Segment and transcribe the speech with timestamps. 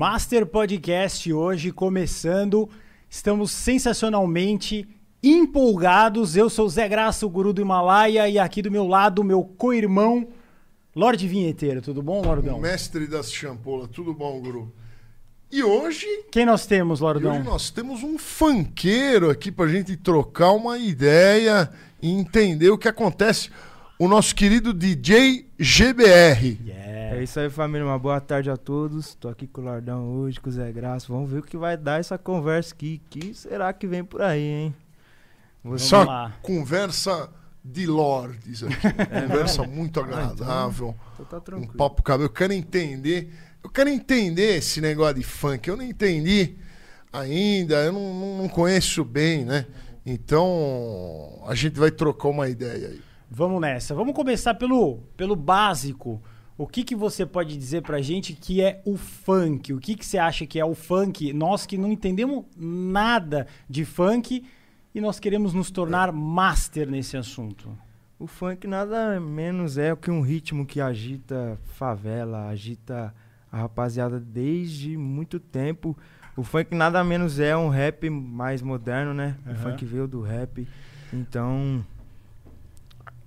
[0.00, 2.70] Master Podcast hoje começando.
[3.06, 4.88] Estamos sensacionalmente
[5.22, 6.36] empolgados.
[6.36, 10.28] Eu sou Zé Graça, o guru do Himalaia, e aqui do meu lado, meu co-irmão,
[10.96, 11.82] Lorde Vinheteiro.
[11.82, 12.56] Tudo bom, Lordão?
[12.56, 13.90] O mestre das champolas.
[13.90, 14.72] Tudo bom, guru?
[15.52, 17.32] E hoje, Quem nós temos, Lordão?
[17.32, 21.70] hoje nós temos um funkeiro aqui pra gente trocar uma ideia
[22.00, 23.50] e entender o que acontece.
[23.98, 26.58] O nosso querido DJ GBR.
[26.64, 27.16] Yeah.
[27.16, 27.86] É isso aí, família.
[27.86, 29.14] Uma boa tarde a todos.
[29.14, 31.06] Tô aqui com o Lordão hoje, com o Zé Graça.
[31.08, 33.00] Vamos ver o que vai dar essa conversa aqui.
[33.10, 34.74] que será que vem por aí, hein?
[35.62, 36.32] Vamos Só lá.
[36.40, 37.28] conversa
[37.62, 38.74] de lords aqui.
[39.28, 40.94] conversa muito agradável.
[41.14, 41.74] Então tá Um tranquilo.
[41.74, 42.24] papo cabelo.
[42.30, 43.30] Eu quero entender.
[43.62, 45.68] Eu quero entender esse negócio de funk.
[45.68, 46.54] Eu não entendi
[47.12, 47.74] ainda.
[47.84, 49.66] Eu não, não- não conheço bem, né?
[50.06, 53.00] Então a gente vai trocar uma ideia aí.
[53.30, 53.94] Vamos nessa.
[53.94, 56.20] Vamos começar pelo, pelo básico.
[56.58, 59.72] O que, que você pode dizer pra gente que é o funk?
[59.72, 61.32] O que, que você acha que é o funk?
[61.32, 64.44] Nós que não entendemos nada de funk
[64.94, 67.70] e nós queremos nos tornar master nesse assunto.
[68.18, 73.14] O funk nada menos é que um ritmo que agita favela, agita
[73.50, 75.96] a rapaziada desde muito tempo.
[76.36, 79.36] O funk nada menos é um rap mais moderno, né?
[79.46, 79.56] O Aham.
[79.56, 80.68] funk veio do rap.
[81.12, 81.84] Então,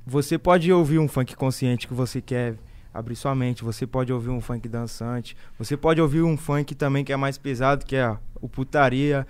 [0.06, 2.56] você pode ouvir um funk consciente que você quer
[2.94, 7.04] abrir sua mente, você pode ouvir um funk dançante, você pode ouvir um funk também
[7.04, 9.26] que é mais pesado, que é o putaria.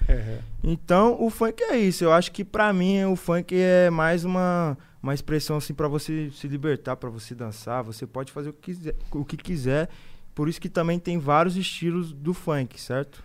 [0.63, 2.03] Então, o funk é isso.
[2.03, 6.29] Eu acho que pra mim o funk é mais uma, uma expressão assim para você
[6.31, 7.83] se libertar, pra você dançar.
[7.83, 9.89] Você pode fazer o que quiser, o que quiser.
[10.35, 13.21] Por isso que também tem vários estilos do funk, certo?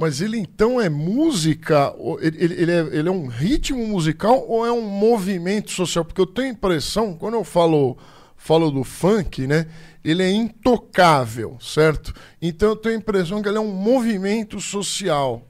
[0.00, 1.94] Mas ele então é música?
[2.20, 6.04] Ele, ele- é, ele é um ritmo musical ou é um movimento social?
[6.04, 7.98] Porque eu tenho a impressão, quando eu falo,
[8.36, 9.66] falo do funk, né?
[10.02, 12.14] Ele é intocável, certo?
[12.40, 15.42] Então eu tenho a impressão que ele é um movimento social.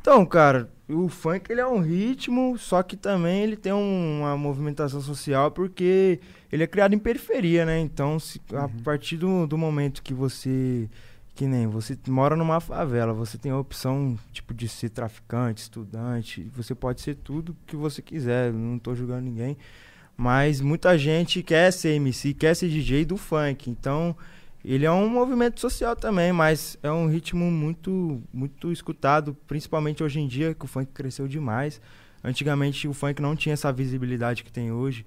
[0.00, 4.36] Então, cara, o funk ele é um ritmo, só que também ele tem um- uma
[4.36, 6.20] movimentação social porque
[6.50, 7.78] ele é criado em periferia, né?
[7.80, 10.88] Então, se- a partir do, do momento que você
[11.34, 16.50] que nem você mora numa favela, você tem a opção tipo de ser traficante, estudante,
[16.54, 19.56] você pode ser tudo que você quiser, não tô julgando ninguém,
[20.16, 23.70] mas muita gente quer ser MC, quer ser DJ do funk.
[23.70, 24.14] Então,
[24.64, 30.20] ele é um movimento social também, mas é um ritmo muito muito escutado, principalmente hoje
[30.20, 31.80] em dia que o funk cresceu demais.
[32.22, 35.04] Antigamente o funk não tinha essa visibilidade que tem hoje.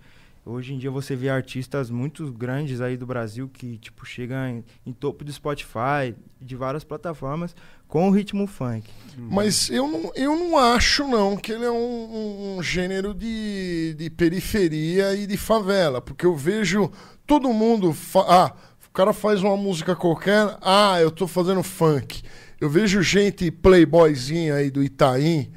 [0.48, 4.64] Hoje em dia você vê artistas muito grandes aí do Brasil que tipo chegam em,
[4.86, 7.56] em topo do Spotify, de várias plataformas
[7.88, 8.88] com o ritmo funk.
[9.18, 14.10] Mas eu não, eu não acho, não, que ele é um, um- gênero de, de
[14.12, 16.00] periferia e de favela.
[16.00, 16.92] Porque eu vejo
[17.26, 17.96] todo mundo.
[18.28, 18.54] ah,
[18.88, 20.58] o cara faz uma música qualquer.
[20.62, 22.22] Ah, eu tô fazendo funk.
[22.62, 25.52] Eu vejo gente playboyzinha aí do Itaim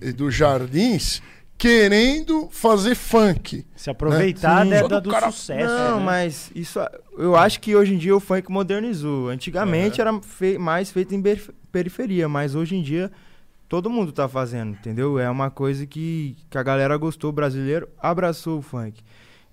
[0.00, 1.20] e Jardins
[1.58, 3.66] querendo fazer funk.
[3.74, 4.70] Se aproveitar Sim.
[4.88, 5.66] da- do cara- sucesso.
[5.66, 6.04] Não, né?
[6.06, 6.78] mas isso
[7.18, 9.28] eu acho que hoje em dia o funk modernizou.
[9.28, 11.22] Antigamente era fe- mais feito em
[11.72, 13.10] periferia, mas hoje em dia
[13.68, 15.18] todo mundo tá fazendo, entendeu?
[15.18, 19.02] É uma coisa que, que a galera gostou, o brasileiro abraçou o funk.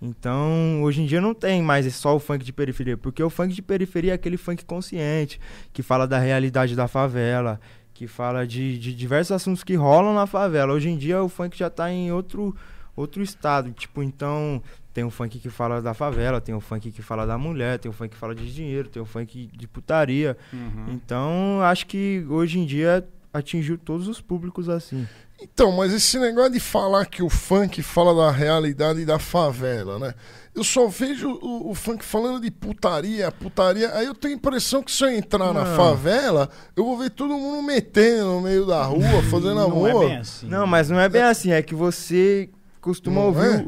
[0.02, 3.54] Então, hoje em dia não tem mais só o funk de periferia, porque o funk
[3.54, 5.40] de periferia é aquele funk consciente,
[5.74, 7.60] que fala da realidade da favela,
[7.96, 10.74] que fala de, de diversos assuntos que rolam na favela.
[10.74, 12.54] Hoje em dia o funk já tá em outro,
[12.94, 14.62] outro estado, tipo, então
[14.94, 17.90] tem o funk que fala da favela, tem o funk que fala da mulher, tem
[17.90, 20.38] o funk que fala de dinheiro, tem o funk de putaria.
[20.52, 20.94] Uhum.
[20.94, 25.08] Então, acho que hoje em dia atingiu todos os públicos assim.
[25.42, 30.14] Então, mas esse negócio de falar que o funk fala da realidade da favela, né?
[30.56, 33.94] Eu só vejo o, o funk falando de putaria, putaria.
[33.94, 35.76] Aí eu tenho a impressão que se eu entrar na Não.
[35.76, 40.04] favela, eu vou ver todo mundo metendo no meio da rua, fazendo Não amor.
[40.04, 40.48] é bem assim.
[40.48, 43.68] Não, mas não é bem assim, é que você costuma Não ouvir é?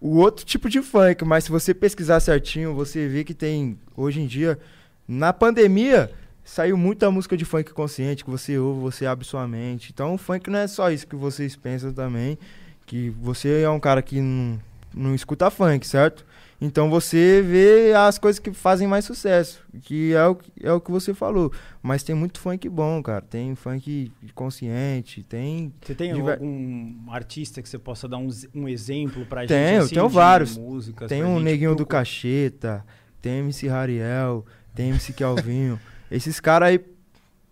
[0.00, 3.78] o, o outro tipo de funk, mas se você pesquisar certinho, você vê que tem,
[3.94, 4.58] hoje em dia,
[5.06, 6.10] na pandemia,
[6.44, 9.90] saiu muita música de funk consciente, que você ouve, você abre sua mente.
[9.92, 12.38] Então o funk não é só isso que vocês pensam também,
[12.86, 14.60] que você é um cara que não,
[14.94, 16.24] não escuta funk, certo?
[16.60, 20.80] Então você vê as coisas que fazem mais sucesso, que é o, que- é o
[20.80, 21.52] que você falou.
[21.82, 23.20] Mas tem muito funk bom, cara.
[23.20, 28.68] Tem funk consciente, tem Você tem Diver- algum artista que você possa dar um, um
[28.68, 29.48] exemplo pra gente?
[29.50, 30.56] Tenho, assim, tenho vários.
[30.56, 32.00] Músicas Tem um gente Neguinho do procurar?
[32.00, 32.84] Cacheta,
[33.20, 35.78] tem MC Rariel, tem MC Kelvinho.
[36.10, 36.80] Esses caras aí,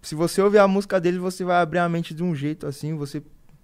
[0.00, 2.94] se você ouvir a música dele, você vai abrir a mente de um jeito assim,
[2.94, 3.22] você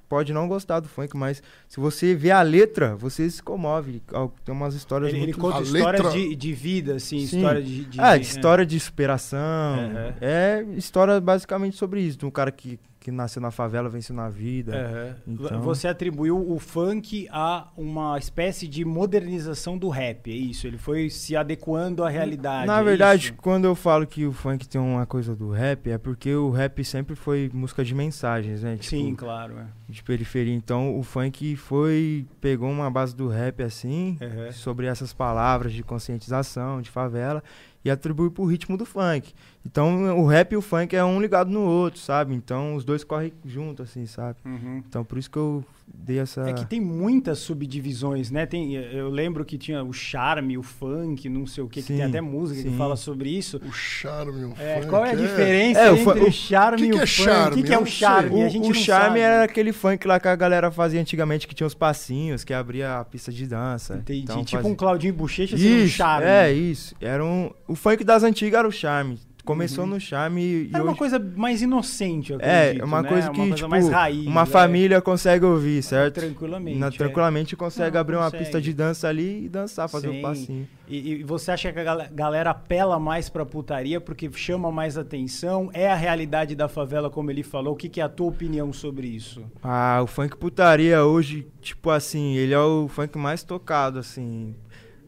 [0.08, 4.00] pode não gostar do funk, mas se você vê a letra, você se comove.
[4.44, 5.38] Tem umas histórias Ele, ele muito...
[5.38, 7.36] conta A histórias letra- de, de vida, assim, Sim.
[7.38, 7.84] história de.
[7.84, 9.38] de Ah, de- história de superação.
[9.38, 10.14] Aham.
[10.20, 12.16] É história basicamente sobre isso.
[12.16, 12.78] De um cara que,
[13.10, 14.76] que nasceu na favela, venceu na vida.
[14.76, 15.16] Aham.
[15.26, 20.66] Então- Você atribuiu o funk a uma espécie de modernização do rap, é isso?
[20.66, 22.66] Ele foi se adequando à realidade.
[22.66, 23.34] Na é verdade, isso?
[23.34, 26.84] quando eu falo que o funk tem uma coisa do rap, é porque o rap
[26.84, 28.72] sempre foi música de mensagens, né?
[28.76, 29.58] Tipo, Sim, claro.
[29.58, 29.66] é.
[29.90, 30.54] de periferia.
[30.54, 32.26] Então o funk foi.
[32.40, 34.52] pegou uma base do rap assim, Aham.
[34.52, 37.42] sobre essas palavras de conscientização, de favela,
[37.88, 39.32] e atribui pro ritmo do funk.
[39.64, 42.34] Então o rap e o funk é um ligado no outro, sabe?
[42.34, 44.38] Então os dois correm junto, assim, sabe?
[44.44, 44.82] Uhum.
[44.86, 45.64] Então por isso que eu
[45.94, 46.42] dei essa.
[46.48, 48.46] É que tem muitas subdivisões, né?
[48.46, 51.96] Tem, eu lembro que tinha o charme, o funk, não sei o que, que tem
[51.98, 52.76] Sim, até música que sim.
[52.76, 53.60] fala sobre isso.
[53.66, 54.86] O charme, o É, funk.
[54.88, 57.06] qual é a diferença É, o entre o o- charme que e que o é
[57.06, 57.10] funk?
[57.24, 57.52] charme?
[57.52, 58.30] O que, que é o charme?
[58.30, 58.42] sei.
[58.42, 59.20] A O, gente o não charme sabe.
[59.20, 62.98] era aquele funk lá que a galera fazia antigamente, que tinha os passinhos, que abria
[62.98, 63.94] a pista de dança.
[63.96, 64.20] Entendi.
[64.22, 66.26] Então, tipo fazia- um Claudinho Bochecha sendo um charme.
[66.26, 66.94] é, isso.
[67.00, 67.50] Era um...
[67.66, 69.18] O funk das antigas era o charme.
[69.48, 69.90] Começou Uhum.
[69.92, 70.98] no charme e Era uma hoje...
[70.98, 73.08] coisa mais inocente, eu É, acredito, uma né?
[73.08, 74.26] coisa que, tipo, mais raiz.
[74.26, 74.46] uma né?
[74.46, 76.16] família consegue ouvir, certo?
[76.16, 76.78] Tranquilamente.
[76.78, 76.90] Na- é.
[76.90, 78.44] tranquilamente consegue Não, abrir uma consegue.
[78.44, 80.18] pista de dança ali e dançar, fazer Sim.
[80.18, 80.68] um passinho.
[80.86, 84.98] E, e você acha que a gal- galera apela mais pra putaria porque chama mais
[84.98, 85.70] atenção?
[85.72, 87.72] É a realidade da favela, como ele falou?
[87.72, 89.42] O que, que é a tua opinião sobre isso?
[89.62, 94.54] Ah, o funk putaria hoje, tipo assim, ele é o funk mais tocado, assim.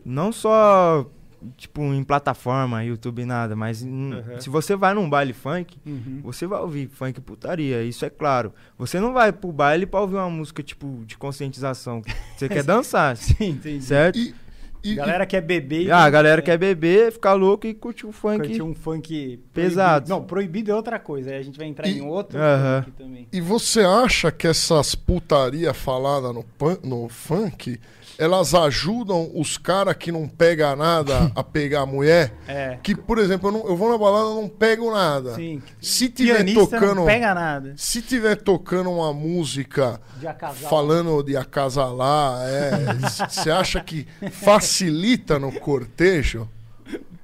[0.03, 1.05] Não só,
[1.57, 4.23] tipo, em plataforma, YouTube, nada, mas Uhum.
[4.41, 5.79] se você vai num baile funk,
[6.23, 8.53] você vai ouvir funk putaria, isso é claro.
[8.79, 12.03] Você não vai pro baile pra ouvir uma música, tipo, de conscientização.
[12.37, 13.85] Você quer dançar, Sim, entendi.
[13.85, 14.19] certo?
[14.19, 14.35] E,
[14.83, 15.83] e, galera quer beber.
[15.83, 18.39] e- Ah, a galera quer beber, ficar louco e curtir o funk.
[18.47, 20.07] Curtir um funk Pesado.
[20.07, 20.09] proibido.
[20.09, 21.31] Não, proibido é outra coisa.
[21.31, 22.83] Aí a gente vai entrar E- em outro Aham.
[22.85, 23.29] funk também.
[23.31, 27.79] e você acha que essas putaria falada no, pan- no funk,
[28.20, 32.32] elas ajudam os caras que não pegam nada a pegar a mulher?
[32.46, 32.78] É.
[32.82, 35.34] Que, por exemplo, eu, não- eu vou na balada e não pego nada.
[35.34, 35.62] Sim.
[35.81, 36.94] Se tiver Pianista tocando.
[36.96, 37.72] não pega nada.
[37.76, 40.26] Se tiver tocando uma música De
[40.69, 46.49] falando de acasalar, é, você acha que facilita no cortejo?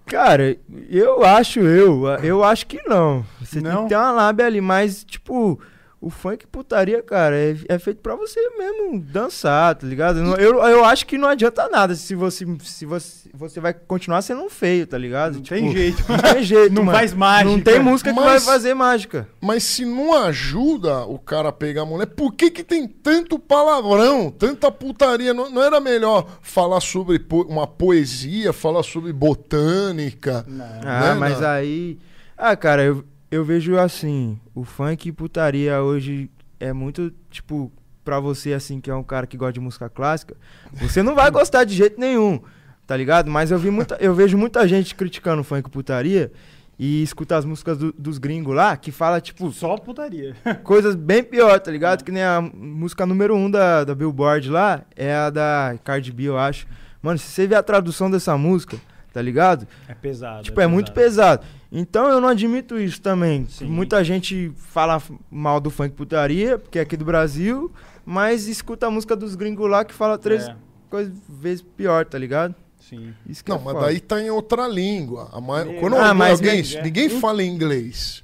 [0.06, 0.56] Cara,
[0.88, 3.24] eu acho, eu, eu acho que não.
[3.40, 3.82] Você tem Não?
[3.82, 5.58] que ter uma lábia ali, mas, tipo,
[6.06, 10.18] o funk putaria, cara, é, é feito pra você mesmo dançar, tá ligado?
[10.40, 14.48] Eu, eu acho que não adianta nada se você, se você, você vai continuar sendo
[14.48, 15.34] feio, tá ligado?
[15.34, 16.04] Não Tipo, tem jeito.
[16.08, 16.96] Não tem jeito, Não mano.
[16.98, 17.50] faz mágica.
[17.50, 19.28] Não tem música que Mas- vai fazer mágica.
[19.40, 23.38] Mas se não ajuda o cara a pegar a mulher, por que, que tem tanto
[23.38, 25.34] palavrão, tanta putaria?
[25.34, 30.44] Não, não era melhor falar sobre po- uma poesia, falar sobre botânica?
[30.48, 30.64] Não.
[30.84, 31.48] Ah, Né, mas não?
[31.48, 31.98] aí.
[32.38, 36.30] Ah, cara, eu, eu vejo assim: o funk e putaria hoje
[36.60, 37.70] é muito, tipo,
[38.04, 40.36] pra você, assim, que é um cara que gosta de música clássica,
[40.74, 42.40] você não vai gostar de jeito nenhum,
[42.86, 43.30] tá ligado?
[43.30, 46.32] Mas eu, vi muita, eu vejo muita gente criticando o funk e putaria
[46.78, 50.34] e escuta as músicas do- dos gringos lá que fala, tipo, Só putaria.
[50.62, 52.04] coisas bem pior, tá ligado?
[52.04, 56.24] Que nem a música número um da, da Billboard lá, é a da Cardi B,
[56.24, 56.66] eu acho.
[57.02, 58.76] Mano, se você ver a tradução dessa música,
[59.16, 59.66] tá ligado?
[59.88, 60.42] É pesado.
[60.42, 61.42] Tipo, é muito pesado.
[61.72, 63.46] Então eu não admito isso também.
[63.48, 63.64] Sim.
[63.64, 67.72] Muita gente fala mal do funk putaria, porque é aqui do Brasil,
[68.04, 70.54] mas escuta a música dos gringos lá que fala três É,
[70.90, 72.54] coisas vezes pior, tá ligado?
[72.78, 73.14] sim.
[73.26, 73.86] Isso que Não, é mas foda.
[73.86, 75.30] daí tá em outra língua.
[75.32, 75.64] A ma-.
[75.80, 78.22] Quando Ah, mas alguém, é- ninguém fala inglês.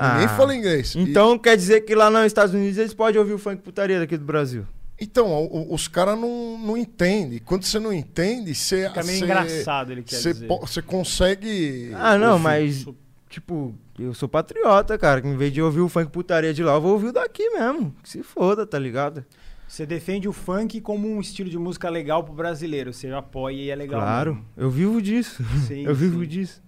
[0.00, 0.94] Ninguém Ah, fala inglês.
[0.94, 3.98] E- Então quer dizer que lá nos Estados Unidos eles podem ouvir o funk putaria
[4.00, 4.64] daqui do Brasil.
[5.00, 7.38] Então, o- os caras não, não entendem.
[7.38, 8.86] Quando você não entende, você.
[8.88, 10.46] Fica meio você- engraçado, ele quer Você dizer.
[10.48, 11.90] você consegue.
[11.94, 12.42] Ah, não, ouvir.
[12.44, 12.86] mas
[13.28, 15.22] tipo, eu sou patriota, cara.
[15.22, 17.48] que Em vez de ouvir o funk putaria de lá, eu vou ouvir o daqui
[17.50, 17.94] mesmo.
[18.02, 19.24] Que se foda, tá ligado?
[19.66, 22.92] Você defende o funk como um estilo de música legal pro brasileiro.
[22.92, 24.00] Você apoia e é legal.
[24.00, 24.46] Claro, mesmo.
[24.56, 25.42] eu vivo disso.
[25.66, 26.26] Sim, eu vivo sim.
[26.28, 26.60] disso.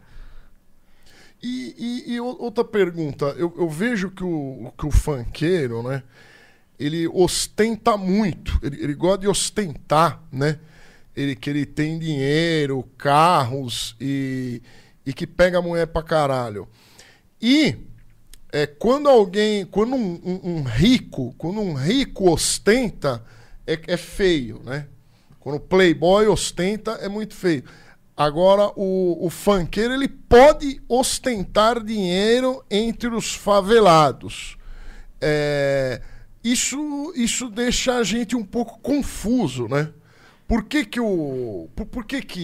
[1.43, 1.75] E,
[2.07, 6.03] e- e outra pergunta, eu, eu vejo que o, que o funkeiro, né?
[6.83, 10.59] Ele ostenta muito, ele, ele gosta de ostentar, né?
[11.15, 14.63] Ele, que ele tem dinheiro, carros e,
[15.05, 16.67] e que pega a mulher pra caralho.
[17.41, 17.77] E
[18.51, 23.23] é, quando alguém, quando um, um- um rico, quando um rico ostenta,
[23.67, 24.87] é, é feio, né?
[25.39, 27.65] Quando o playboy ostenta, é muito feio.
[28.17, 34.57] Agora, o, o funkeiro, ele pode ostentar dinheiro entre os favelados.
[35.21, 36.01] É,
[36.45, 39.91] isso, isso deixa a gente um pouco confuso, né?
[40.49, 42.41] Por que que, o, por, por que, que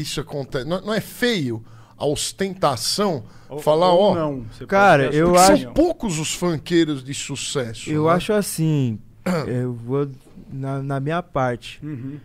[0.00, 0.64] isso acontece?
[0.68, 1.62] Não, não é feio
[1.96, 4.14] a ostentação, Ou- falar, ou ó.
[4.14, 7.88] não, você Cara, eu acho- são poucos os funkeiros de sucesso.
[7.90, 8.12] Eu né?
[8.12, 8.98] acho assim,
[9.46, 10.10] eu vou
[10.50, 11.78] na, na minha parte.
[11.82, 12.18] Uhum.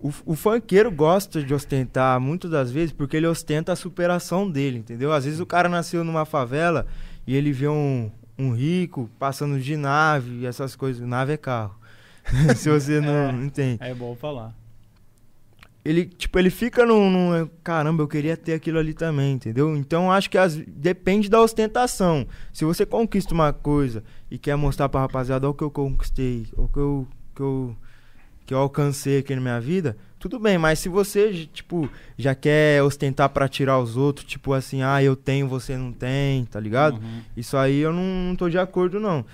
[0.00, 4.78] O, o funkeiro gosta de ostentar muitas das vezes porque ele ostenta a superação dele,
[4.78, 5.12] entendeu?
[5.12, 6.86] Às vezes o cara nasceu numa favela
[7.26, 8.08] e ele vê um,
[8.38, 11.06] um rico passando de nave e essas coisas.
[11.06, 11.74] Nave é carro.
[12.56, 13.32] Se você não É.
[13.32, 13.78] entende.
[13.82, 14.54] É bom falar.
[15.84, 19.74] Ele, tipo, ele fica num, num, Caramba, eu queria ter aquilo ali também, entendeu?
[19.76, 22.26] Então acho que as, depende da ostentação.
[22.52, 26.46] Se você conquista uma coisa e quer mostrar pra rapaziada, olha o que eu conquistei,
[26.56, 27.76] olha o que eu, que eu,
[28.44, 32.82] que eu alcancei aqui na minha vida, tudo bem, mas se você, tipo, já quer
[32.82, 37.00] ostentar pra tirar os outros, tipo assim, ah, eu tenho, você não tem, tá ligado?
[37.00, 37.22] Uhum.
[37.36, 39.24] Isso aí eu não, não tô de acordo, não.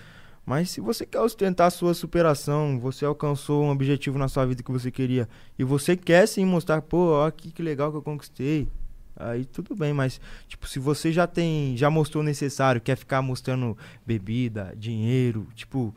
[0.45, 4.63] Mas se você quer ostentar a sua superação, você alcançou um objetivo na sua vida
[4.63, 8.03] que você queria, e você quer sim mostrar, pô, ó aqui que legal que eu
[8.03, 8.69] conquistei.
[9.17, 13.23] Aí tudo bem, mas tipo, se você já tem, já mostrou o necessário, quer ficar
[13.23, 15.95] mostrando bebida, dinheiro, tipo,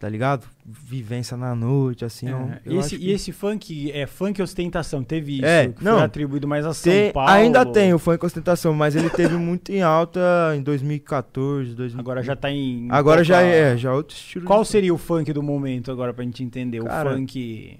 [0.00, 0.46] tá ligado?
[0.66, 4.06] Vivência na noite, assim, É, ó, e, eu esse, acho e que- esse funk é
[4.06, 5.96] funk ostentação, teve isso, É, que não.
[5.96, 7.28] foi atribuído mais a São Tem- Paulo.
[7.30, 10.20] ainda tem o funk ostentação, mas ele teve muito em alta
[10.56, 12.00] em 2014, 2015.
[12.00, 12.88] Agora já tá em.
[12.90, 14.46] Agora já é, já é outro estilo.
[14.46, 14.72] Qual de funk.
[14.72, 16.82] seria o funk do momento agora pra gente entender?
[16.82, 17.78] Cara, o funk.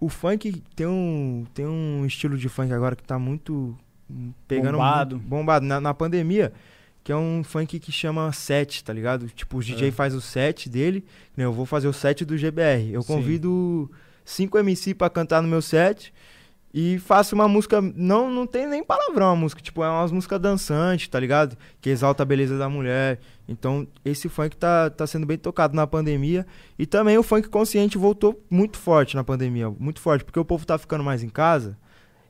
[0.00, 3.76] O funk tem um, tem um estilo de funk agora que tá muito
[4.10, 5.16] hum, pegando Bombado.
[5.16, 6.52] muito- bombado na, na pandemia,
[7.04, 9.28] que é um funk que chama set, tá ligado?
[9.28, 9.92] Tipo, o DJ É.
[9.92, 11.04] faz o set dele,
[11.36, 11.44] né?
[11.44, 12.90] Eu vou fazer o set do GBR.
[12.92, 13.08] Eu Sim.
[13.08, 13.90] convido
[14.24, 16.12] cinco MC pra cantar no meu set
[16.72, 20.40] e faço uma música, não não tem nem palavrão a música, tipo, é umas músicas
[20.40, 21.56] dançantes, tá ligado?
[21.80, 23.20] Que exalta a beleza da mulher.
[23.46, 26.46] Então, esse funk tá, tá sendo bem tocado na pandemia.
[26.78, 29.68] E também o funk consciente voltou muito forte na pandemia.
[29.78, 31.76] Muito forte, porque o povo tá ficando mais em casa.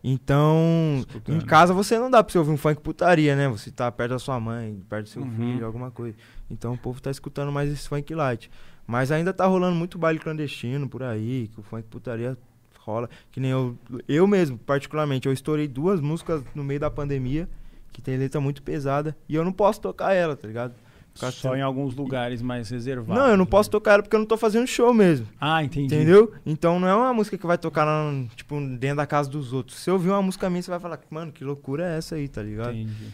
[0.06, 1.34] Então, Escutando.
[1.36, 3.48] em casa você não dá pra você ouvir um funk putaria, né?
[3.48, 5.30] Você tá perto da sua mãe, perto do seu Uhum.
[5.34, 6.14] filho, alguma coisa.
[6.50, 8.50] Então o povo tá escutando mais esse funk light.
[8.86, 12.36] Mas ainda tá rolando muito baile clandestino por aí, que o funk putaria
[12.80, 13.08] rola.
[13.32, 17.48] Que nem eu, eu mesmo, particularmente, eu estourei duas músicas no meio da pandemia,
[17.90, 20.74] que tem letra muito pesada, e eu não posso tocar ela, tá ligado?
[21.14, 23.22] Só em alguns lugares mais reservados.
[23.22, 23.50] Não, eu não né?
[23.50, 25.26] posso tocar ela porque eu não tô fazendo show mesmo.
[25.40, 25.94] Ah, entendi.
[25.94, 26.32] Entendeu?
[26.44, 29.78] Então não é uma música que vai tocar lá, tipo, dentro da casa dos outros.
[29.78, 32.26] Se eu ouvir uma música minha, você vai falar, mano, que loucura é essa aí,
[32.28, 32.74] tá ligado?
[32.74, 33.12] Entendi.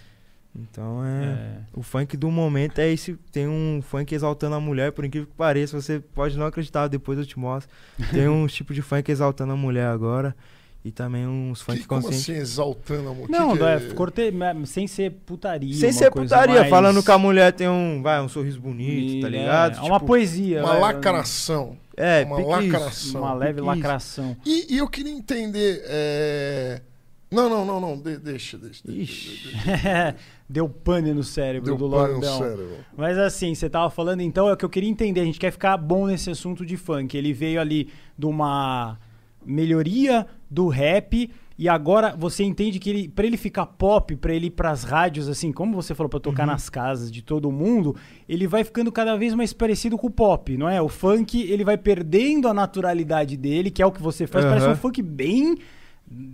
[0.55, 1.25] Então é.
[1.25, 1.61] É.
[1.73, 3.17] O funk do momento é esse.
[3.31, 5.81] Tem um funk exaltando a mulher, por incrível que pareça.
[5.81, 7.71] Você pode não acreditar, depois eu te mostro.
[8.11, 10.35] Tem um tipo de funk exaltando a mulher agora.
[10.83, 12.31] E também uns funk Que, como conscientes.
[12.31, 13.29] assim, exaltando a mulher?
[13.29, 14.33] Não, que que é, cortei,
[14.65, 15.75] sem ser putaria.
[15.75, 18.59] Sem uma ser coisa putaria, mais falando que a mulher tem um, vai, um sorriso
[18.61, 19.77] bonito, tá É, ligado?
[19.77, 20.61] É, uma Tipo, poesia.
[20.63, 21.77] Uma vai, lacração.
[21.95, 23.21] É, uma lacração.
[23.21, 24.35] Uma leve lacração.
[24.47, 25.83] E, e eu queria entender.
[25.85, 26.81] é,
[27.31, 27.99] Não, não, não, não.
[28.01, 28.81] de- deixa, deixa.
[28.87, 29.49] deixa, Ixi.
[29.55, 30.17] deixa.
[30.49, 32.77] Deu pane no cérebro Deu do pane no cérebro.
[32.97, 35.21] Mas assim, você tava falando, então, é o que eu queria entender.
[35.21, 37.15] A gente quer ficar bom nesse assunto de funk.
[37.17, 38.99] Ele veio ali de uma
[39.45, 41.31] melhoria do rap.
[41.59, 45.29] E agora você entende que ele, para ele ficar pop, pra ele ir pras rádios,
[45.29, 46.53] assim, como você falou, pra tocar Uhum.
[46.53, 47.95] nas casas de todo mundo,
[48.27, 50.81] ele vai ficando cada vez mais parecido com o pop, não é?
[50.81, 54.47] O funk, ele vai perdendo a naturalidade dele, que é o que você faz.
[54.47, 54.75] Parece Aham.
[54.75, 55.57] um funk bem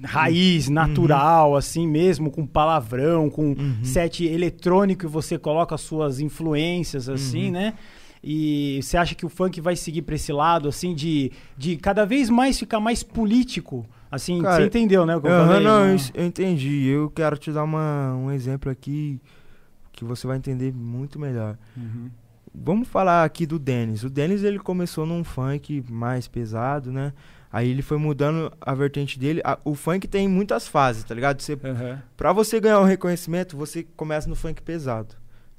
[0.04, 3.76] raiz, natural, assim mesmo, com palavrão, com Uhum.
[3.82, 7.52] set eletrônico e você coloca as suas influências, assim, Uhum.
[7.52, 7.74] né?
[8.22, 12.04] E você acha que o funk vai seguir pra esse lado, assim, de, de cada
[12.04, 13.86] vez mais ficar mais político?
[14.10, 15.16] Assim, Cara, você entendeu, né?
[15.16, 15.62] O que eu falei?
[15.64, 15.96] não, né?
[16.14, 16.86] eu, entendi.
[16.86, 19.20] Eu quero te dar uma, um exemplo aqui
[19.92, 21.56] que você vai entender muito melhor.
[21.76, 22.10] Uhum.
[22.54, 24.02] Vamos falar aqui do Dennis.
[24.02, 27.12] O Dennis ele começou num funk mais pesado, né?
[27.52, 29.40] Aí ele foi mudando a vertente dele.
[29.44, 31.40] A- o funk tem muitas fases, tá ligado?
[31.40, 32.02] Você, Aham.
[32.16, 35.14] pra você ganhar um reconhecimento, você começa no funk pesado.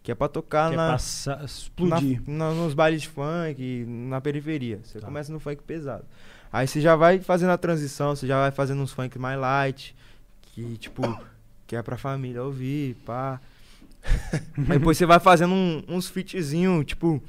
[0.07, 2.21] Que é pra tocar Que é na, passar- explodir.
[2.25, 4.79] na- na- nos bailes de funk, na periferia.
[4.81, 5.05] Você Tá.
[5.07, 6.05] começa no funk pesado.
[6.49, 9.93] Aí você já vai fazendo a transição, você já vai fazendo uns funk mais light,
[10.43, 11.01] que tipo,
[11.67, 13.41] que é pra família ouvir, pá.
[14.57, 17.21] Aí depois você vai fazendo um- uns fitzinho, tipo,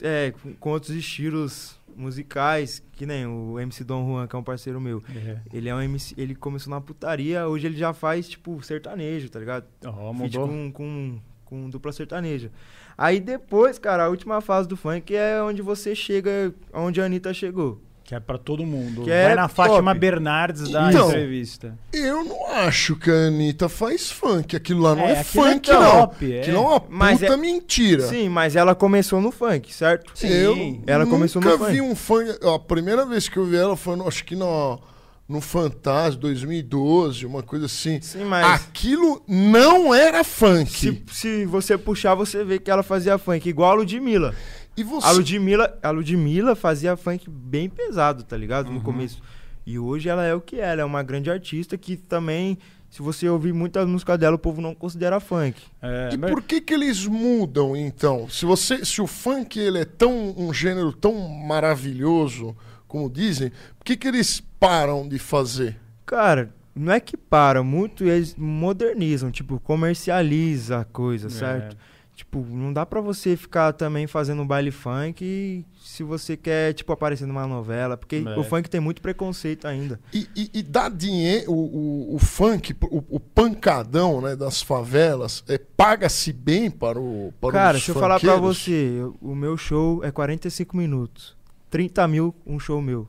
[0.00, 4.80] é, com, outros estilos musicais, que nem o MC Don Juan, que é um parceiro
[4.80, 5.02] meu.
[5.14, 5.36] É.
[5.52, 9.38] Ele é um MC, ele começou na putaria, hoje ele já faz, tipo, sertanejo, tá
[9.38, 9.66] ligado?
[9.82, 10.48] Feat mudou.
[10.48, 12.50] com, com, com dupla sertaneja.
[12.96, 17.32] Aí depois, cara, a última fase do funk é onde você chega onde a Anitta
[17.34, 17.80] chegou.
[18.04, 19.00] Que é pra todo mundo.
[19.02, 19.54] Que Vai é na top.
[19.54, 21.78] Fátima Bernardes da Então, entrevista.
[21.90, 24.54] Eu não acho que a Anitta faz funk.
[24.54, 25.90] Aquilo lá não é, aquilo é funk, não.
[26.06, 26.40] top, é.
[26.40, 28.02] Aquilo é uma Mas puta é- mentira.
[28.06, 30.12] Sim, mas ela começou no funk, certo?
[30.14, 30.28] Sim.
[30.28, 31.72] Eu Ela começou no nunca funk.
[31.72, 32.30] vi um funk.
[32.46, 34.78] A primeira vez que eu vi ela foi, no, acho que no,
[35.28, 38.00] no Fantástico 2012, uma coisa assim.
[38.00, 40.70] Sim, mas Aquilo não era funk.
[40.70, 44.34] se, se você puxar, você vê que ela fazia funk, igual a Ludmilla.
[44.76, 45.06] E você.
[45.06, 48.68] A Ludmilla, a Ludmilla fazia funk bem pesado, tá ligado?
[48.68, 48.74] Uhum.
[48.74, 49.22] No começo.
[49.66, 52.58] E hoje ela é o que é, ela é uma grande artista que também,
[52.90, 55.58] se você ouvir muitas músicas dela, o povo não considera funk.
[55.80, 58.28] É, E mas- por que que eles mudam então?
[58.28, 62.54] Se você, se o funk ele é tão um gênero tão maravilhoso,
[62.94, 65.76] como dizem, por que que eles param de fazer?
[66.06, 71.76] Cara, não é que para, muito eles modernizam, tipo, comercializa a coisa, certo?
[72.14, 76.92] Tipo, não dá pra você ficar também fazendo um baile funk se você quer, tipo,
[76.92, 78.38] aparecer numa novela, porque É.
[78.38, 79.98] o funk tem muito preconceito ainda.
[80.12, 85.42] E, e, e dá dinheiro, o, o, o funk, o, o pancadão né, das favelas,
[85.48, 89.56] é, paga-se bem para o para Cara, os deixa eu falar pra você, o meu
[89.56, 91.34] show é 45 minutos.
[91.74, 93.08] 30 mil um show meu.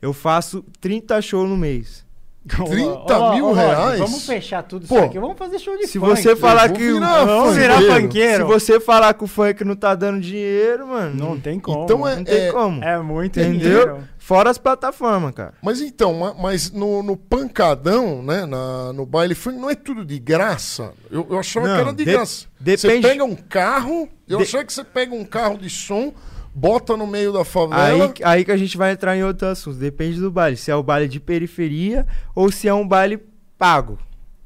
[0.00, 2.06] Eu faço 30 shows no mês.
[2.46, 3.98] 30 mil reais?
[3.98, 5.18] Vamos fechar tudo Pô, isso aqui.
[5.18, 6.14] Vamos fazer show de se funk.
[6.22, 8.00] você falar que virar Vamos virar funkeiro.
[8.02, 8.46] funkeiro.
[8.46, 11.82] Se você falar que o funk não tá dando dinheiro, mano, Não tem como.
[11.82, 12.84] Então é- não tem como.
[12.84, 13.58] É muito Entendeu?
[13.58, 14.08] dinheiro.
[14.16, 15.54] Fora as plataformas, cara.
[15.60, 20.04] Mas então, ma- mas no, no pancadão, né, na, no baile funk, não é tudo
[20.04, 20.92] de graça?
[21.10, 22.46] Eu, eu achava Não, que era de de- graça.
[22.60, 26.14] Você depende- pega um carro, eu De- achava que você pega um carro de som,
[26.58, 28.06] bota no meio da favela...
[28.06, 29.78] Aí, aí que a gente vai entrar em outro assunto.
[29.78, 30.56] Depende do baile.
[30.56, 33.20] Se é o baile de periferia ou se é um baile
[33.56, 33.98] pago.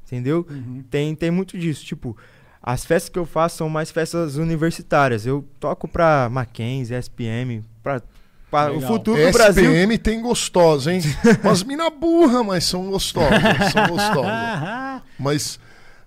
[0.07, 0.47] Entendeu?
[0.49, 0.85] Uhum.
[0.91, 1.85] Tem, tem muito disso.
[1.87, 2.15] Tipo,
[2.63, 5.25] as festas que eu faço são mais festas universitárias.
[5.25, 8.03] Eu toco pra Mackenzie, SPM, pra,
[8.75, 9.65] o futuro do Brasil.
[9.65, 11.01] SPM tem gostosa, hein?
[11.43, 13.41] Umas mina burra, mas são gostosas,
[13.73, 15.03] são gostosas.
[15.19, 15.59] Mas...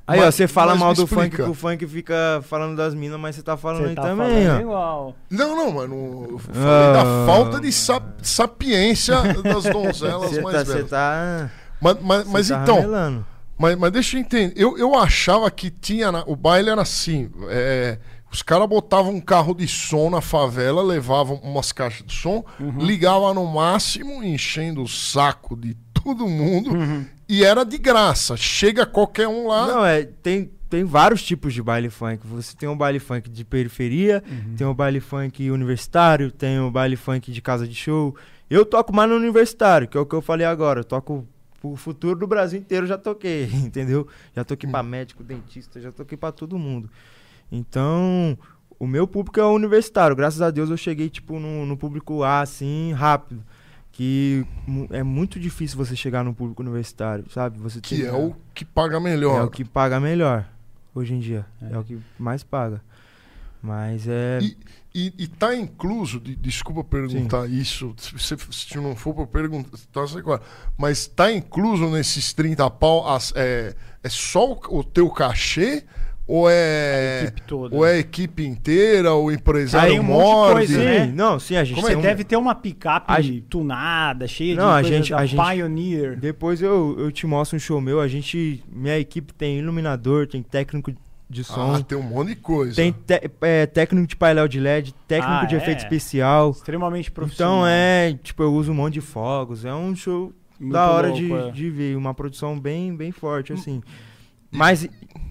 [0.08, 1.44] Aí, mas- ó, você fala mal do funk, explica.
[1.44, 4.46] que o funk fica falando das minas, mas você tá falando Você aí tá também,
[4.46, 4.62] falando ó.
[4.62, 5.16] igual.
[5.32, 6.28] Não, não, mano.
[6.32, 6.94] Eu falei Ah.
[6.94, 10.90] da falta de sa- sapiência das donzelas Você mais tá, você velhas.
[10.90, 11.50] tá,
[11.82, 13.26] Mas, mas, você mas tá então, ramelando.
[13.58, 14.54] mas, mas deixa eu entender.
[14.56, 16.12] Eu, eu achava que tinha.
[16.12, 17.98] na- o baile era assim: é,
[18.32, 22.78] os caras botavam um carro de som na favela, levavam umas caixas de som, Uhum.
[22.78, 27.06] ligavam no máximo, enchendo o saco de todo mundo, Uhum.
[27.28, 28.38] E era de graça.
[28.38, 29.68] Chega qualquer um lá.
[29.68, 32.26] Não, é, tem, tem vários tipos de baile funk.
[32.28, 34.24] Você tem um baile funk de periferia,
[34.58, 38.16] tem o baile funk universitário, tem o baile funk de casa de show.
[38.50, 40.82] Eu toco mais no universitário, que é o que eu falei agora.
[40.82, 41.28] Eu toco
[41.64, 44.08] o futuro do Brasil inteiro, já toquei, entendeu?
[44.36, 46.90] Já toquei pra médico, dentista, já toquei pra todo mundo.
[47.52, 48.38] Então,
[48.80, 50.16] o meu público é o universitário.
[50.16, 53.44] Graças a Deus eu cheguei, tipo, no, no público A, assim, rápido.
[53.98, 54.46] Que
[54.92, 57.58] é muito difícil você chegar no público universitário, sabe?
[57.60, 59.40] Você Que tem- é o que paga melhor.
[59.40, 60.46] é o que paga melhor
[60.94, 61.46] hoje em dia.
[61.72, 62.82] É, o que mais paga.
[63.64, 64.40] Mas é.
[64.42, 64.58] E,
[64.94, 69.78] e, e tá incluso, de- desculpa perguntar isso, se, você- se não for pra perguntar,
[69.94, 70.42] tá sei qual,
[70.78, 75.86] mas tá incluso nesses 30 pau, as- é, é só o, o teu cachê?
[76.28, 77.76] Ou A é, equipe toda.
[77.76, 80.54] ou é a equipe inteira, o empresário Aí um monte de morde?
[80.56, 81.06] coisa, sim, né?
[81.16, 84.28] não, sim, a gente Como é tem que um- deve ter uma picape A tunada,
[84.28, 86.18] cheia Não, de a gente- da a gente- Pioneer.
[86.20, 88.00] Depois eu, eu te mostro um show meu.
[88.02, 88.64] A gente.
[88.72, 90.92] Minha equipe tem iluminador, tem técnico
[91.30, 92.76] de som, Ah, tem um monte de coisa.
[92.76, 95.58] tem te- é, técnico de painel de LED, técnico Ah, de é?
[95.60, 96.50] efeito especial.
[96.52, 97.58] Extremamente profissional.
[97.58, 99.64] Então é, tipo, eu uso um monte de fogos.
[99.64, 101.52] É um show Muito da hora louco, de, é.
[101.52, 103.82] de ver, uma produção bem, bem forte, assim.
[104.56, 104.88] Mas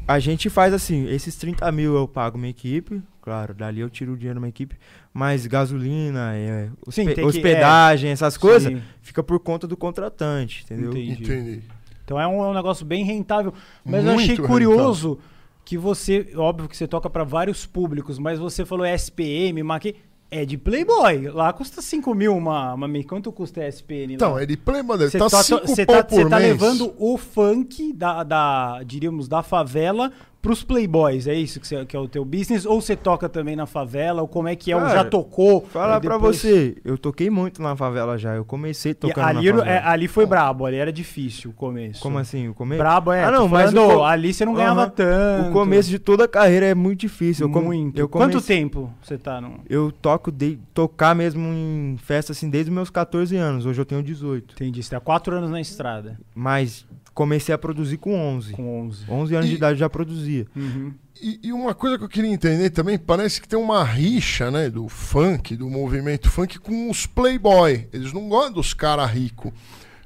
[0.06, 4.12] a gente faz assim, esses 30 mil eu pago minha equipe, claro, dali eu tiro
[4.12, 4.76] o dinheiro da minha equipe,
[5.12, 9.76] mas gasolina, é, Sim, hospe- tem que- hospedagem, essas coisas, Sim, fica por conta do
[9.76, 10.90] contratante, entendeu?
[10.90, 11.22] Entendi.
[11.22, 11.62] Entendi.
[12.04, 13.54] Então é um, é um negócio bem rentável.
[13.84, 15.18] Mas eu Muito achei curioso
[15.64, 19.96] que você, óbvio que você toca para vários públicos, mas você falou SPM, Maqui,
[20.34, 21.28] é de Playboy.
[21.28, 22.88] Lá custa 5 mil uma, uma.
[23.04, 24.14] Quanto custa a SPN?
[24.14, 24.42] Então, lá?
[24.42, 27.92] é de Playboy, deve tá tá, 5 você pau tá, você tá levando o funk
[27.92, 30.12] da, da, diríamos, da favela
[30.44, 32.64] pros playboys, é isso que, você- que é o teu business?
[32.66, 34.20] Ou você toca também na favela?
[34.22, 34.76] Ou como é que é?
[34.76, 35.62] Ou Cara, já tocou?
[35.62, 39.50] Falar Aí pra depois- você, eu toquei muito na favela já, eu comecei tocando ali,
[39.50, 39.76] na favela.
[39.76, 42.00] é, ali foi brabo, ali era difícil o começo.
[42.02, 42.78] Como assim, o começo?
[42.78, 43.24] Brabo é.
[43.24, 45.48] Ah, não, mas falando, o ali você não ganhava tanto.
[45.48, 47.46] O começo de toda a carreira é muito difícil.
[47.46, 47.98] Eu com- Muito.
[47.98, 49.60] Eu Quanto comecei- tempo você tá no.
[49.68, 53.64] Eu toco de, tocar mesmo em festa assim desde meus 14 anos.
[53.64, 54.52] Hoje eu tenho 18.
[54.52, 56.18] Entendi, você tá quatro anos na estrada.
[56.34, 58.52] Mas comecei a produzir com 11.
[58.52, 59.04] Com 11.
[59.08, 60.46] 11 anos E- de idade já produzia.
[60.54, 60.92] Uhum.
[61.22, 64.68] E, e uma coisa que eu queria entender também, parece que tem uma rixa, né,
[64.68, 67.88] do funk, do movimento funk com os playboy.
[67.92, 69.52] Eles não gostam dos caras ricos.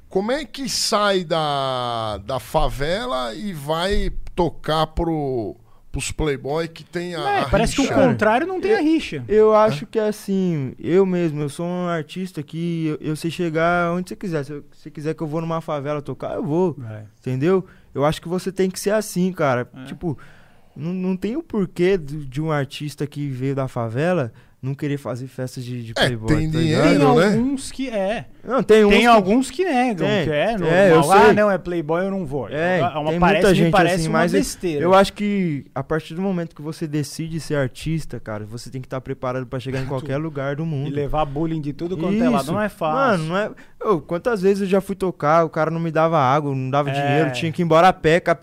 [0.07, 5.55] Como é que sai da, da favela e vai tocar pro,
[5.91, 7.95] pros playboy que tem a, É, a parece que o rixa.
[7.95, 9.23] contrário não tem a rixa.
[9.27, 13.31] Eu acho que é assim, eu mesmo, eu sou um artista que eu, eu sei
[13.31, 14.43] chegar onde você quiser.
[14.45, 16.77] Se eu- você quiser que eu vou numa favela tocar, eu vou.
[16.89, 17.03] É.
[17.19, 17.65] Entendeu?
[17.93, 19.67] Eu acho que você tem que ser assim, cara.
[19.75, 19.83] É.
[19.85, 20.15] Tipo,
[20.75, 24.97] não, não tem o porquê do- de um artista que veio da favela não querer
[24.97, 26.27] fazer festas de, de É, playboy.
[26.35, 26.83] tem tá dinheiro?
[26.83, 27.05] Tem né?
[27.05, 28.25] alguns que é.
[28.43, 30.25] Não, tem uns Tem que- alguns que negam, Tem.
[30.25, 30.69] que é normal.
[30.69, 31.33] É, eu ah, sei.
[31.33, 32.49] não, é playboy, eu não vou.
[32.49, 34.83] É, uma, tem parece, muita gente parece assim, uma mas eu- besteira.
[34.83, 38.81] Eu acho que a partir do momento que você decide ser artista, cara, você tem
[38.81, 40.93] que estar preparado pra chegar em qualquer lugar do E mundo.
[40.93, 42.51] levar bullying de tudo quanto é lado Isso.
[42.51, 43.23] não é fácil.
[43.25, 43.51] Mano, não é.
[43.81, 46.89] Ô, quantas vezes eu já fui tocar, o cara não me dava água, não dava
[46.89, 46.93] É.
[47.07, 48.37] dinheiro, tinha que ir embora a pé com, a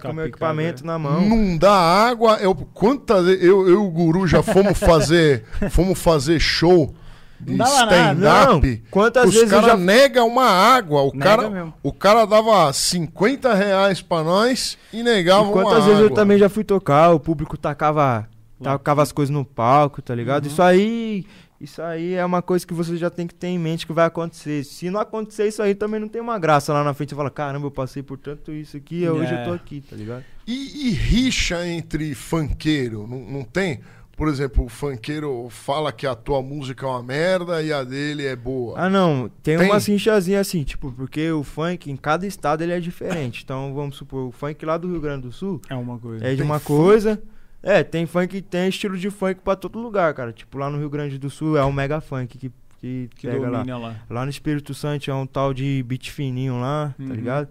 [0.00, 0.86] com, o meu equipamento é.
[0.86, 1.20] na mão.
[1.28, 2.36] Não dá água.
[2.40, 6.94] Eu, quantas vezes eu, eu e o Guru já fomos fazer, fomos fazer show
[7.40, 8.82] de stand-up.
[8.90, 9.84] quantas Os vezes eu caras já.
[9.84, 11.02] negam uma água.
[11.02, 11.74] O Nega cara, mesmo.
[11.82, 16.16] o cara dava 50 reais pra nós e negava E uma quantas vezes eu água.
[16.16, 18.28] também já fui tocar, o público tacava,
[18.62, 20.44] tacava as coisas no palco, tá ligado?
[20.46, 20.50] Uhum.
[20.50, 21.24] Isso aí.
[21.60, 24.06] Isso aí é uma coisa que você já tem que ter em mente que vai
[24.06, 24.62] acontecer.
[24.64, 27.10] Se não acontecer isso aí, também não tem uma graça lá na frente.
[27.10, 29.40] Você fala, caramba, eu passei por tanto isso aqui, e hoje É.
[29.40, 30.24] eu tô aqui, tá ligado?
[30.46, 33.80] E, e rixa entre funkeiro, não, não tem?
[34.16, 38.24] Por exemplo, o funkeiro fala que a tua música é uma merda e a dele
[38.26, 38.74] é boa.
[38.78, 39.28] Ah, não.
[39.42, 39.68] Tem, Tem?
[39.68, 43.42] umas rinchazinhas assim, tipo, porque o funk em cada estado ele é diferente.
[43.44, 46.24] Então, vamos supor, o funk lá do Rio Grande do Sul É uma coisa.
[46.24, 46.66] é de Tem uma funk?
[46.82, 47.22] coisa.
[47.62, 50.32] É, tem funk, tem estilo de funk pra todo lugar, cara.
[50.32, 53.50] Tipo, lá no Rio Grande do Sul é o mega funk que, que, que pega
[53.50, 53.64] lá.
[53.66, 53.96] lá.
[54.08, 57.08] Lá no Espírito Santo é um tal de beat fininho lá, Uhum.
[57.08, 57.48] tá ligado?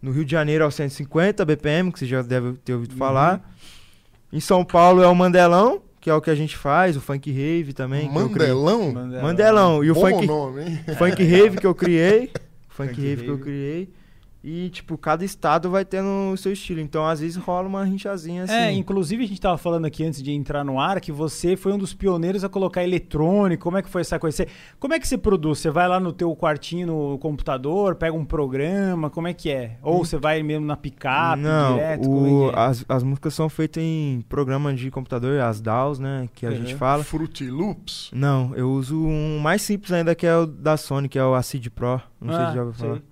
[0.00, 2.98] No Rio de Janeiro é o 150 BPM, que você já deve ter ouvido Uhum.
[2.98, 3.52] falar.
[4.32, 7.30] Em São Paulo é o Mandelão, que é o que a gente faz, o funk
[7.30, 8.08] rave também.
[8.30, 8.48] criei.
[8.48, 8.92] Mandelão?
[9.22, 9.84] Mandelão.
[9.84, 10.80] E o Bom funk, nome, hein?
[10.98, 12.30] funk rave que eu criei.
[12.70, 13.90] Funk, Funk rave que eu criei.
[14.44, 16.80] E, tipo, cada estado vai tendo o seu estilo.
[16.80, 18.52] Então, às vezes rola uma rinchazinha assim.
[18.52, 21.72] É, inclusive a gente tava falando aqui antes de entrar no ar que você foi
[21.72, 23.62] um dos pioneiros a colocar eletrônico.
[23.62, 24.38] Como é que foi essa coisa?
[24.38, 24.48] Você-
[24.80, 25.60] como é que você produz?
[25.60, 29.76] Você vai lá no teu quartinho no computador, pega um programa, como é que é?
[29.80, 32.10] Ou você vai mesmo na picape, Não, direto?
[32.10, 32.60] o- é que é?
[32.60, 36.28] as, as músicas são feitas em programa de computador, as DAWs, né?
[36.34, 36.56] Que a Uhum.
[36.56, 37.04] gente fala.
[37.04, 38.10] Fruity Loops?
[38.12, 41.32] Não, eu uso um mais simples ainda que é o da Sony, que é o
[41.32, 42.00] Acid Pro.
[42.20, 42.94] Não sei Ah, se já ouviu falar.
[42.94, 43.11] sei.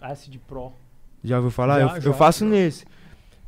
[0.00, 0.72] Acid Pro.
[1.22, 1.80] Já ouviu falar?
[1.80, 2.10] Já, eu, já.
[2.10, 2.84] eu faço nesse.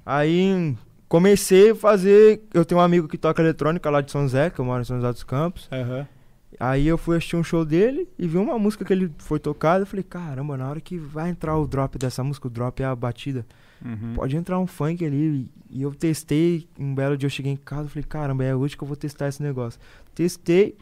[0.05, 0.77] Aí
[1.09, 2.43] comecei a fazer.
[2.53, 4.85] Eu tenho um amigo que toca eletrônica lá de São Zé, que eu moro em
[4.85, 5.69] São José dos Campos.
[5.71, 6.07] Aham.
[6.59, 9.83] Aí eu fui assistir um show dele e vi uma música que ele foi tocada.
[9.83, 12.87] Eu falei, caramba, na hora que vai entrar o drop dessa música, o drop é
[12.87, 13.47] a batida.
[13.83, 14.13] Uhum.
[14.15, 15.49] Pode entrar um funk ali.
[15.71, 16.69] E eu testei.
[16.79, 18.97] Um belo dia eu cheguei em casa e falei, caramba, é hoje que eu vou
[18.97, 19.81] testar esse negócio.
[20.15, 20.77] Testei,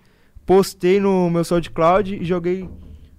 [0.44, 2.68] postei no meu SoundCloud e joguei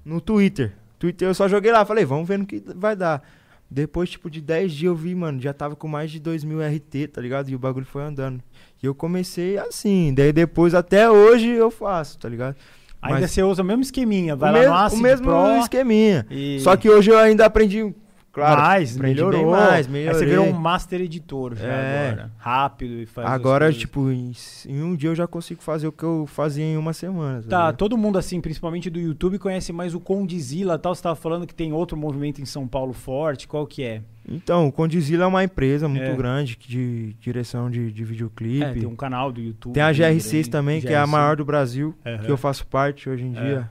[0.03, 0.73] no Twitter.
[0.99, 3.23] Twitter eu só joguei lá, falei, vamos ver no que vai dar.
[3.71, 6.59] Depois, tipo, de 10 dias eu vi, mano, já tava com mais de 2 mil
[6.59, 7.49] RT, tá ligado?
[7.49, 8.41] E o bagulho foi andando.
[8.81, 12.55] E eu comecei assim, daí depois até hoje eu faço, tá ligado?
[13.01, 15.25] Ainda Mas- você usa o mesmo esqueminha, vai o lá mesmo, no Acid o mesmo
[15.27, 16.25] Pro esqueminha.
[16.29, 16.59] e...
[16.61, 17.93] Só que hoje eu ainda aprendi,
[18.39, 19.41] claro, mais, melhorou.
[19.41, 20.19] bem mais, Aí melhorei.
[20.19, 22.09] você virou um master editor já É.
[22.09, 22.31] agora.
[22.37, 24.31] Rápido e faz Agora, tipo, em,
[24.67, 27.37] em um dia eu já consigo fazer o que eu fazia em uma semana.
[27.41, 27.77] Tá, ligado?
[27.77, 30.93] todo mundo assim, principalmente do YouTube, conhece mais o Condizila e tal.
[30.95, 34.01] Você tava falando que tem outro movimento em São Paulo forte, qual que é?
[34.31, 36.15] Então, o Condizila é uma empresa muito É.
[36.15, 38.63] grande de direção de, de videoclipe.
[38.63, 39.73] É, tem um canal do YouTube.
[39.73, 41.09] Tem a GR6 grande, também, que é a GR6.
[41.09, 42.17] maior do Brasil, Aham.
[42.25, 43.41] que eu faço parte hoje em É.
[43.41, 43.69] dia.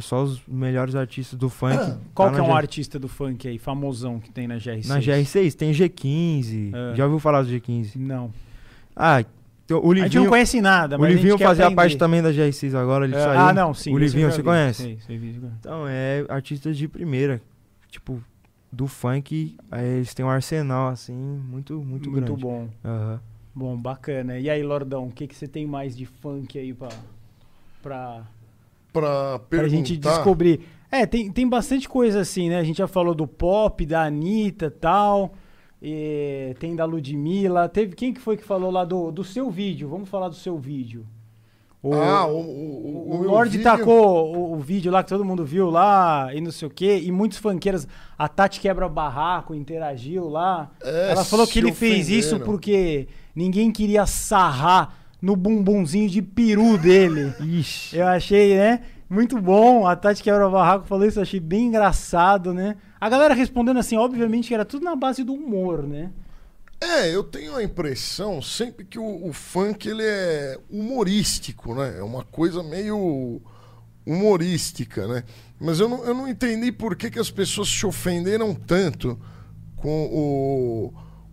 [0.00, 1.76] Só os melhores artistas do funk.
[2.14, 4.86] Qual tá que é um artista do funk aí, famosão, que tem na GR6?
[4.86, 6.72] Na GR6 tem G15.
[6.74, 6.96] É.
[6.96, 7.96] Já ouviu falar do G15?
[7.96, 8.32] Não.
[8.94, 9.22] Ah,
[9.66, 11.76] tem o a gente não Livinho, conhece nada, o mas a Livinho quer fazia aprender.
[11.76, 13.40] parte também da GR6 agora, ele É, saiu.
[13.40, 13.94] Ah, não, sim.
[13.94, 14.82] O Livinho, você conhece?
[14.82, 15.50] Sei, sei, vi, sei.
[15.60, 17.40] Então, é artistas de primeira.
[17.90, 18.22] Tipo,
[18.72, 22.42] do funk, aí eles têm um arsenal, assim, muito, muito, Muito grande.
[22.42, 22.68] bom.
[22.84, 23.20] Aham.
[23.54, 24.38] Bom, bacana.
[24.38, 26.88] E aí, Lordão, o que, que você tem mais de funk aí pra,
[27.82, 28.22] pra,
[28.92, 29.68] Pra pra perguntar.
[29.76, 30.60] gente descobrir?
[30.90, 32.58] É, tem, tem bastante coisa assim, né?
[32.58, 35.34] A gente já falou do pop, da Anitta e tal.
[35.82, 37.68] e tem da Ludmilla.
[37.68, 39.88] Teve, quem que foi que falou lá do, do seu vídeo?
[39.88, 41.06] Vamos falar do seu vídeo.
[41.80, 45.24] O, Ah, o, o, o, o, Lorde vídeo- tacou o, o vídeo lá que todo
[45.24, 47.00] mundo viu lá e não sei o quê.
[47.04, 47.86] E muitos funkeiros.
[48.18, 50.70] A Tati quebra barraco, interagiu lá.
[50.82, 56.78] É, Ela falou que ele fez isso porque ninguém queria sarrar no bumbumzinho de peru
[56.78, 57.32] dele.
[57.40, 57.96] Ixi.
[57.96, 58.80] Eu achei, né?
[59.08, 59.86] Muito bom.
[59.86, 62.76] A Tati Quebra Barraco falou isso, eu achei bem engraçado, né?
[63.00, 66.10] A galera respondendo assim, obviamente que era tudo na base do humor, né?
[66.80, 71.96] É, eu tenho a impressão sempre que o, o funk ele é humorístico, né?
[71.98, 73.40] É uma coisa meio
[74.06, 75.24] humorística, né?
[75.60, 79.18] Mas eu não, eu não entendi por que, que as pessoas se ofenderam tanto
[79.76, 80.92] com o,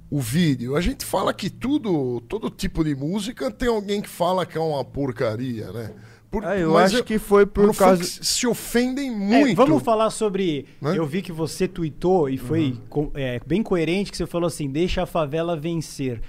[0.10, 0.76] o vídeo.
[0.76, 4.62] A gente fala que tudo, todo tipo de música tem alguém que fala que é
[4.62, 5.92] uma porcaria, né?
[6.32, 8.04] Por, Ah, eu acho que foi por causa.
[8.04, 9.56] se ofendem É, muito.
[9.56, 10.66] vamos falar sobre.
[10.82, 10.98] Né?
[10.98, 14.70] Eu vi que você tweetou e foi co- é, bem coerente que você falou assim:
[14.70, 16.22] deixa a favela vencer.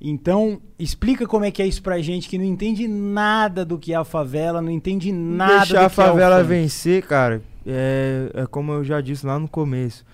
[0.00, 3.92] Então, explica como é que é isso pra gente que não entende nada do que
[3.92, 6.48] é a favela, não entende nada Deixar do a que é o favela funk.
[6.48, 10.04] vencer, cara, é, é como eu já disse lá no começo.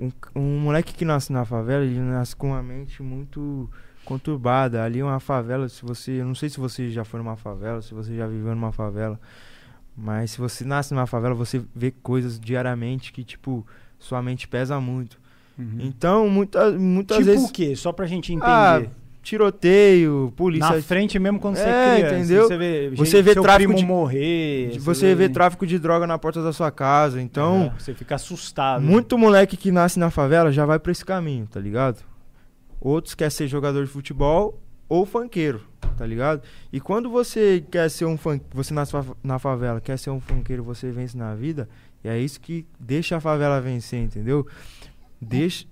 [0.00, 0.10] Um,
[0.40, 3.68] um moleque que nasce na favela, ele nasce com uma mente muito
[4.04, 4.82] conturbada.
[4.82, 6.20] Ali é uma favela, se você.
[6.20, 9.20] Eu não sei se você já foi numa favela, se você já viveu numa favela.
[9.96, 13.66] Mas se você nasce numa favela, você vê coisas diariamente que, tipo,
[13.98, 15.20] sua mente pesa muito.
[15.58, 15.76] Uhum.
[15.80, 17.48] Então, muita, muitas Tipo vezes.
[17.48, 17.76] o quê?
[17.76, 18.50] Só pra gente entender.
[18.50, 18.82] Ah,
[19.22, 20.76] tiroteio, polícia.
[20.76, 22.16] Na frente mesmo quando você É, é criança.
[22.16, 22.48] entendeu?
[22.48, 24.78] Você vê, Você vê tráfico primo de- morrer.
[24.78, 27.20] Você vê tráfico de droga na porta da sua casa.
[27.20, 28.82] Então, É, você fica assustado.
[28.82, 32.02] muito moleque que nasce na favela já vai pra esse caminho, tá ligado?
[32.80, 35.60] Outros quer ser jogador de futebol ou funkeiro,
[35.96, 36.42] tá ligado?
[36.72, 40.64] E quando você quer ser um funk, você nasce na favela, quer ser um funkeiro,
[40.64, 41.68] você vence na vida,
[42.02, 44.46] e é isso que deixa a favela vencer, entendeu?
[45.20, 45.66] Deixa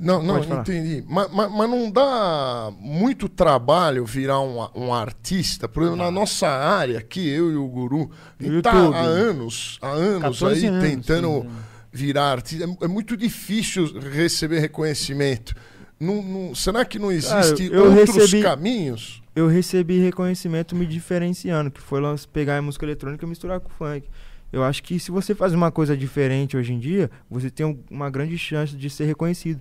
[0.00, 1.04] Não, não, entendi.
[1.06, 5.68] Mas, mas, mas não dá muito trabalho virar um, um artista?
[5.68, 9.78] Por exemplo, na nossa área, aqui, eu e o Guru, a gente tá há anos,
[9.82, 11.48] há anos 14 aí anos, tentando sim.
[11.92, 12.64] virar artista.
[12.64, 15.54] É, é muito difícil receber reconhecimento.
[15.98, 19.20] Não, não- será que não existe outros recebi- caminhos?
[19.36, 22.00] eu recebi reconhecimento me diferenciando, que foi
[22.32, 24.08] pegar a música eletrônica e misturar com funk.
[24.52, 27.78] Eu acho que se você faz uma coisa diferente hoje em dia, você tem um-
[27.90, 29.60] uma grande chance de ser reconhecido.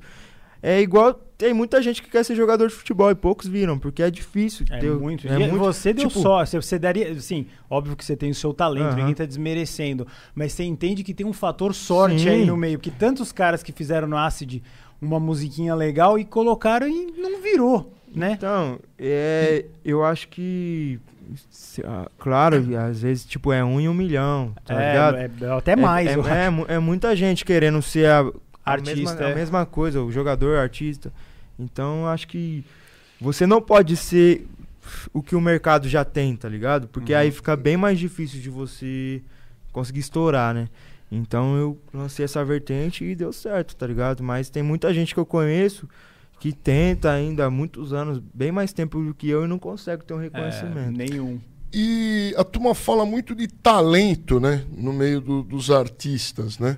[0.62, 4.04] É igual, tem muita gente que quer ser jogador de futebol e poucos viram, porque
[4.04, 4.66] é difícil.
[4.70, 5.26] É ter- muito.
[5.28, 6.56] é E muito- você deu tipo, sorte.
[6.58, 7.18] Você daria.
[7.22, 8.96] Sim, óbvio que você tem o seu talento, Aham.
[8.98, 10.06] ninguém tá desmerecendo.
[10.36, 12.30] Mas você entende que tem um fator sorte Sim.
[12.30, 12.78] aí no meio.
[12.78, 14.62] Que tantos caras que fizeram no Acid
[15.02, 18.34] uma musiquinha legal e colocaram e não virou, né?
[18.38, 21.00] Então, é, eu acho que.
[21.86, 22.58] ah, Claro,
[22.90, 25.16] às vezes, tipo, é um em um milhão, tá ligado?
[25.18, 26.10] é, é até mais.
[26.10, 28.30] É, eu é, é é muita gente querendo ser a,
[28.70, 29.32] a Artista, mesma, é.
[29.32, 31.12] a mesma coisa, o jogador, artista.
[31.58, 32.64] Então, acho que
[33.20, 34.48] você não pode ser
[35.14, 36.88] o que o mercado já tem, tá ligado?
[36.88, 37.20] Porque Uhum.
[37.20, 39.22] aí fica bem mais difícil de você
[39.72, 40.68] conseguir estourar, né?
[41.12, 44.24] Então eu lancei essa vertente e deu certo, tá ligado?
[44.24, 45.88] Mas tem muita gente que eu conheço
[46.40, 50.06] que tenta ainda há muitos anos, bem mais tempo do que eu, e não consegue
[50.06, 50.98] ter um É, reconhecimento.
[50.98, 51.40] nenhum.
[51.74, 54.64] E a turma fala muito de talento, né?
[54.76, 56.78] No meio do- dos artistas, né?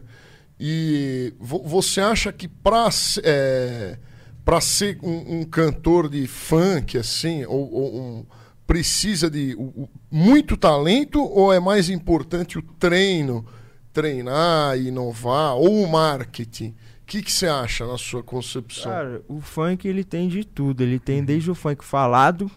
[0.63, 2.87] E vo- você acha que para
[3.23, 3.97] é,
[4.45, 8.25] para ser um, um cantor de funk, assim, ou, ou um-
[8.67, 13.43] precisa de o- muito talento ou é mais importante o treino,
[13.91, 16.75] treinar, inovar, ou o marketing?
[17.01, 18.89] O que você acha na sua concepção?
[18.91, 20.81] Cara, o funk ele tem de tudo.
[20.81, 22.49] Ele tem desde o funk falado,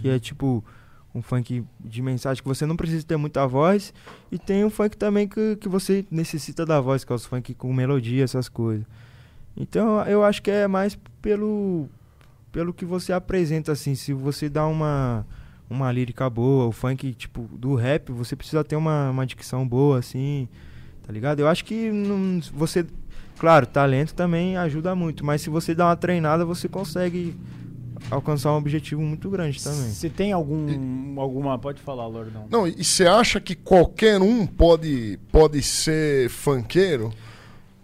[0.00, 0.64] que é tipo
[1.18, 3.92] um funk de mensagem que você não precisa ter muita voz,
[4.30, 7.54] e tem um funk também que, que você necessita da voz, que é os funk
[7.54, 8.86] com melodia, essas coisas.
[9.56, 11.88] Então eu acho que é mais pelo
[12.50, 15.26] pelo que você apresenta assim, se você dá uma
[15.68, 19.98] uma lírica boa, o funk tipo do rap, você precisa ter uma, uma dicção boa
[19.98, 20.48] assim,
[21.06, 21.40] tá ligado?
[21.40, 22.86] Eu acho que não, você
[23.38, 27.36] Claro, talento também ajuda muito, mas se você dá uma treinada, você consegue
[28.10, 29.90] alcançar um objetivo muito grande também.
[29.90, 31.18] Você tem algum.
[31.20, 31.58] alguma.
[31.58, 32.46] Pode falar, Lordão.
[32.50, 37.12] Não, e você acha que qualquer um pode, pode ser funkeiro?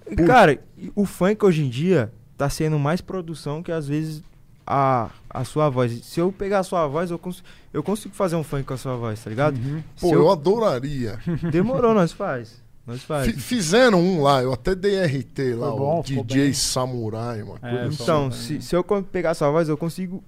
[0.04, 4.22] Por- Cara, e o funk hoje em dia tá sendo mais produção que às vezes
[4.66, 6.04] a, a sua voz.
[6.04, 8.78] Se eu pegar a sua voz, eu, cons eu consigo fazer um funk com a
[8.78, 9.56] sua voz, tá ligado?
[9.58, 9.82] Uhum.
[10.00, 11.18] Pô, Se eu eu- adoraria.
[11.50, 12.62] Demorou, nós faz.
[12.86, 13.26] Nós faz.
[13.26, 16.52] Fi- Fizeram um lá, eu até dei RT lá, bom, o DJ bem.
[16.52, 18.02] Samurai, uma coisa É, assim.
[18.02, 20.22] Então, só- se, se eu pegar a sua voz, eu consigo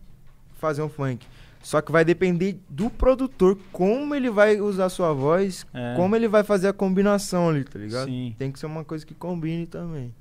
[0.58, 1.26] fazer um funk.
[1.62, 5.94] Só que vai depender do produtor, como ele vai usar a sua voz, É.
[5.96, 8.06] como ele vai fazer a combinação ali, tá ligado?
[8.06, 8.34] Sim.
[8.38, 10.14] Tem que ser uma coisa que combine também.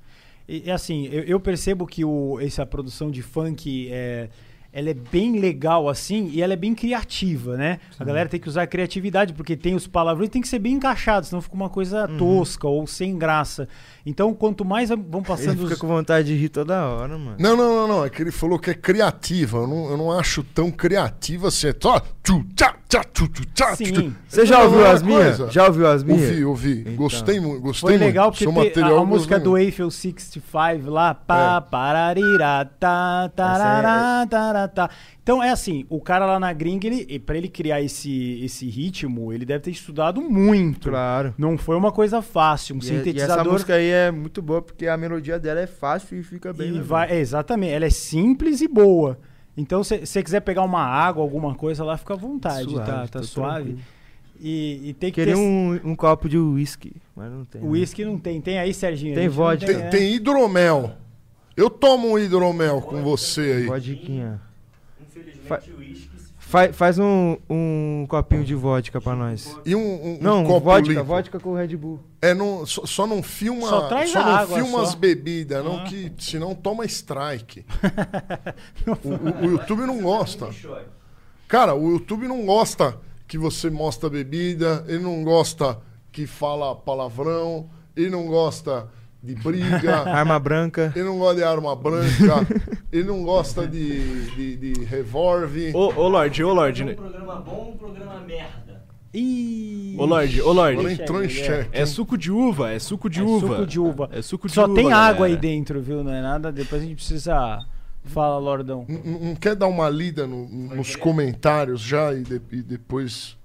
[0.50, 4.28] E, e assim, eu, eu percebo que o, essa produção de funk é,
[4.76, 7.80] ela é bem legal assim e ela é bem criativa, né?
[7.98, 10.74] A galera tem que usar a criatividade porque tem os palavrões tem que ser bem
[10.74, 12.18] encaixados, senão fica uma coisa Uhum.
[12.18, 13.70] tosca ou sem graça.
[14.06, 15.80] Então, quanto mais vão Ele passando fica os...
[15.80, 17.38] com vontade de rir toda hora, mano.
[17.40, 18.06] Não, não, não, não.
[18.06, 19.60] É que ele falou que é criativa.
[19.60, 21.70] Eu não, eu não acho tão criativa assim.
[21.70, 22.02] É só
[23.76, 24.16] Sim.
[24.28, 25.38] Você já ouviu é as minhas?
[25.52, 26.30] Já ouviu as minhas?
[26.30, 26.80] Ouvi, ouvi.
[26.82, 26.96] Então.
[26.96, 28.46] Gostei muito, gostei Foi legal muito.
[28.46, 29.58] porque Seu tem a, a música do.
[29.58, 34.26] Eiffel 65 lá, pá, pararira, tá, tarará,
[34.68, 34.90] tá.
[35.22, 39.32] Então é assim, o cara lá na gringa, ele, pra ele criar esse, esse ritmo,
[39.34, 40.90] ele deve ter estudado muito.
[40.90, 41.34] Claro.
[41.38, 43.52] Não foi uma coisa fácil, um E, e essa sintetizador.
[43.54, 46.68] música aí é muito boa porque a melodia dela é fácil e fica bem.
[46.68, 46.86] E legal.
[46.88, 49.18] vai, é, exatamente, ela é simples e boa.
[49.58, 53.08] Então, se você quiser pegar uma água, alguma coisa lá, fica à vontade, Suave, tá,
[53.08, 53.64] tá suave.
[53.64, 53.80] tranquilo.
[54.42, 55.40] E, e tem que Queria ter.
[55.40, 57.62] um, um copo de uísque, mas não tem.
[57.62, 57.68] né?
[57.70, 58.42] Uísque não tem.
[58.42, 59.16] Tem aí, Serginho?
[59.16, 59.66] Tem vodka.
[59.66, 59.88] Tem, né?
[59.90, 60.98] tem hidromel.
[61.56, 63.66] Eu tomo um hidromel com você aí.
[63.66, 64.42] Vodiquinha.
[66.56, 69.58] Infelizmente, Fa- o uísque se Fa- faz um, um copinho de vodka pra nós.
[69.66, 71.04] E um, um- um Não, copo vodka, limpo.
[71.04, 72.00] vodka com Red Bull.
[72.22, 74.84] É, não, só, só não filma, Só traz só não água, filma só.
[74.84, 75.84] as bebidas, não Ah.
[75.84, 77.66] que senão toma strike.
[78.88, 80.50] o, o- o YouTube não gosta.
[81.48, 85.80] Cara, o YouTube não gosta que você mostra bebida, ele não gosta
[86.12, 88.88] que fala palavrão, ele não gosta
[89.26, 90.94] de briga, Arma branca.
[90.96, 92.48] ele não gosta de arma branca,
[92.92, 95.76] ele não gosta de, de, de revólver.
[95.76, 96.84] Ô, ô Lorde, ô Lorde.
[96.84, 96.94] Um né?
[96.94, 98.84] programa bom, um programa merda.
[99.14, 101.02] Ih, Ô Lorde, ô Lorde.
[101.02, 101.30] entrou em é.
[101.30, 101.70] xeque.
[101.72, 103.48] É suco de uva, é suco de é uva.
[103.48, 104.10] suco de uva.
[104.12, 104.76] É suco de Só uva.
[104.76, 105.38] tem água aí galera.
[105.38, 106.04] dentro, viu?
[106.04, 106.52] Não é nada.
[106.52, 107.66] Depois a gente precisa.
[108.04, 108.86] Fala, Lordão.
[108.88, 113.36] Não, não- não quer dar uma lida no- nos comentários já e, de- e depois.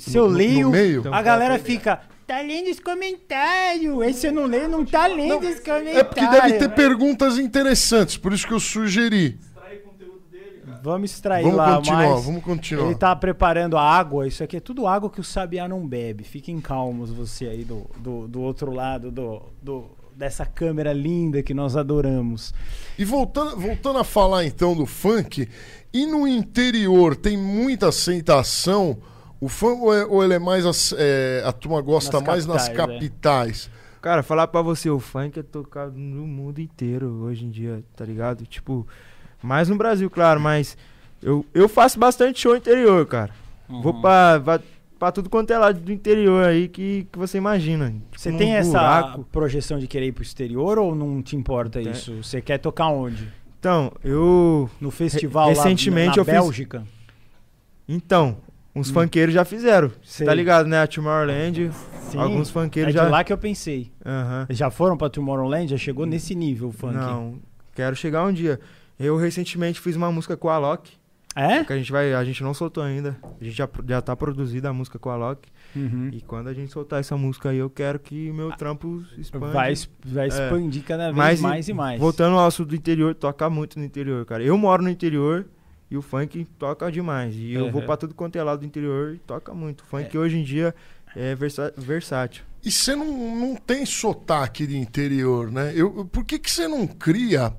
[0.00, 2.00] Se eu no- no leio, a galera fica.
[2.30, 4.00] Tá lendo os comentários.
[4.02, 5.96] Aí você não lê, não tá lendo os comentários.
[5.96, 9.36] É porque deve ter perguntas interessantes, por isso que eu sugeri.
[10.80, 12.24] Vamos extrair Vamos lá continuar, mais.
[12.24, 12.86] vamos continuar.
[12.86, 14.28] Ele tá preparando a água.
[14.28, 16.22] Isso aqui é tudo água que o Sabiá não bebe.
[16.22, 21.52] Fiquem calmos você aí do, do, do outro lado do, do, dessa câmera linda que
[21.52, 22.54] nós adoramos.
[22.96, 25.48] E voltando, voltando a falar então do funk,
[25.92, 28.96] e no interior tem muita aceitação?
[29.40, 30.66] O funk ou, é- ou ele é mais.
[30.66, 32.96] as- é, a turma gosta Nas mais nas capitais, é.
[33.08, 33.70] capitais?
[34.02, 38.04] Cara, falar pra você, o funk é tocado no mundo inteiro hoje em dia, tá
[38.04, 38.44] ligado?
[38.46, 38.86] Tipo,
[39.42, 40.76] mais no Brasil, claro, mas
[41.22, 43.30] eu, eu faço bastante show interior, cara.
[43.68, 43.82] Uhum.
[43.82, 44.60] Vou pra, va-
[44.98, 47.90] pra tudo quanto é lado do interior aí que, que você imagina.
[47.90, 49.24] Tipo, Você tem essa buraco.
[49.30, 51.90] projeção de querer ir pro exterior ou não te importa Tem.
[51.90, 52.22] isso?
[52.22, 53.26] Você quer tocar onde?
[53.58, 54.68] Então, eu.
[54.80, 56.84] No festival recentemente lá na eu fiz- Bélgica?
[57.88, 58.36] Então,
[58.74, 59.88] uns funkeiros já fizeram.
[59.88, 59.92] Hum.
[60.02, 60.26] Sei.
[60.26, 60.80] Tá ligado, né?
[60.82, 61.70] A Tomorrowland,
[62.10, 63.08] Sim, alguns é funkeiros de já.
[63.08, 63.90] lá que eu pensei.
[64.04, 64.46] Aham.
[64.50, 65.70] Já foram pra Tomorrowland?
[65.70, 66.94] Já chegou nesse nível o funk?
[66.94, 67.38] Não,
[67.74, 68.60] quero chegar um dia.
[68.98, 70.92] Eu recentemente fiz uma música com a Alok,
[71.34, 71.64] É?
[71.64, 73.16] que a gente vai, a gente não soltou ainda.
[73.40, 75.48] A gente já, já tá produzida a música com a Alok.
[75.74, 76.10] Uhum.
[76.12, 79.46] E quando a gente soltar essa música aí, eu quero que meu trampo expanda.
[79.46, 79.72] Vai,
[80.04, 82.00] vai expandir cada vez Mas, mais e mais.
[82.00, 84.42] Voltando ao assunto do interior, toca muito no interior, cara.
[84.42, 85.46] Eu moro no interior
[85.90, 87.34] e o funk toca demais.
[87.34, 87.86] E eu vou Uhum.
[87.86, 89.80] pra tudo quanto é lado do interior e toca muito.
[89.82, 90.74] O funk hoje em dia
[91.16, 92.44] é versa- versátil.
[92.64, 95.72] E você não, não tem sotaque de interior, né?
[95.74, 97.52] Eu, por que, que você não cria.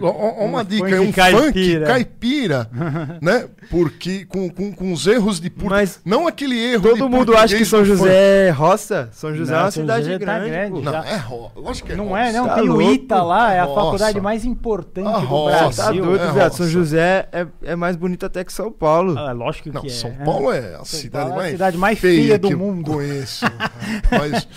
[0.00, 1.42] Ó, ó, ó uma Um dica, é um caipira.
[1.44, 2.70] funk caipira,
[3.20, 3.46] né?
[3.70, 6.00] Porque com, com, com os erros de português.
[6.02, 7.84] Mas Não aquele erro de todo mundo acha que São.
[7.84, 9.10] José é roça.
[9.12, 10.50] São José Não, é uma São cidade José tá grande.
[10.50, 10.70] grande.
[10.72, 10.80] pô.
[10.80, 11.50] Não, é ro...
[11.54, 12.46] Lógico que é Não é, não.
[12.46, 12.80] Tá tem o?
[12.80, 13.80] ITA lá, é a Roça.
[13.82, 15.58] faculdade mais importante A do roça.
[15.58, 16.04] Tá Brasil.
[16.04, 16.52] doido, é viado.
[16.52, 16.68] São roça.
[16.70, 19.18] José é, é mais bonito até que São Paulo.
[19.18, 19.90] Ah, lógico Não, que é.
[19.90, 22.56] São Paulo é a São cidade, Paulo é a mais, cidade mais feia, feia do
[22.56, 22.90] mundo.
[22.92, 23.44] conheço.
[24.10, 24.48] mas,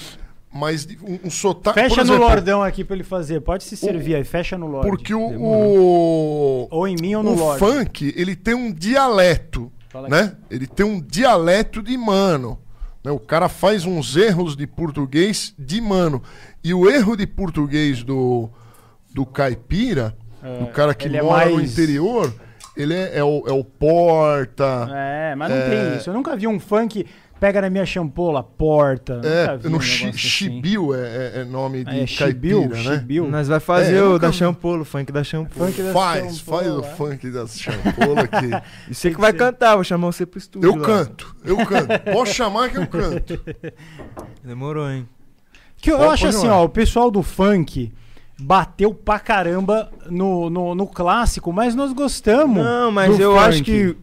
[0.53, 1.79] mas um, um sotaque.
[1.79, 3.39] Fecha por no exemplo, Lordão aqui pra ele fazer.
[3.41, 4.89] Pode se servir aí, fecha no Lorde.
[4.89, 7.59] Porque o, o, Ou em mim ou no o Lorde.
[7.59, 9.71] funk, ele tem um dialeto,
[10.09, 10.35] né?
[10.49, 12.59] Ele tem um dialeto de mano.
[13.03, 13.11] né?
[13.11, 16.21] O cara faz uns erros de português de mano.
[16.63, 18.49] E o erro de português do,
[19.13, 20.15] do caipira,
[20.59, 22.33] do cara que é mora no mais- interior,
[22.75, 24.87] ele é, é o, é o porta.
[24.93, 25.69] É, mas não É.
[25.89, 26.09] tem isso.
[26.09, 27.05] Eu nunca vi um funk
[27.41, 29.19] pega na minha champola, porta.
[29.23, 30.17] É, vi no negócio chi- assim.
[30.19, 32.99] chibio é, é- é nome de É, chibiu, caipira, né?
[32.99, 33.27] chibiu.
[33.27, 34.31] Nós vai fazer É, eu o nunca da.
[34.31, 35.67] Champola, o funk da Champola.
[35.67, 36.95] Funk da Faz, champola, faz o é.
[36.95, 38.45] funk das champola que
[38.91, 40.67] E você que vai cantar, vou chamar você pro estúdio.
[40.69, 40.85] eu lá.
[40.85, 41.99] canto, eu canto.
[42.13, 43.39] Posso chamar que eu canto.
[44.43, 45.07] Demorou, hein?
[45.77, 47.91] Que eu, Pode acho assim, ó, o pessoal do funk
[48.39, 52.63] bateu pra caramba no, no, no clássico, mas nós gostamos.
[52.63, 53.43] Não, mas eu funk.
[53.47, 53.97] acho que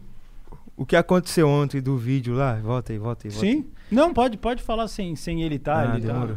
[0.81, 3.51] o que aconteceu ontem do vídeo lá, volta aí, volta aí, volta aí.
[3.53, 3.65] Sim?
[3.91, 5.91] Não, pode, pode falar sem, sem ele tá.
[5.93, 6.27] Ah, ele tá-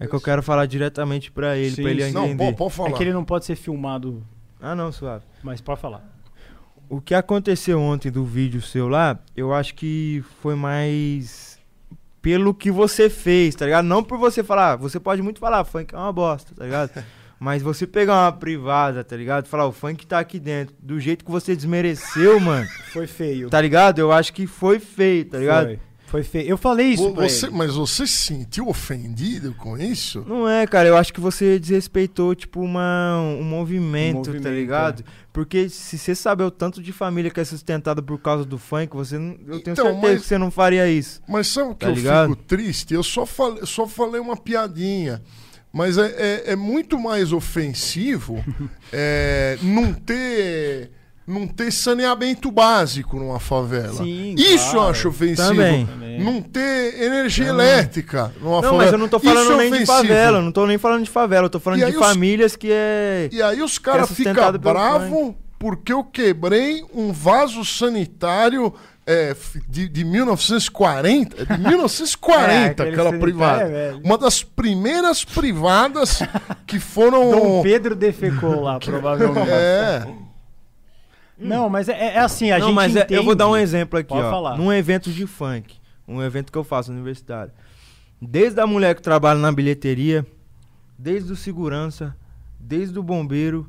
[0.00, 2.08] É que eu quero falar diretamente pra ele, Sim, pra ele sim.
[2.10, 2.28] entender.
[2.44, 2.92] Não, pode, pode É falar.
[2.96, 4.22] que ele não pode ser filmado,
[4.60, 5.24] Ah, não, suave.
[5.42, 6.02] mas pode falar.
[6.88, 11.58] O que aconteceu ontem do vídeo seu lá, eu acho que foi mais
[12.22, 13.84] pelo que você fez, tá ligado?
[13.84, 16.90] Não por você falar, você pode muito falar, funk é uma bosta, tá ligado?
[17.38, 19.46] Mas você pegar uma privada, tá ligado?
[19.46, 20.74] Falar, o funk tá aqui dentro.
[20.82, 22.66] Do jeito que você desmereceu, mano.
[22.92, 23.50] Foi feio.
[23.50, 23.98] Tá ligado?
[23.98, 25.66] Eu acho que foi feio, tá ligado?
[25.66, 25.78] Foi.
[26.06, 26.48] Foi feio.
[26.48, 27.56] Eu falei isso Você, ele.
[27.56, 30.24] mas você se sentiu ofendido com isso?
[30.26, 30.88] Não é, cara.
[30.88, 35.04] Eu acho que você desrespeitou, tipo, uma, um movimento, Um tá movimento, ligado?
[35.32, 38.94] Porque se você sabe o tanto de família que é sustentada por causa do funk,
[38.94, 41.20] você não, eu tenho Então, certeza mas- que você não faria isso.
[41.28, 42.30] Mas sabe o que Tá eu ligado?
[42.30, 42.94] fico triste?
[42.94, 45.20] Eu só falei, só falei uma piadinha.
[45.76, 46.06] Mas é,
[46.46, 48.42] é- é muito mais ofensivo
[48.92, 50.90] é, não ter
[51.26, 53.94] não ter saneamento básico numa favela.
[53.94, 54.90] Sim, Isso eu claro.
[54.90, 55.48] acho ofensivo.
[55.48, 55.84] Também.
[55.84, 56.22] Também.
[56.22, 58.76] Não ter energia elétrica numa Não, favela.
[58.84, 61.02] mas eu não tô falando Isso é nem de favela, eu não tô nem falando
[61.04, 63.28] de favela, eu tô falando E de os- famílias que é.
[63.32, 68.72] E aí os caras é ficam bravos porque eu quebrei um vaso sanitário
[69.06, 69.34] é,
[69.68, 71.46] de, de 1940.
[71.46, 73.62] De 1940, É, aquela sanitário privada.
[73.64, 73.94] é.
[74.02, 76.20] Uma das primeiras privadas
[76.66, 77.30] que foram.
[77.30, 79.48] Dom Pedro defecou lá, provavelmente.
[79.50, 80.06] É.
[81.38, 83.34] Não, mas é, é assim, a não, gente mas é- eu vou entende.
[83.36, 84.30] dar um exemplo aqui, Pode ó.
[84.30, 84.56] falar.
[84.56, 85.74] Num evento de funk,
[86.08, 87.52] um evento que eu faço universitário.
[88.20, 90.24] Desde a mulher que trabalha na bilheteria,
[90.98, 92.16] desde o segurança,
[92.58, 93.68] desde o bombeiro,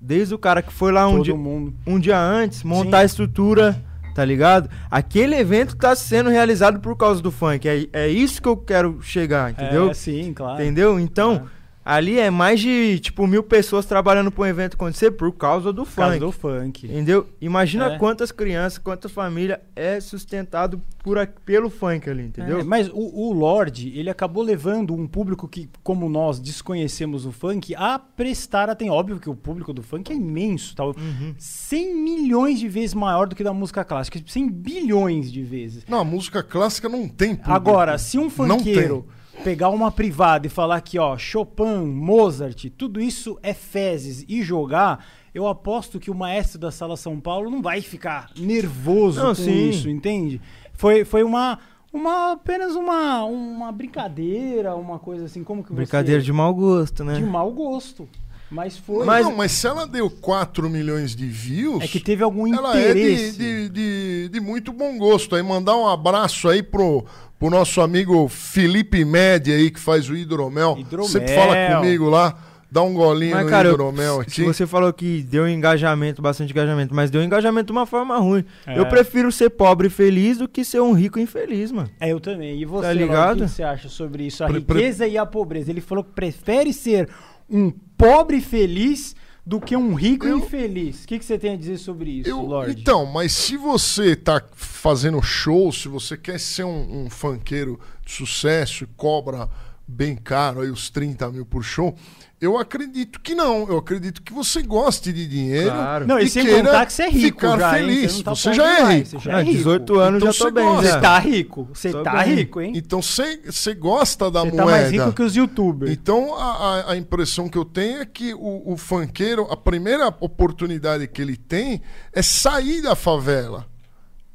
[0.00, 1.74] desde o cara que foi lá um Todo dia, mundo.
[1.86, 3.02] um dia antes montar Sim.
[3.02, 3.84] a estrutura,
[4.14, 4.68] tá ligado?
[4.90, 7.68] Aquele evento tá sendo realizado por causa do funk.
[7.68, 9.90] É, é isso que eu quero chegar, entendeu?
[9.90, 10.60] É, sim, claro.
[10.60, 10.98] Entendeu?
[10.98, 11.61] Então, Claro.
[11.84, 15.84] Ali é mais de, tipo, mil pessoas trabalhando pra um evento acontecer por causa do
[15.84, 16.20] Por causa funk.
[16.20, 16.86] do funk.
[16.86, 17.28] Entendeu?
[17.40, 17.98] Imagina É.
[17.98, 22.60] quantas crianças, quantas famílias é sustentado por, a- pelo funk ali, entendeu?
[22.60, 22.94] É, mas o,
[23.28, 28.70] o Lorde, ele acabou levando um público que, como nós, desconhecemos o funk, a prestar
[28.70, 28.94] atenção.
[28.94, 30.84] Óbvio que o público do funk é imenso, tá?
[30.84, 31.34] Uhum.
[31.36, 34.20] 100 milhões de vezes maior do que da música clássica.
[34.24, 35.84] 100 bilhões de vezes.
[35.88, 37.50] Não, a música clássica não tem público.
[37.52, 39.06] Agora, se um Não funkeiro
[39.42, 45.04] pegar uma privada e falar que, ó, Chopin, Mozart, tudo isso é fezes e jogar,
[45.34, 49.34] eu aposto que o maestro da Sala São Paulo não vai ficar nervoso Não, com
[49.34, 49.68] sim.
[49.68, 50.40] isso, entende?
[50.74, 51.58] Foi, foi uma,
[51.92, 56.26] uma apenas uma, uma brincadeira, uma coisa assim, como que Brincadeira você...
[56.26, 57.14] de mau gosto, né?
[57.14, 58.08] de mau gosto.
[58.52, 59.06] Mas foi...
[59.06, 61.82] Mas, não, mas se ela deu 4 milhões de views.
[61.82, 63.38] É que teve algum ela é de, interesse.
[63.38, 65.34] de, de, de muito bom gosto.
[65.34, 67.02] Aí mandar um abraço aí pro,
[67.42, 70.76] pro nosso amigo Felipe Medi aí, que faz o hidromel.
[70.78, 71.08] Hidromel.
[71.08, 72.38] Sempre fala comigo lá,
[72.70, 74.44] dá um golinho Mas, no cara, eu- hidromel se aqui.
[74.44, 78.44] você falou que deu engajamento, bastante engajamento, mas deu engajamento de uma forma ruim.
[78.66, 78.78] É.
[78.78, 81.90] Eu prefiro ser pobre e feliz do que ser um rico e infeliz, mano.
[82.00, 82.60] É, eu também.
[82.60, 83.40] E você, Tá ligado?
[83.40, 84.44] o que você acha sobre isso?
[84.44, 85.70] A Pre- pre- riqueza e a pobreza.
[85.70, 87.08] Ele falou que prefere ser
[87.50, 89.14] um pobre feliz
[89.44, 91.04] do que um rico Eu- infeliz.
[91.04, 92.80] O que, que você tem a dizer sobre isso, Eu- Lorde?
[92.80, 98.12] então, mas se você tá fazendo show, se você quer ser um, um funkeiro de
[98.12, 99.48] sucesso e cobra
[99.86, 101.94] bem caro aí os 30 mil por show,
[102.42, 103.66] eu acredito que não.
[103.68, 105.70] Eu acredito que você goste de dinheiro.
[105.70, 106.06] Claro.
[106.06, 108.14] Não, e e sem queira contar que você é rico ficar já, feliz.
[108.16, 109.08] não tá Você já é rico.
[109.10, 109.56] Você já é rico.
[109.58, 110.90] 18 anos Então já tô você bem, gosta.
[110.92, 111.68] Você tá rico.
[111.72, 112.34] Você Tô tá bem.
[112.34, 112.72] rico, hein?
[112.76, 114.56] Então você gosta da Você moeda.
[114.64, 115.90] tá mais rico que os youtubers.
[115.92, 116.52] Então a,
[116.88, 121.22] a- a impressão que eu tenho é que o, o funkeiro, a primeira oportunidade que
[121.22, 121.80] ele tem
[122.12, 123.66] é sair da favela.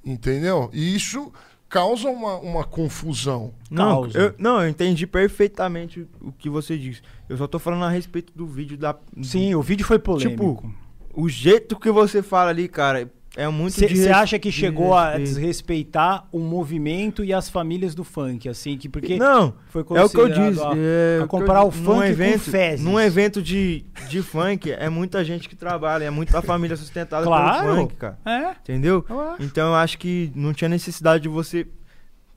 [0.06, 0.70] Entendeu?
[0.72, 1.32] E isso
[1.70, 3.54] causa uma, uma confusão.
[3.70, 4.18] Não, Causa.
[4.18, 7.02] eu, não, eu entendi perfeitamente o- que você disse.
[7.28, 8.96] Eu só tô falando a respeito do vídeo da.
[9.22, 10.56] Sim, o vídeo foi polêmico.
[10.56, 10.74] Tipo,
[11.14, 14.94] o jeito que você fala ali, cara, é muito Você res- acha que de chegou
[14.96, 20.04] a desrespeitar o movimento e as famílias do funk, assim, que porque Não, foi é
[20.04, 20.62] o que eu disse.
[20.62, 22.84] a- é a eu comparar o funk num com evento, fezes.
[22.86, 27.64] Num evento de, de funk, é muita gente que trabalha, é muita família sustentada Claro.
[27.64, 28.18] pelo funk, cara.
[28.26, 29.06] É, Entendeu?
[29.10, 29.36] eu.
[29.40, 31.66] Então eu acho que não tinha necessidade de você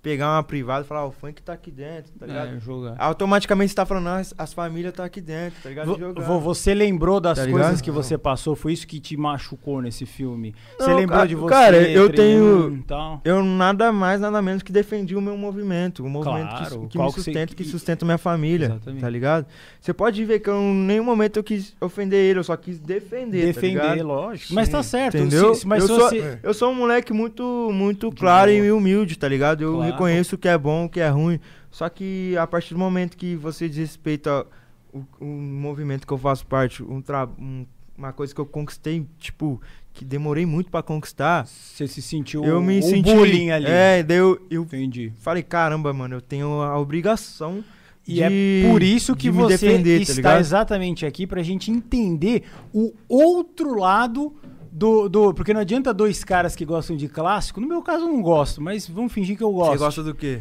[0.02, 2.56] pegar uma privada e falar, o funk tá aqui dentro, tá ligado?
[2.56, 2.94] É, jogar.
[2.98, 5.94] Automaticamente você tá falando, não, as, as famílias tá aqui dentro, tá ligado?
[6.22, 7.82] Vo- Você lembrou das Tá coisas ligado?
[7.82, 8.56] que você passou?
[8.56, 10.54] Foi isso que te machucou nesse filme?
[10.78, 11.50] você Não, lembrou cara- de você?
[11.54, 13.20] cara, eu tenho- e tal?
[13.24, 16.04] Eu nada mais, nada menos que defendi o meu movimento.
[16.04, 18.66] O movimento que- Claro, que, qual me que você- sustenta, que e- sustenta minha família.
[18.66, 19.00] Exatamente.
[19.02, 19.46] Tá ligado?
[19.80, 22.78] Você pode ver que eu em nenhum momento eu quis ofender ele, eu só quis
[22.78, 23.44] defender.
[23.46, 24.54] Defender, tá lógico.
[24.54, 25.16] Mas tá certo.
[25.18, 25.54] Entendeu?
[25.54, 26.38] se- mas eu, se sou, você...
[26.42, 28.64] eu sou um moleque muito, muito claro boa.
[28.64, 29.62] e humilde, tá ligado?
[29.62, 29.89] Eu Claro.
[29.92, 31.38] Reconheço o que é bom, o que é ruim.
[31.70, 34.46] Só que a partir do momento que você desrespeita
[34.92, 37.02] o, movimento que eu faço parte, um
[37.38, 37.66] um-
[37.96, 39.60] uma coisa que eu conquistei, tipo,
[39.92, 43.12] que demorei muito pra conquistar, Você se sentiu eu me o senti.
[43.14, 43.66] bullying ali.
[43.68, 45.12] É, daí eu, eu Entendi.
[45.18, 47.62] falei, caramba, mano, eu tenho a obrigação
[48.08, 50.40] E de, é por isso que você defender, tá está ligado?
[50.40, 54.34] exatamente aqui pra gente entender o outro lado
[54.70, 55.34] do, do.
[55.34, 57.60] Porque não adianta dois caras que gostam de clássico.
[57.60, 59.72] No meu caso, eu não gosto, mas vamos fingir que eu gosto.
[59.72, 60.40] Você gosta do quê?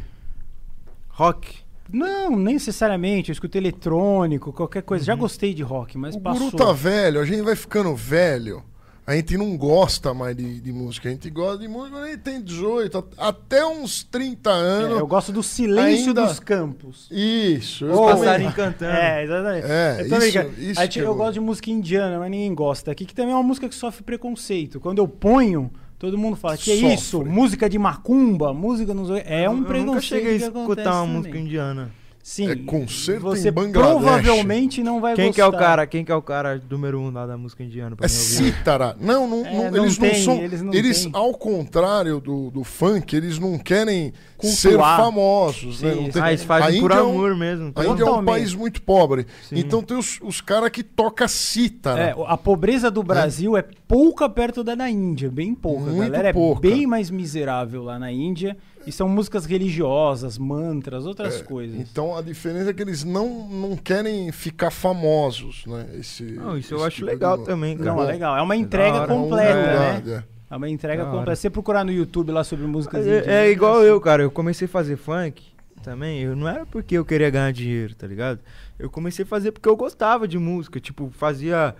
[1.10, 1.58] Rock.
[1.92, 3.30] Não, nem necessariamente.
[3.30, 5.04] Eu escuto eletrônico, qualquer coisa.
[5.04, 6.52] Já gostei de rock, mas O passou.
[6.52, 8.64] guru tá velho, a gente vai ficando velho.
[9.10, 11.10] A gente não gosta mais de, de música.
[11.10, 14.54] A gente gosta de música quando a gente tem 18, a- até uns 30 É,
[14.54, 15.00] anos.
[15.00, 17.08] eu gosto do silêncio Ainda- dos campos.
[17.10, 17.86] Isso.
[17.86, 18.92] eu Ou- também- Passarinho cantando.
[18.96, 19.66] É, exatamente.
[19.68, 20.62] É, eu, isso- brincando.
[20.62, 23.16] isso A gente- que eu eu- gosto de música indiana, mas ninguém gosta aqui, que
[23.16, 24.80] também é uma música que sofre preconceito.
[24.80, 26.94] Quando eu ponho, todo mundo fala que é Sofre.
[26.94, 30.76] isso, música de macumba, música nos é um eu preconceito nunca cheguei a escutar uma
[30.76, 31.08] também.
[31.18, 31.92] música indiana.
[32.30, 32.48] Sim.
[32.48, 33.92] É concerto você em Bangladesh.
[33.92, 35.36] provavelmente não vai Quem gostar.
[35.36, 35.88] que é o cara?
[35.88, 37.96] Quem que é o cara número um lá da música indiana?
[37.96, 38.96] Pra É cítara.
[39.02, 40.36] Não, não, É, não, não eles tem, não são.
[40.36, 41.22] eles Eles, não têm.
[41.22, 44.56] ao contrário do, do funk, eles não querem Cultuar.
[44.56, 45.82] ser famosos.
[45.82, 45.92] né?
[45.94, 47.72] Sim, Não tem- Ah, eles A fazem por Índia é um- amor mesmo.
[47.72, 49.26] tá A Índia é um país muito pobre.
[49.50, 49.56] Sim.
[49.58, 52.00] Então tem os, os caras que tocam cítara.
[52.00, 55.90] É, a pobreza do Brasil é pouca perto da da Índia, bem pouca.
[55.90, 56.68] Muito a galera pouca.
[56.68, 58.56] é bem mais miserável lá na Índia.
[58.88, 61.78] E são músicas religiosas, mantras, outras coisas.
[61.80, 65.86] Então a diferença é que eles não, não querem ficar famosos, né?
[65.96, 67.92] Esse, Não, isso eu acho tipo legal de- também, cara.
[67.94, 68.38] Não, é legal.
[68.38, 69.08] É uma entrega hora.
[69.08, 69.90] completa, né?
[69.92, 70.24] Humildade, é.
[70.52, 71.18] É uma entrega Da hora.
[71.20, 71.36] completa.
[71.36, 74.24] Você procurar no YouTube lá sobre músicas É, indígenas, é igual eu, cara.
[74.24, 75.44] Eu comecei a fazer funk
[75.84, 76.22] também.
[76.22, 78.40] Eu não era porque eu queria ganhar dinheiro, tá ligado?
[78.80, 80.80] Eu comecei a fazer porque eu gostava de música.
[80.80, 81.76] Tipo, fazia.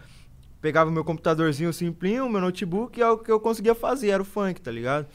[0.62, 4.26] Pegava meu computadorzinho simplinho, meu notebook, e é o que eu conseguia fazer, era o
[4.26, 5.08] funk, tá ligado?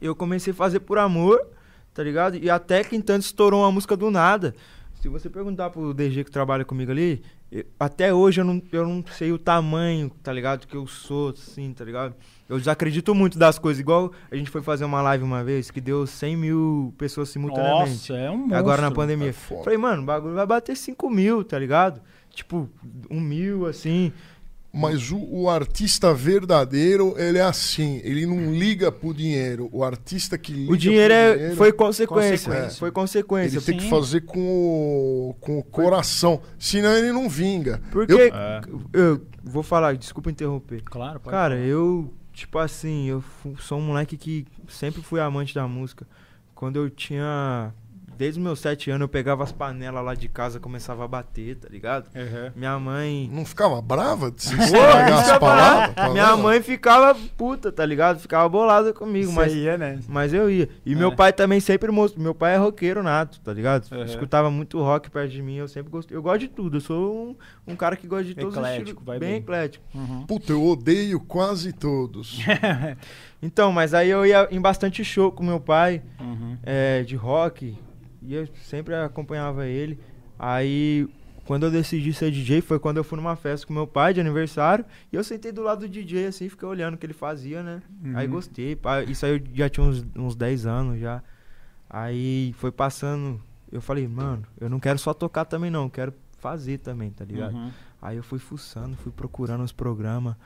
[0.00, 1.40] Eu comecei a fazer por amor,
[1.92, 2.36] tá ligado?
[2.36, 4.54] E até que então estourou uma música do nada.
[5.00, 7.22] Se você perguntar pro DG que trabalha comigo ali,
[7.52, 10.66] eu- até hoje eu não, eu não sei o tamanho, tá ligado?
[10.66, 12.14] Que eu sou, assim, tá ligado?
[12.48, 13.80] Eu desacredito muito das coisas.
[13.80, 17.90] Igual a gente foi fazer uma live uma vez que deu 100 mil pessoas simultaneamente.
[17.90, 18.56] Nossa, é um monstro.
[18.56, 19.32] Agora na pandemia.
[19.34, 19.64] Foda.
[19.64, 22.00] Falei, mano, o bagulho vai bater 5 mil, tá ligado?
[22.30, 22.68] Tipo,
[23.10, 24.10] um mil, assim.
[24.76, 29.68] Mas o, o artista verdadeiro, ele é assim, ele não liga pro dinheiro.
[29.72, 32.50] O artista que liga O dinheiro, pro é, dinheiro, foi consequência.
[32.50, 32.78] Consequência.
[32.80, 33.56] Foi consequência.
[33.58, 33.90] ele tem que Sim.
[33.90, 37.80] fazer com o, com o coração, senão ele não vinga.
[37.92, 38.60] Porque Eu- É.
[38.92, 40.82] eu vou falar, desculpa interromper.
[40.82, 41.66] Claro, pode Cara, falar.
[41.66, 43.22] eu, tipo assim, eu
[43.60, 46.04] sou um moleque que sempre fui amante da música.
[46.52, 47.72] Quando eu tinha.
[48.16, 51.56] Desde os meus sete anos, eu pegava as panelas lá de casa começava a bater,
[51.56, 52.06] tá ligado?
[52.14, 52.50] Uhum.
[52.54, 53.28] Minha mãe.
[53.32, 56.12] Não ficava brava de se isso as ia palavras?
[56.12, 58.20] Minha mãe ficava puta, tá ligado?
[58.20, 59.52] Ficava bolada comigo, mas.
[59.52, 60.00] Isso aí é, né?
[60.08, 60.68] Mas eu ia.
[60.86, 60.96] E É.
[60.96, 62.22] meu pai também sempre mostrou.
[62.22, 63.90] Meu pai é roqueiro nato, tá ligado?
[63.92, 64.04] Uhum.
[64.04, 66.16] Escutava muito rock perto de mim, eu sempre gostei.
[66.16, 66.76] Eu gosto de tudo.
[66.76, 67.14] Eu sou
[67.66, 69.04] um, um cara que gosta de todos os Eclético, estilos.
[69.04, 69.38] vai bem, bem.
[69.38, 69.84] eclético.
[69.94, 70.26] Uhum.
[70.26, 72.38] Puta, eu odeio quase todos.
[73.42, 76.56] Então, mas aí eu ia em bastante show com meu pai, Uhum.
[76.62, 77.76] é, de rock.
[78.24, 79.98] E eu sempre acompanhava ele.
[80.38, 81.06] Aí,
[81.44, 84.20] quando eu decidi ser DJ, foi quando eu fui numa festa com meu pai de
[84.20, 84.84] aniversário.
[85.12, 87.82] E eu sentei do lado do DJ assim, fiquei olhando o que ele fazia, né?
[88.14, 88.32] Aí Uhum.
[88.32, 88.74] gostei.
[88.74, 89.02] pá.
[89.02, 91.22] Isso aí eu já tinha uns, uns 10 anos já.
[91.88, 93.40] Aí foi passando.
[93.70, 95.88] Eu falei, mano, eu não quero só tocar também, não.
[95.88, 97.54] Quero fazer também, tá ligado?
[97.54, 97.70] Uhum.
[98.00, 100.36] Aí eu fui fuçando, fui procurando os programas.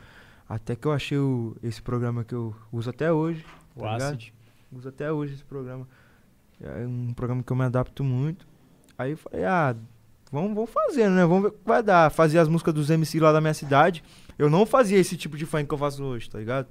[0.49, 3.45] Até que eu achei o- esse programa que eu uso até hoje.
[3.77, 4.09] O tá ligado?
[4.15, 4.33] Acid.
[4.73, 5.87] Uso até hoje esse programa.
[6.61, 8.47] É um programa que eu me adapto muito.
[8.97, 9.77] Aí eu falei, ah,
[10.33, 11.25] vamos, vamos fazendo, né?
[11.25, 12.11] Vamos ver o que vai dar.
[12.11, 14.03] Fazia as músicas dos MC lá da minha cidade.
[14.39, 16.69] Eu não fazia esse tipo de funk que eu faço hoje, tá ligado?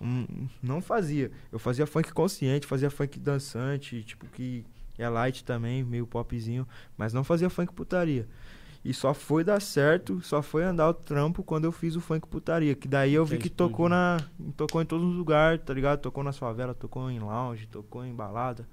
[0.00, 1.30] Hum, não fazia.
[1.50, 4.64] Eu fazia funk consciente, fazia funk dançante, tipo que
[4.98, 6.66] é light também, meio popzinho,
[6.96, 8.26] mas não fazia funk putaria.
[8.84, 12.28] E só foi dar certo, só foi andar o trampo quando eu fiz o funk
[12.28, 12.74] putaria.
[12.74, 13.96] Que daí eu vi que tocou né?
[13.96, 14.52] na.
[14.56, 16.00] Tocou em todos os lugares, tá ligado?
[16.00, 18.64] Tocou nas favelas, tocou em lounge, tocou em balada.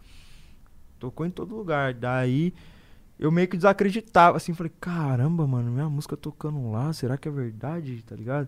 [1.03, 1.93] Tocou em todo lugar.
[1.93, 2.53] Daí
[3.19, 7.31] eu meio que desacreditava, assim, falei, caramba, mano, minha música tocando lá, será que é
[7.31, 8.47] verdade, tá ligado?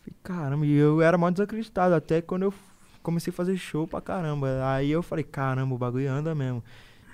[0.00, 2.54] Falei, caramba, e eu era mó desacreditado, até quando eu
[3.02, 4.48] comecei a fazer show pra caramba.
[4.66, 6.64] Aí eu falei, caramba, o bagulho anda mesmo.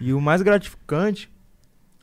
[0.00, 1.28] E o mais gratificante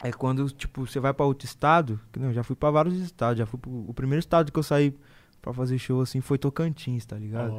[0.03, 3.37] é quando, tipo, você vai pra outro estado, que não, já fui pra vários estados,
[3.37, 4.93] já fui pro, o primeiro estado que eu saí
[5.41, 7.53] pra fazer show, assim, foi Tocantins, tá ligado?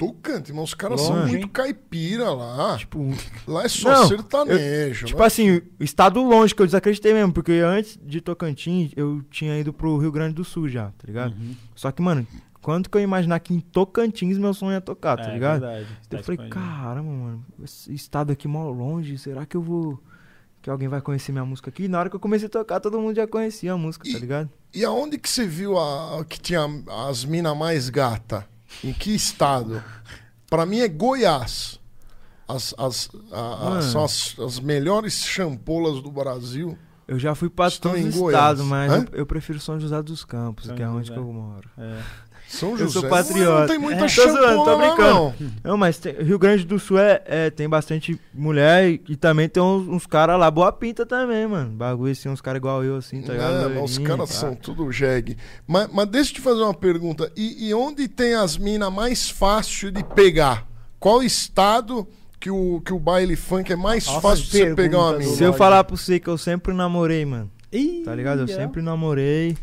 [0.00, 1.28] Tocante, mas os caras Longe, são hein?
[1.32, 2.76] muito caipira lá.
[2.78, 3.08] Tipo,
[3.46, 5.06] Lá é só Não, sertanejo.
[5.06, 5.26] Tipo né?
[5.26, 9.72] assim, o estado longe que eu desacreditei mesmo, porque antes de Tocantins eu tinha ido
[9.72, 11.32] pro Rio Grande do Sul já, tá ligado?
[11.34, 11.54] Uhum.
[11.74, 12.26] Só que, mano,
[12.62, 15.60] quanto que eu ia imaginar que em Tocantins meu sonho ia tocar, tá É, ligado?
[15.60, 15.86] verdade.
[16.10, 20.02] eu Tá falei, caramba, mano, esse estado aqui mó longe, será que eu vou.
[20.62, 21.84] Que alguém vai conhecer minha música aqui?
[21.84, 24.18] E na hora que eu comecei a tocar, todo mundo já conhecia a música, tá
[24.18, 24.50] ligado?
[24.74, 26.60] E aonde que você viu a, que tinha
[27.08, 28.46] as minas mais gata?
[28.84, 29.82] Em que estado?
[30.48, 31.78] Pra mim é Goiás.
[32.48, 33.82] As, as, a- a- Mano.
[33.82, 36.76] são as, as melhores champolas do Brasil.
[37.06, 38.40] Eu já fui Estão todos em os Goiás.
[38.42, 41.12] estados, mas eu, eu prefiro São José dos Campos, São que é onde José.
[41.14, 41.68] que eu moro.
[41.78, 42.00] É.
[42.50, 42.92] São Eu José.
[42.94, 43.60] sou Não- patriota.
[43.60, 44.08] Não tem muita É.
[44.08, 44.98] Tô brincando.
[44.98, 45.34] não.
[45.62, 49.48] Não, mas tem- Rio Grande do Sul é, é- tem bastante mulher e, e também
[49.48, 51.70] tem uns, uns caras lá boa pinta também, mano.
[51.70, 53.72] Bagulho assim, uns caras igual eu, assim, tá ligado?
[53.72, 55.36] É, os caras são tudo jegue.
[55.64, 57.30] Mas, mas deixa eu te fazer uma pergunta.
[57.36, 60.66] E, e onde tem as minas mais fácil de pegar?
[60.98, 62.06] Qual estado
[62.40, 65.30] que o, que o baile funk é mais Nossa, fácil de você pegar uma mina?
[65.36, 68.40] Se eu falar pra você que eu sempre namorei, mano, Ih, tá ligado?
[68.40, 68.48] Eu é.
[68.48, 69.56] sempre namorei.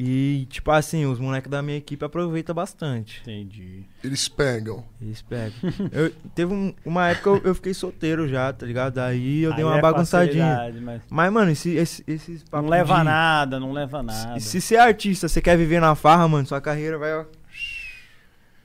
[0.00, 3.20] E, tipo assim, os moleques da minha equipe aproveitam bastante.
[3.22, 3.82] Entendi.
[4.04, 4.84] Eles pegam.
[5.02, 5.54] Eles pegam.
[5.90, 8.98] Eu, teve um- uma época eu, eu fiquei solteiro já, tá ligado?
[8.98, 10.70] Aí eu dei Aí uma é bagunçadinha.
[10.82, 14.38] mas Mas, mano, esse, esse, esses Não leva de- nada, não leva nada.
[14.38, 17.24] Se, se você é artista, você quer viver na farra, mano, sua carreira vai, ó.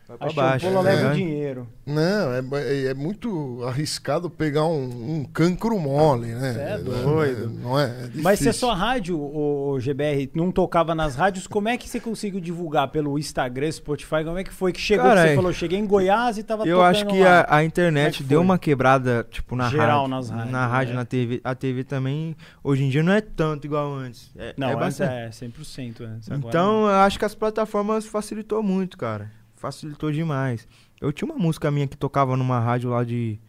[0.05, 0.65] Vai pra A baixo.
[0.67, 1.15] leva o ligado?
[1.15, 1.67] dinheiro.
[1.85, 6.53] Não, é, é- é muito arriscado pegar um, um cancro mole, né?
[6.53, 7.49] Cê é Não doido.
[7.49, 7.83] Não é?
[7.85, 11.87] É Mas se a sua rádio, o, GBR, não tocava nas rádios, como é que
[11.87, 12.89] você conseguiu divulgar?
[12.89, 14.23] Pelo Instagram, Spotify?
[14.25, 15.05] Como é que foi que chegou?
[15.05, 17.41] Cara, que você é- falou, cheguei em Goiás e tava Eu tocando acho que lá.
[17.41, 20.09] a, a internet é que deu uma quebrada, tipo, na Geral rádio.
[20.15, 20.99] nas rádios, Na rádio, né?
[20.99, 21.41] na TV.
[21.45, 24.29] A TV também, hoje em dia, não é tanto igual antes.
[24.37, 25.13] É, Não, é antes bastante.
[25.13, 26.29] é 100% antes.
[26.29, 29.31] agora Então, eu acho que as plataformas facilitou muito, cara.
[29.63, 30.67] Facilitou demais.
[30.99, 33.39] Eu tinha uma música minha que tocava numa rádio lá de,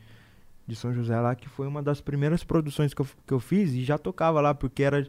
[0.65, 3.73] de São José lá, que foi uma das primeiras produções que eu, que eu fiz
[3.73, 5.05] e já tocava lá, porque era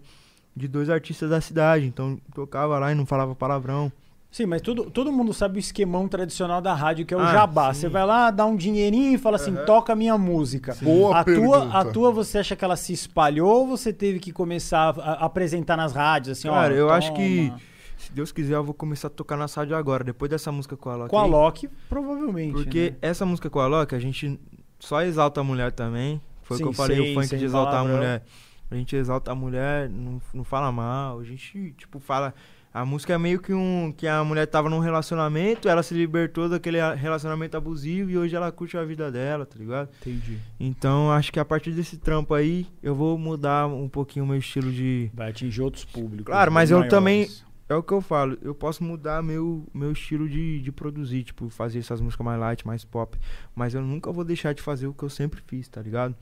[0.56, 1.86] de dois artistas da cidade.
[1.86, 3.91] Então, tocava lá e não falava palavrão.
[4.32, 7.32] Sim, mas todo, todo mundo sabe o esquemão tradicional da rádio, que é o Ah,
[7.32, 7.72] jabá.
[7.72, 7.82] sim.
[7.82, 10.76] Você vai lá, dá um dinheirinho e fala assim, toca a minha música.
[10.82, 11.78] Boa a tua, pergunta.
[11.78, 15.26] a tua, você acha que ela se espalhou ou você teve que começar a, a
[15.26, 16.39] apresentar nas rádios?
[16.39, 17.20] Assim, Cara, ó, eu acho toma.
[17.20, 17.53] que,
[17.98, 20.89] se Deus quiser, eu vou começar a tocar na rádio agora, depois dessa música com
[20.89, 21.10] a Alok.
[21.10, 21.26] Com a.
[21.26, 22.54] Loki, provavelmente.
[22.54, 22.98] Porque né?
[23.02, 24.39] essa música com a Alok, a gente
[24.80, 26.22] só exalta a mulher também.
[26.43, 27.96] Foi o que Sim, eu falei, sem- o funk de exaltar palavrão.
[27.96, 28.24] a mulher.
[28.70, 31.20] A gente exalta a mulher, não, não fala mal.
[31.20, 32.34] A gente, tipo, fala.
[32.74, 33.93] A música é meio que um.
[33.96, 38.52] Que a mulher tava num relacionamento, ela se libertou daquele relacionamento abusivo e hoje ela
[38.52, 39.89] curte a vida dela, tá ligado?
[40.02, 40.39] Entendi.
[40.60, 44.38] Então acho que a partir desse trampo aí, eu vou mudar um pouquinho o meu
[44.38, 45.10] estilo de.
[45.14, 46.26] Vai atingir outros públicos.
[46.26, 47.30] Claro, mas eu também-.
[47.68, 51.49] É o que eu falo, eu posso mudar meu, meu estilo de, de produzir, tipo,
[51.49, 53.18] fazer essas músicas mais light, mais pop.
[53.55, 56.16] Mas eu nunca vou deixar de fazer o que eu sempre fiz, tá ligado?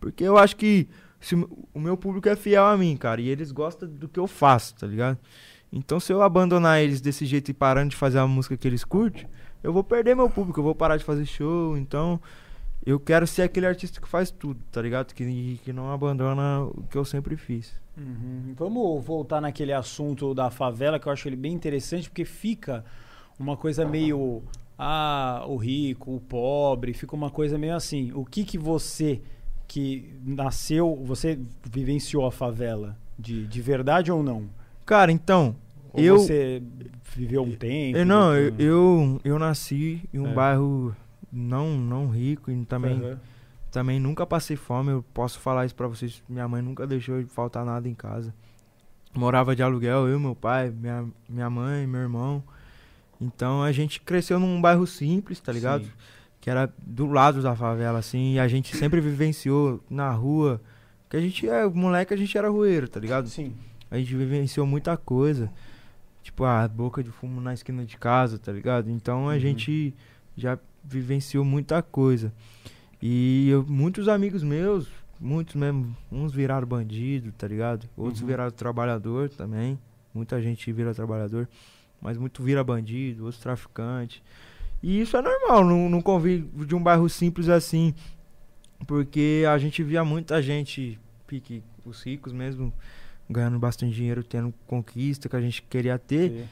[0.00, 0.88] Porque eu acho que
[1.20, 4.26] se o meu- público é fiel a mim, cara, e eles gostam do que eu
[4.26, 5.18] faço, tá ligado?
[5.72, 8.84] Então se eu abandonar eles desse jeito e parando de fazer a música que eles
[8.84, 9.26] curtem,
[9.62, 12.20] eu vou perder meu público, eu vou parar de fazer show, então
[12.88, 15.12] eu quero ser aquele artista que faz tudo, tá ligado?
[15.12, 17.70] Que, que não abandona o que eu sempre fiz.
[17.96, 18.54] Uhum.
[18.56, 22.82] Vamos voltar naquele assunto da favela, que eu acho ele bem interessante, porque fica
[23.38, 24.42] uma coisa meio.
[24.78, 28.10] Ah, o rico, o pobre, fica uma coisa meio assim.
[28.14, 29.20] O que que você,
[29.66, 31.38] que nasceu, você
[31.70, 32.96] vivenciou a favela?
[33.18, 34.48] De, de verdade ou não?
[34.86, 35.56] Cara, então,
[35.92, 36.18] Ou eu.
[36.20, 36.62] você
[37.14, 37.98] viveu um tempo?
[37.98, 40.32] Eu, não, eu, eu, eu nasci em um É.
[40.32, 40.96] bairro
[41.32, 43.18] não, não rico e também, Aham.
[43.70, 44.90] também nunca passei fome.
[44.90, 46.22] Eu posso falar isso pra vocês.
[46.28, 48.34] Minha mãe nunca deixou de faltar nada em casa.
[49.14, 52.42] Morava de aluguel, eu, meu pai, minha, minha mãe, meu irmão.
[53.20, 55.84] Então a gente cresceu num bairro simples, tá ligado?
[55.84, 55.90] Sim.
[56.40, 58.34] Que era do lado da favela, assim.
[58.34, 60.60] E a gente sempre vivenciou na rua.
[61.10, 63.28] Que a gente é moleque, a gente era rueiro, tá ligado?
[63.28, 63.54] Sim.
[63.90, 65.50] A gente vivenciou muita coisa.
[66.22, 68.90] Tipo, a boca de fumo na esquina de casa, tá ligado?
[68.90, 69.38] Então a Uhum.
[69.40, 69.94] gente
[70.36, 72.32] já vivenciou muita coisa.
[73.00, 74.88] E eu- muitos amigos meus,
[75.20, 77.88] muitos mesmo, uns viraram bandido, tá ligado?
[77.96, 78.26] Outros Uhum.
[78.26, 79.78] viraram trabalhador também.
[80.14, 81.48] Muita gente vira trabalhador.
[82.00, 84.22] Mas muito vira bandido, outros traficante.
[84.82, 87.92] E isso é normal num, num convívio de um bairro simples assim.
[88.86, 92.72] Porque a gente via muita gente, pique, os ricos mesmo,
[93.28, 96.30] ganhando bastante dinheiro, tendo conquista que a gente queria ter.
[96.30, 96.44] Sim.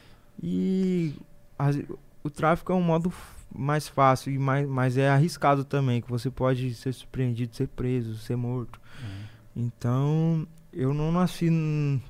[0.42, 1.14] E
[1.58, 1.78] as-
[2.24, 3.12] o tráfico é um modo
[3.56, 8.16] mais fácil, e mais, mas é arriscado também, que você pode ser surpreendido, ser preso,
[8.18, 8.80] ser morto.
[9.54, 11.48] Então, eu não nasci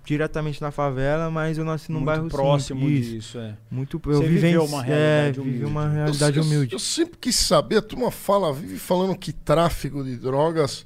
[0.04, 3.06] diretamente na favela, mas eu nasci num Muito bairro próximo simples.
[3.06, 3.14] Isso.
[3.14, 3.56] disso, é.
[3.70, 5.64] Muito, Você eu viveu vivenci- uma é, realidade vivi humilde.
[5.66, 6.72] uma Eu, realidade eu- humilde.
[6.72, 10.84] eu sempre quis saber, a turma fala, vive falando que tráfico de drogas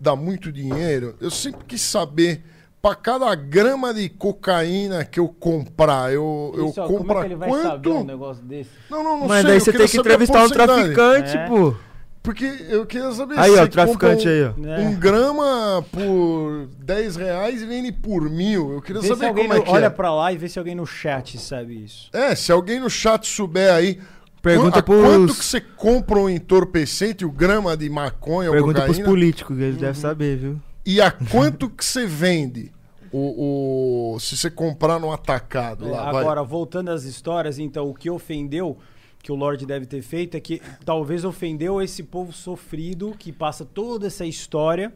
[0.00, 1.16] dá muito dinheiro.
[1.20, 2.44] Eu sempre quis saber,
[2.82, 7.20] para cada grama de cocaína que eu comprar, eu, eu Isso, ó, compro como é
[7.20, 7.62] que ele vai quanto?
[7.66, 8.70] saber um negócio desse?
[8.90, 9.50] Não, não, não Mas sei.
[9.50, 11.46] daí você tem que entrevistar um traficante, É.
[11.48, 11.74] pô.
[12.22, 14.60] Porque eu queria saber Aí, se ó, o traficante compra aí, ó.
[14.60, 14.78] um, É.
[14.88, 18.72] um grama por 10 reais e vende por mil.
[18.72, 19.90] Eu queria Vê saber como é no- que olha é.
[19.90, 22.10] pra lá e vê se alguém no chat sabe isso.
[22.12, 24.00] É, se alguém no chat souber aí,
[24.42, 28.82] Pergunta a quanto que pros, você compra um entorpecente, o grama de maconha ou pergunta
[28.82, 29.80] pros cocaína, políticos, que eles Uhum.
[29.80, 30.60] devem saber, viu?
[30.86, 32.70] E a quanto que você vende
[33.12, 36.22] o, o- se você comprar no atacado lá, vai.
[36.22, 38.76] agora, voltando às histórias, então, o que ofendeu,
[39.22, 43.64] que o Lorde deve ter feito, é que talvez ofendeu esse povo sofrido que passa
[43.64, 44.92] toda essa história.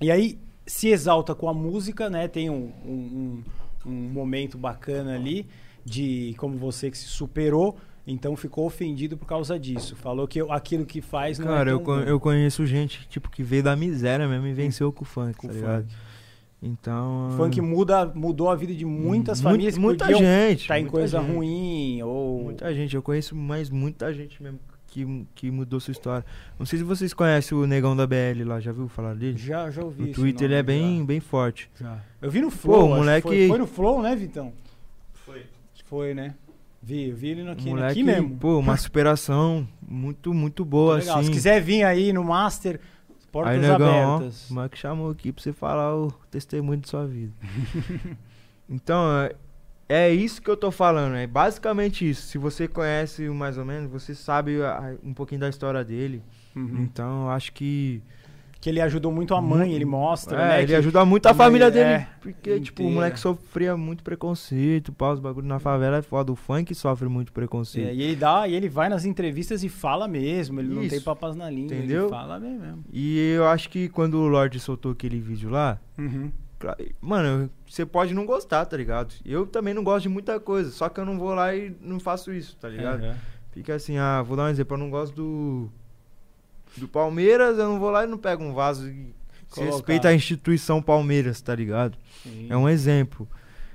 [0.00, 2.28] E aí se exalta com a música, né?
[2.28, 5.46] Tem um, um, um- um momento bacana ali
[5.84, 7.76] de como você que se superou.
[8.10, 9.94] Então ficou ofendido por causa disso.
[9.94, 12.00] Falou que aquilo que faz não Cara, é eu, con- bom.
[12.00, 15.46] eu conheço gente, tipo, que veio da miséria mesmo e venceu com o funk, Com
[15.48, 15.86] tá o ligado?
[16.60, 17.28] Então.
[17.28, 20.62] O funk muda, mudou a vida de muitas Mu- famílias que Muita gente.
[20.62, 21.32] estar em muita coisa gente.
[21.32, 26.24] ruim ou Muita gente, eu conheço mais muita gente mesmo que, que mudou sua história.
[26.58, 29.36] Não sei se vocês conhecem o Negão da BL lá, já viu falar dele?
[29.38, 31.04] já já ouvi No esse Twitter ele é bem, já.
[31.04, 31.70] bem forte.
[31.78, 31.98] Já.
[32.22, 32.88] Eu vi no Flow.
[32.88, 34.52] que moleque- Foi, foi no Flow, né, Vitão?
[35.26, 35.42] Foi.
[35.84, 36.34] Foi, né?
[36.88, 38.36] Vi, eu vi ele aqui, moleque, aqui mesmo.
[38.38, 41.18] pô, uma superação muito, muito boa, Legal.
[41.18, 41.26] assim.
[41.26, 42.80] Se quiser vir aí no Master,
[43.30, 44.48] portas Aí, negão, ó, abertas.
[44.50, 47.32] o moleque chamou aqui pra você falar o testemunho de sua vida.
[48.68, 49.34] então, é,
[49.88, 52.22] é isso que eu tô falando, é basicamente isso.
[52.22, 56.22] Se você conhece mais ou menos, você sabe a- um pouquinho da história dele.
[56.56, 56.82] Uhum.
[56.82, 58.02] Então, acho que
[58.60, 60.58] Que ele ajudou muito a mãe, ele mostra, É, né?
[60.58, 61.90] ele que- ajuda muito a a mãe- família dele.
[61.90, 62.94] é, porque, tipo, o inteira.
[62.94, 66.32] moleque sofria muito preconceito, pá, os bagulho na favela é foda.
[66.32, 67.94] O funk sofre muito É, preconceito.
[67.94, 70.90] e ele dá, e ele vai nas entrevistas e fala mesmo, ele não Isso.
[70.90, 72.02] tem papas na língua, Entendeu?
[72.06, 72.84] ele fala bem mesmo.
[72.92, 76.32] E eu acho que quando o Lorde soltou aquele vídeo lá, Uhum.
[77.00, 79.14] mano, você pode não gostar, tá ligado?
[79.24, 82.00] Eu também não gosto de muita coisa, só que eu não vou lá e não
[82.00, 83.04] faço isso, tá ligado?
[83.04, 83.14] Uhum.
[83.52, 85.70] Fica assim, ah, vou dar um exemplo, eu não gosto do.
[86.78, 89.14] Do Palmeiras, eu não vou lá e não pego um vaso e
[89.50, 91.96] se respeita a instituição Palmeiras, tá ligado?
[92.22, 92.46] Sim.
[92.50, 93.26] É um exemplo.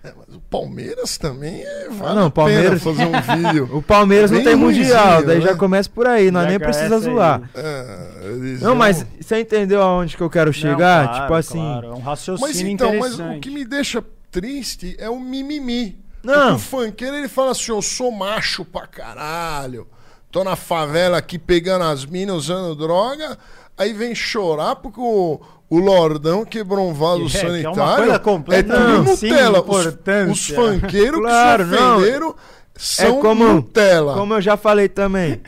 [0.04, 1.88] É, mas o Palmeiras também é.
[1.90, 3.70] Vale Ah, não, a Palmeiras- pena fazer um vídeo.
[3.78, 5.46] O Palmeiras não Bem tem mundial, ruinzinho, daí né?
[5.46, 7.50] já começa por aí, nós Já nem precisa zoar.
[7.56, 11.08] É, Não, mas você entendeu aonde que eu quero Não, chegar?
[11.08, 11.58] claro, tipo assim.
[11.60, 15.98] claro, é um raciocínio Mas então, mas o que me deixa triste é o mimimi.
[16.22, 16.34] Não.
[16.34, 19.88] Porque o funkeiro ele fala assim: eu sou macho pra caralho.
[20.34, 23.38] Tô na favela aqui pegando as minas, usando droga.
[23.78, 27.96] Aí vem chorar porque o, o Lordão quebrou um vaso É, que é uma sanitário.
[27.98, 29.60] coisa É completamente tudo Nutella.
[29.62, 30.32] Os, importância.
[30.32, 31.78] os funkeiros Claro, que não.
[31.78, 32.36] se ofenderam
[32.76, 34.14] são É como- Nutella.
[34.16, 35.40] Como eu já falei também.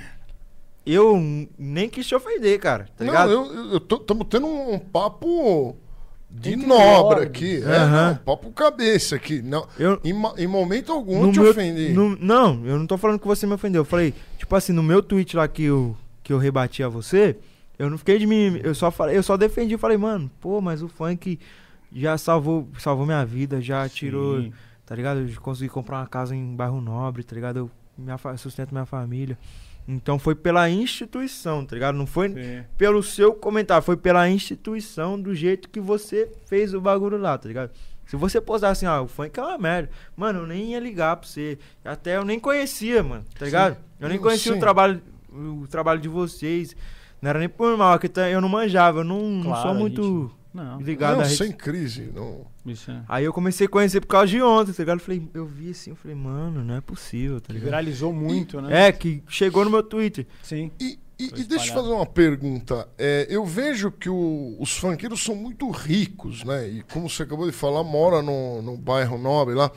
[0.85, 1.19] Eu
[1.57, 2.85] nem quis te ofender, cara.
[2.95, 3.31] Tá Não, ligado?
[3.31, 5.75] eu, eu, eu tô, tamo tendo um papo
[6.29, 7.63] de Entre nobre aqui.
[7.65, 8.07] É, Aham.
[8.09, 9.41] não, papo cabeça aqui.
[9.41, 11.89] Não, Eu- em, em momento algum eu te meu- ofendi.
[11.89, 13.81] no- não, eu não tô falando que você me ofendeu.
[13.81, 14.13] Eu falei,
[14.45, 17.35] tipo assim, no meu tweet lá que eu, que eu rebati a você,
[17.79, 18.59] eu não fiquei de mim.
[18.63, 19.73] Eu só, falei, eu só defendi.
[19.73, 21.39] Eu falei, mano, pô, mas o funk
[21.91, 24.39] já salvou, salvou minha vida, já tirou.
[24.39, 24.53] Sim.
[24.85, 25.21] tá ligado?
[25.21, 27.57] Eu consegui comprar uma casa em bairro nobre, tá ligado?
[27.57, 29.37] Eu minha, sustento minha família.
[29.87, 31.95] Então foi pela instituição, tá ligado?
[31.95, 32.63] Não foi Sim.
[32.77, 37.47] pelo seu comentário, foi pela instituição, do jeito que você fez o bagulho lá, tá
[37.47, 37.71] ligado?
[38.05, 41.15] Se você postar assim, ah, o funk é uma merda, mano, eu nem ia ligar
[41.17, 41.57] pra você.
[41.83, 43.77] Até eu nem conhecia, mano, tá ligado?
[43.99, 46.75] Eu nem conhecia o trabalho, o trabalho de vocês.
[47.21, 49.71] Não era nem por mal, que tá- eu não manjava, eu não, não Claro, sou
[49.71, 52.11] a muito gente- Não, ligado não, a sem crise.
[52.13, 52.45] Não.
[52.65, 53.01] isso é.
[53.07, 54.99] Aí eu comecei a conhecer por causa de ontem, tá ligado?
[54.99, 57.65] Eu falei, eu vi assim, eu falei, mano, não é possível, tá ligado?
[57.69, 58.87] viralizou muito, né?
[58.87, 60.27] É, que chegou no meu Twitter.
[60.43, 60.71] Sim.
[60.79, 62.87] E, e- e deixa eu fazer uma pergunta.
[62.97, 66.67] É, eu vejo que o- os funkeiros são muito ricos, né?
[66.67, 69.71] E como você acabou de falar, mora no, no bairro nobre lá.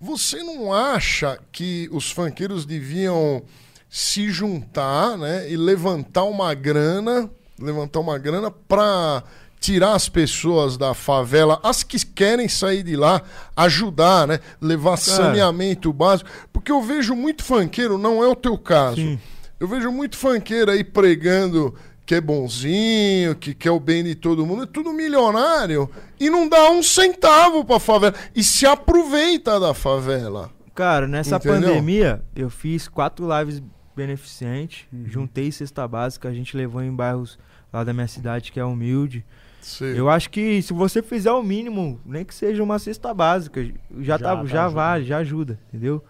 [0.00, 3.42] Você não acha que os funkeiros deviam
[3.90, 5.50] se juntar, né?
[5.50, 7.28] E levantar uma grana,
[7.58, 9.24] levantar uma grana pra
[9.58, 13.20] tirar as pessoas da favela, as que querem sair de lá,
[13.56, 14.40] ajudar, né?
[14.60, 16.30] Levar saneamento básico.
[16.52, 18.96] Porque eu vejo muito funkeiro, não é o teu caso.
[18.96, 19.18] Sim.
[19.58, 21.74] Eu vejo muito funkeiro aí pregando
[22.08, 26.48] que é bonzinho, que quer o bem de todo mundo, é tudo milionário e não
[26.48, 30.50] dá um centavo pra favela e se aproveita da favela.
[30.74, 31.68] Cara, nessa Entendeu?
[31.68, 33.62] pandemia, eu fiz quatro lives
[33.94, 37.38] beneficentes, juntei cesta básica, a gente levou em bairros
[37.70, 39.22] lá da minha cidade que é humilde.
[39.60, 40.00] Sei.
[40.00, 43.72] Eu acho que se você fizer o mínimo, nem que seja uma cesta básica, já,
[44.00, 44.72] Já tá, tá já ajudando.
[44.74, 46.02] vale, já ajuda, entendeu?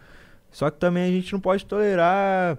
[0.52, 2.56] Só que também a gente não pode tolerar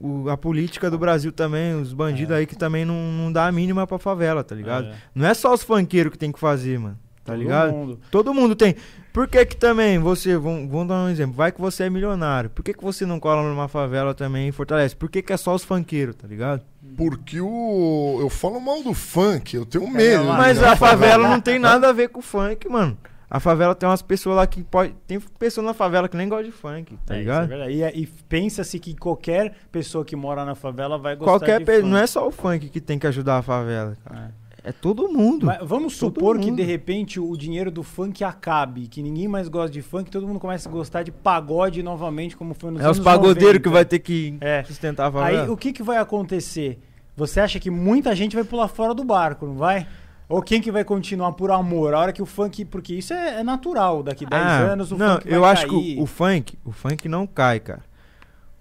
[0.00, 3.52] o- a política do Brasil também, os bandidos aí que também não, não dá a
[3.52, 4.86] mínima pra favela, tá ligado?
[4.86, 4.94] É.
[5.14, 6.98] Não é só os funkeiros que tem que fazer, mano.
[7.22, 7.72] Tá Todo ligado?
[7.72, 8.00] mundo.
[8.10, 8.74] Todo mundo tem.
[9.12, 12.48] Por que que também você, vamos, vamos dar um exemplo, vai que você é milionário,
[12.48, 14.96] por que que você não cola numa favela também e fortalece?
[14.96, 16.62] Por que que é só os funkeiros, tá ligado?
[16.96, 18.18] Porque o.
[18.20, 20.30] Eu falo mal do funk, eu tenho medo.
[20.30, 20.68] Ah, Mas né?
[20.68, 22.96] a favela não tem nada a ver com o funk, mano.
[23.30, 24.92] A favela tem umas pessoas lá que pode.
[25.06, 27.48] Tem pessoa na favela que nem gosta de funk, tá É, isso é ligado?
[27.48, 27.72] verdade.
[27.72, 31.64] e, é- e pensa-se que qualquer pessoa que mora na favela vai gostar Qualquer de
[31.64, 31.82] funk.
[31.88, 33.96] Não é só o funk que tem que ajudar a favela.
[34.04, 34.34] cara.
[34.62, 35.46] É todo mundo.
[35.46, 36.56] Mas vamos Todo supor que mundo.
[36.56, 40.38] de repente o dinheiro do funk acabe, que ninguém mais gosta de funk, todo mundo
[40.38, 43.60] começa a gostar de pagode novamente, como foi nos é os anos pagodeiros 90.
[43.60, 44.62] que vai ter que É.
[44.64, 45.42] sustentar a favela.
[45.44, 46.78] Aí o que, que vai acontecer?
[47.16, 49.86] Você acha que muita gente vai pular fora do barco, não vai?
[50.30, 51.92] Ou quem que vai continuar por amor?
[51.92, 52.64] A hora que o funk.
[52.64, 55.66] Porque isso é, é natural, daqui 10 Ah, anos o não, funk vai eu acho
[55.66, 55.70] cair.
[55.94, 57.82] que o, o funk, o funk não cai, cara.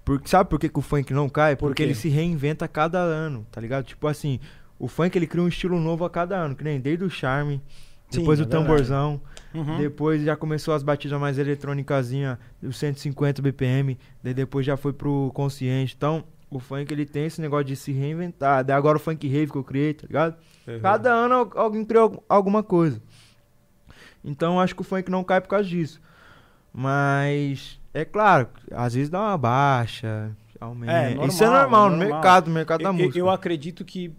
[0.03, 1.55] Porque, sabe por que, que o funk não cai?
[1.55, 1.87] Por Porque quê?
[1.89, 3.85] ele se reinventa a cada ano, tá ligado?
[3.85, 4.39] Tipo assim,
[4.79, 7.61] o funk ele cria um estilo novo a cada ano, que nem desde o charme,
[8.09, 9.21] Sim, depois é o tamborzão,
[9.53, 9.77] Uhum.
[9.77, 15.29] depois já começou as batidas mais eletrônicazinha, os 150 BPM, daí depois já foi pro
[15.35, 15.93] consciente.
[15.95, 18.63] Então, o funk ele tem esse negócio de se reinventar.
[18.63, 20.35] Daí agora o funk rave que eu criei, tá ligado?
[20.67, 20.79] Uhum.
[20.79, 23.01] Cada ano al- alguém criou algu- alguma coisa.
[24.23, 26.01] Então acho que o funk não cai por causa disso.
[26.73, 30.91] Mas é claro, às vezes dá uma baixa, aumenta.
[30.93, 32.13] É, normal, Isso é normal, no normal.
[32.15, 33.19] mercado, no mercado da Eu- eu, música.
[33.19, 34.13] eu acredito que.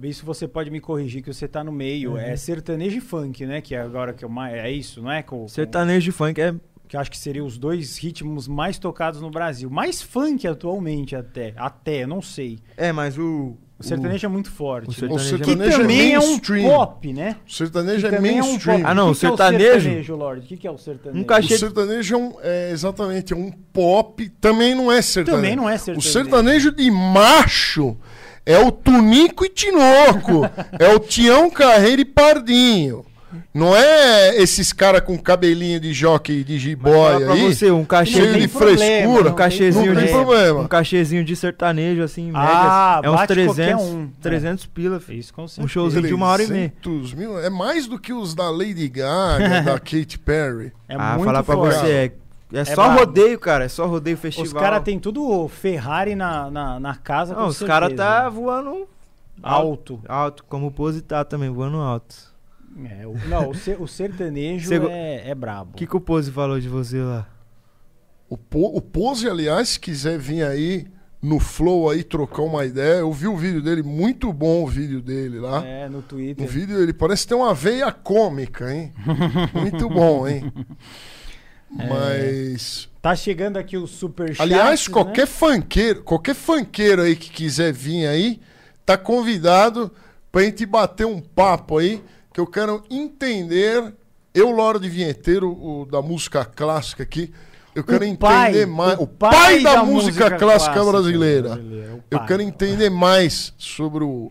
[0.00, 2.12] Isso você pode me corrigir, que você tá no meio.
[2.12, 2.18] Uhum.
[2.18, 3.60] É sertanejo e funk, né?
[3.60, 4.54] Que é agora que eu mais.
[4.54, 5.24] É isso, não é?
[5.24, 6.54] Com, com- Sertanejo e funk é.
[6.88, 9.68] Que eu acho que seriam os dois ritmos mais tocados no Brasil.
[9.68, 11.52] Mais funk atualmente, até.
[11.56, 12.58] Até, eu não sei.
[12.76, 13.56] É, mas o.
[13.78, 14.88] O sertanejo é muito forte.
[14.88, 15.18] o né?
[15.22, 17.36] sertanejo é Que sertanejo é também é, um pop, né?
[17.46, 18.82] O sertanejo Que é mainstream.
[18.84, 20.44] Ah, não, o que que é sertanejo- o sertanejo, Lorde?
[20.44, 21.22] O que, que é o sertanejo?
[21.22, 25.42] Um cachê- O sertanejo é, um, é exatamente é um pop, também não é sertanejo.
[25.42, 26.10] Também não é O sertanejo.
[26.10, 27.96] sertanejo de macho
[28.44, 30.40] é o Tunico e Tinoco,
[30.80, 33.04] é o Tião Carreiro e Pardinho.
[33.52, 37.42] Não é esses caras com cabelinho de jockey de jiboia aí.
[37.52, 40.12] você, um Não cachê cheio tem de problema, frescura, não um cachezinho não tem de
[40.12, 40.60] problema.
[40.60, 44.08] um cachezinho de sertanejo assim, em média, Ah, é uns bate qualquer 300, um.
[44.20, 45.18] 300 pila, filho.
[45.20, 45.68] Isso com Um certeza.
[45.68, 46.72] showzinho de uma hora e meia.
[46.82, 50.72] 300 mil, é mais do que os da Lady Gaga, da Katy Perry.
[50.88, 51.74] É ah, muito falar pra forte.
[51.80, 51.86] você,
[52.52, 53.00] é, é, só brabo.
[53.00, 54.46] rodeio, cara, é só rodeio festival.
[54.46, 58.88] Os caras têm tudo Ferrari na, na, na casa Não, com os caras tá voando
[59.42, 60.00] alto.
[60.08, 62.27] alto, como o Pose tá também, voando alto.
[62.86, 65.70] É, o- não, o, ser- o sertanejo Cê é, é brabo.
[65.72, 67.26] O que, que o Pose falou de você lá?
[68.28, 70.86] O, Po- o Pose, aliás, se quiser vir aí
[71.20, 75.00] no Flow aí trocar uma ideia, eu vi o vídeo dele, muito bom o vídeo
[75.02, 75.66] dele lá.
[75.66, 76.46] É, no O Twitter.
[76.46, 78.92] vídeo ele parece ter uma veia cômica, hein?
[79.52, 80.52] Muito bom, hein?
[81.70, 82.88] Mas.
[83.02, 84.40] Tá chegando aqui o super chat.
[84.42, 84.92] Aliás, né?
[84.92, 88.40] qualquer funkeiro, qualquer funkeiro aí que quiser vir aí,
[88.86, 89.90] tá convidado
[90.32, 92.02] pra gente bater um papo aí,
[92.38, 93.92] que eu quero entender.
[94.32, 97.32] Eu, Lorde Vinheteiro, o da música clássica aqui,
[97.74, 98.98] eu quero O pai, entender mais.
[99.00, 101.48] o pai, pai da, da música, música clássica, clássica brasileira.
[101.54, 102.28] brasileira, o Eu pai.
[102.28, 104.30] quero entender mais sobre o,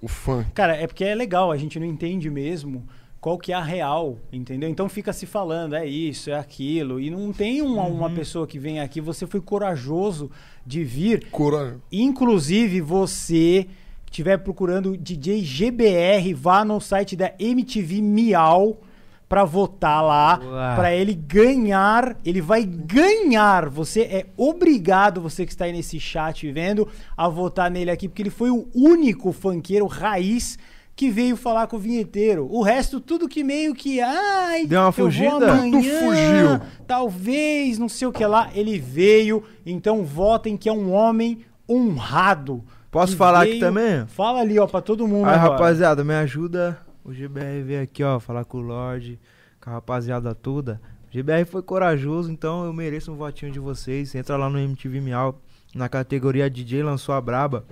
[0.00, 0.52] o funk.
[0.52, 2.86] Cara, é porque é legal, a gente não entende mesmo
[3.20, 4.68] qual que é a real, entendeu?
[4.70, 7.94] Então fica se falando, é isso, é aquilo, e não tem uma, Uhum.
[7.94, 10.30] uma pessoa que vem aqui, você foi corajoso
[10.64, 11.78] de vir, Coragem.
[11.90, 13.66] inclusive você
[14.10, 18.80] estiver procurando DJ GBR, vá no site da MTV Miau
[19.28, 20.76] pra votar lá, Uau.
[20.76, 23.68] pra ele ganhar, ele vai ganhar.
[23.68, 28.22] Você é obrigado, você que está aí nesse chat vendo, a votar nele aqui, porque
[28.22, 30.58] ele foi o único funkeiro raiz
[30.96, 32.48] que veio falar com o vinheteiro.
[32.50, 34.00] O resto, tudo que meio que.
[34.00, 35.52] Ai, Deu uma eu vou fugida?
[35.52, 36.68] amanhã, fugiu.
[36.88, 38.50] Talvez, não sei o que lá.
[38.52, 41.38] Ele veio, então votem que é um homem
[41.70, 42.64] honrado.
[42.90, 44.06] Posso falar aqui veio- também?
[44.06, 45.26] Fala ali, ó, pra todo mundo.
[45.28, 45.52] Aí, agora.
[45.52, 46.78] rapaziada, me ajuda.
[47.04, 49.18] O GBR veio aqui, ó, falar com o Lorde,
[49.60, 50.80] com a rapaziada toda.
[51.08, 54.14] O GBR foi corajoso, então eu mereço um votinho de vocês.
[54.14, 55.40] Entra lá no MTV Miau,
[55.74, 57.64] na categoria DJ lançou a braba.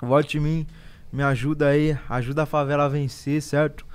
[0.00, 0.66] Vote em mim,
[1.12, 3.86] me ajuda aí, ajuda a favela a vencer, certo?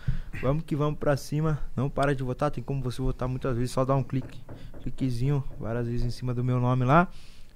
[0.41, 1.59] Vamos que vamos pra cima.
[1.75, 4.39] Não para de votar, tem como você votar muitas vezes, só dá um clique,
[4.81, 7.07] cliquezinho, várias vezes em cima do meu nome lá.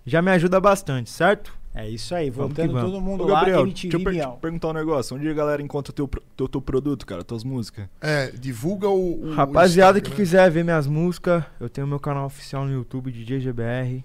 [0.06, 1.54] Já me ajuda bastante, certo?
[1.78, 4.39] É isso aí, Vamos voltando que todo mundo Ô, lá, Gabriel, MTV deixa eu per-
[4.39, 5.15] perguntar um negócio.
[5.17, 7.88] Onde a galera encontra teu, teu, teu produto, cara, tuas músicas?
[7.99, 9.26] É, divulga o.
[9.28, 10.26] o Rapaziada que Instagram.
[10.26, 14.03] quiser ver minhas músicas, eu tenho meu canal oficial no YouTube, DJ GBR.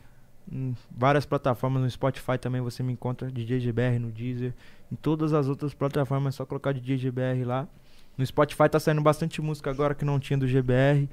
[0.52, 4.52] Em várias plataformas, no Spotify também você me encontra DJ GBR, no Deezer.
[4.90, 7.68] Em todas as outras plataformas é só colocar DJ GBR lá.
[8.18, 11.08] No Spotify tá saindo bastante música agora que não tinha do GBR.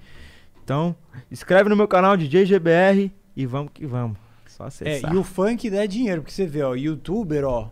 [0.64, 0.96] Então,
[1.30, 4.18] escreve no meu canal DJ GBR e vamos que vamos.
[4.58, 5.14] Só É, acessar.
[5.14, 7.70] e o funk dá dinheiro, porque você vê, ó, youtuber, ó.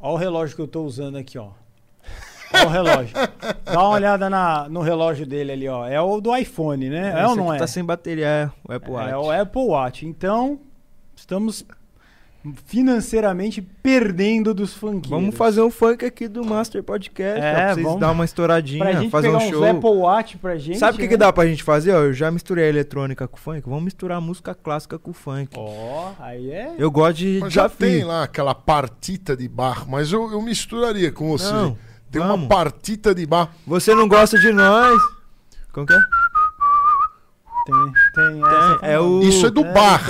[0.00, 1.48] Ó o relógio que eu tô usando aqui, ó.
[2.54, 3.14] Ó o relógio.
[3.64, 5.86] Dá uma olhada na, no relógio dele ali, ó.
[5.86, 7.12] É o do iPhone, né?
[7.20, 7.58] É, ou Esse não é?
[7.58, 9.10] Tá sem bateria, é o Apple Watch.
[9.10, 10.06] É o Apple Watch.
[10.06, 10.58] Então,
[11.14, 11.64] estamos
[12.66, 15.10] financeiramente perdendo dos funkeiros.
[15.10, 18.84] Vamos fazer um funk aqui do Master Podcast, É, pra vocês vamos- dar uma estouradinha,
[18.84, 19.64] Pra gente fazer pegar um show.
[19.64, 20.78] Apple Watch pra gente.
[20.78, 21.08] Sabe o que, né?
[21.10, 21.92] que dá pra gente fazer?
[21.92, 23.62] Ó, eu já misturei a eletrônica com o funk.
[23.68, 25.54] Vamos misturar a música clássica com o funk.
[25.56, 26.74] Ó, aí é...
[26.78, 31.12] Eu gosto de Mas já tem lá aquela partita de barro, mas eu, eu misturaria
[31.12, 31.52] com você.
[31.52, 31.76] Não.
[32.10, 32.40] Tem Vamos.
[32.40, 33.50] uma partita de bar.
[33.66, 35.00] Você não gosta de nós?
[35.72, 35.98] Como que é?
[37.64, 40.00] Tem, tem essa é o- Isso é do bar.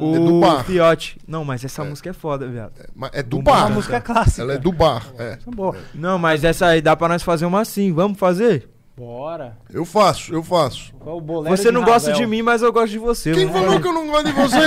[0.00, 0.64] O É do bar.
[0.64, 1.18] Fiote.
[1.26, 2.72] Não, mas essa música é foda, viado.
[2.94, 3.66] Mas É do bar.
[3.66, 4.42] Uma música clássica.
[4.42, 5.06] Ela é do bar.
[5.18, 5.38] É.
[5.46, 5.76] É boa.
[5.94, 7.92] Não, mas essa aí dá pra nós fazer uma assim.
[7.92, 8.68] Vamos fazer?
[8.96, 9.56] Bora.
[9.72, 10.92] Eu faço, eu faço.
[11.00, 12.24] Qual o bolero Você de não gosta Ravel?
[12.26, 13.32] de mim, mas eu gosto de você.
[13.32, 14.58] Quem Não falou que eu não gosto de você?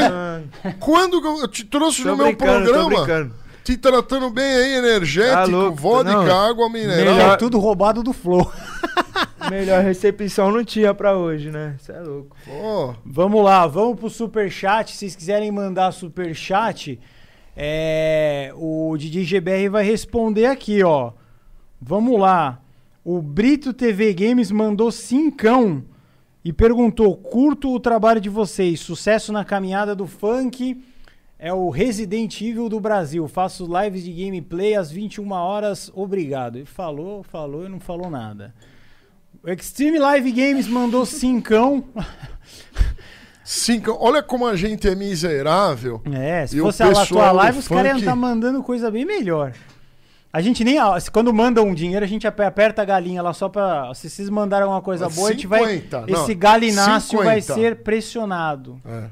[0.81, 3.31] Quando que eu te trouxe Tô no meu programa?
[3.63, 6.49] Te tratando bem aí, energético, Tá vodka, não.
[6.49, 7.15] água mineral.
[7.15, 8.51] Melhor- É tudo roubado do Flow.
[9.49, 11.75] Melhor recepção não tinha pra hoje, né?
[11.77, 12.35] Você é louco.
[13.05, 14.91] Vamos lá, vamos pro superchat.
[14.91, 16.99] Se vocês quiserem mandar superchat,
[17.55, 21.11] é, o DJ GBR vai responder aqui, ó.
[21.81, 22.61] Vamos lá.
[23.03, 25.83] O Brito TV Games mandou cincão
[26.43, 30.83] e perguntou: curto o trabalho de vocês, sucesso na caminhada do funk.
[31.37, 33.27] É o Resident Evil do Brasil.
[33.27, 35.91] Faço lives de gameplay às 21 horas.
[35.93, 36.55] Obrigado.
[36.55, 38.53] Ele falou, falou e não falou nada.
[39.45, 41.83] O Extreme Live Games mandou cincão.
[43.43, 43.95] cinco.
[43.99, 46.01] Olha como a gente é miserável.
[46.11, 49.05] É, se E fosse a tua live, os caras iam funk- estar mandando coisa bem
[49.05, 49.53] melhor.
[50.33, 50.77] A gente nem.
[51.13, 53.93] Quando manda um dinheiro, a gente ape- aperta a galinha lá só pra.
[53.93, 55.59] Se vocês mandaram uma coisa boa, a gente vai.
[55.75, 57.53] 50, não, Esse galináceo vai 50.
[57.61, 58.81] ser pressionado.
[58.85, 59.03] É.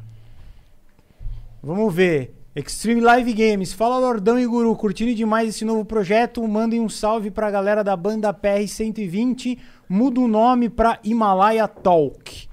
[1.61, 2.35] Vamos ver.
[2.55, 3.71] Extreme Live Games.
[3.73, 6.45] Fala Lordão e Guru, curtindo demais esse novo projeto.
[6.47, 9.57] Mandem um salve pra galera da banda PR120.
[9.93, 12.49] Muda o nome pra Himalaya Talk.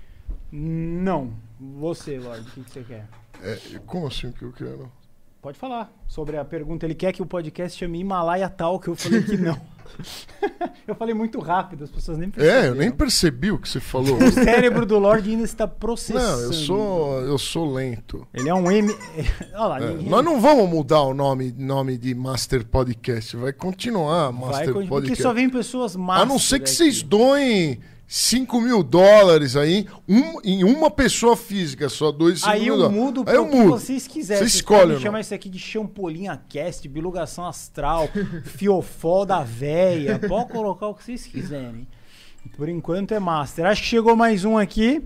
[0.53, 1.33] Não.
[1.59, 3.09] Você, Lorde, o que, que você quer?
[3.43, 4.93] É, como assim que eu quero?
[5.41, 6.85] Pode falar sobre a pergunta.
[6.85, 8.87] Ele quer que o podcast chame Himalaya Talk.
[8.87, 9.59] Eu falei que não.
[10.87, 12.63] eu falei muito rápido, as pessoas nem perceberam.
[12.65, 14.17] É, eu nem percebi o que você falou.
[14.17, 16.21] O cérebro do Lorde ainda está processando.
[16.39, 18.27] Não, eu sou, eu sou lento.
[18.33, 18.95] Ele é um M.
[19.55, 23.37] Olha lá, É, ninguém- Nós não vamos mudar o nome, nome de Master Podcast.
[23.37, 25.23] Vai continuar vai Master Porque Podcast.
[25.23, 26.23] só vem pessoas massas.
[26.23, 26.75] A não ser que aqui.
[26.75, 27.81] vocês doem
[28.13, 32.97] 5 mil dólares aí um- em uma pessoa física, só dois 5 Aí eu dólares.
[32.99, 33.71] mudo Aí eu pro que mudo.
[33.79, 34.43] vocês quiserem.
[34.49, 38.09] Você escolhe, chamar isso aqui de champolinha cast, bilugação astral,
[38.45, 40.19] fiofó da véia.
[40.19, 41.87] Pode colocar o que vocês quiserem.
[42.57, 43.65] Por enquanto é master.
[43.65, 45.01] Acho que chegou mais um aqui.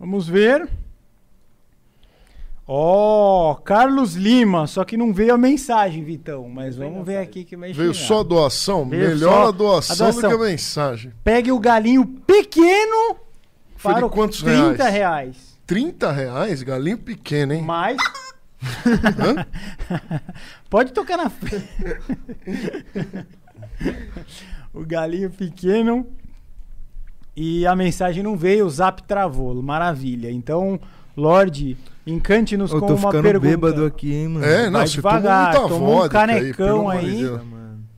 [0.00, 0.66] Vamos ver.
[2.70, 4.66] Ó, Carlos Lima.
[4.66, 6.48] Só que não veio a mensagem, Vitão.
[6.50, 8.06] Mas vamos ver aqui que vai Veio chegar.
[8.06, 8.86] só a doação?
[8.86, 10.30] Veio Melhor só a doação, a do doação.
[10.30, 11.12] que a mensagem.
[11.24, 13.16] Pegue o galinho pequeno
[13.76, 14.92] Foi para de quantos 30 reais?
[14.92, 15.58] reais.
[15.66, 16.62] 30 reais?
[16.62, 17.62] Galinho pequeno, hein?
[17.62, 17.96] Mais.
[18.86, 19.46] Hã?
[20.68, 21.68] Pode tocar na frente.
[24.74, 26.06] o galinho pequeno.
[27.36, 29.54] E a mensagem não veio, o zap travou.
[29.62, 30.30] Maravilha.
[30.30, 30.78] Então,
[31.18, 33.46] Lorde, encante-nos Eu com tô uma ficando pergunta.
[33.48, 34.46] bêbado aqui, hein, mano.
[34.46, 37.24] É, não, Vai devagar, tomou toma um canecão aí.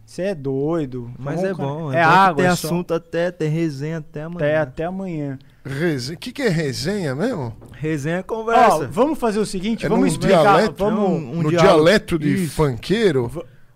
[0.06, 1.10] Você é doido.
[1.18, 1.92] Mas é um bom.
[1.92, 2.66] É que água, Tem é só.
[2.66, 4.38] assunto até, tem resenha até amanhã.
[4.46, 5.38] Até, até amanhã.
[5.64, 6.16] Resenha.
[6.16, 7.54] O que, que é resenha mesmo?
[7.72, 8.88] Resenha é Ó, conversa.
[8.88, 10.40] vamos fazer o seguinte, É vamos explicar.
[10.42, 10.74] dialeto?
[10.76, 11.84] Vamos, Um no diálogo.
[11.84, 12.54] dialeto de Isso.
[12.56, 13.30] funkeiro?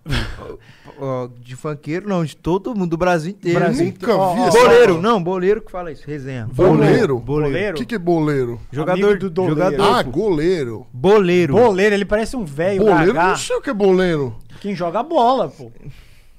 [0.99, 3.59] Ó, de funkeiro, não, de todo mundo, do Brasil inteiro.
[3.59, 4.59] Brasil Nunca Ó, vi ó, essa.
[4.59, 6.47] Boleiro, não, boleiro que fala isso, resenha.
[6.53, 7.19] Boleiro?
[7.19, 7.75] Boleiro?
[7.75, 8.59] O que, que é boleiro?
[8.71, 9.55] Jogador Amigo do doleiro.
[9.59, 9.83] jogador.
[9.95, 10.87] Ah, goleiro.
[10.93, 11.53] Boleiro.
[11.53, 14.35] Boleiro, ele parece um velho Boleiro, não sei o que é boleiro.
[14.61, 15.71] Quem joga bola, pô.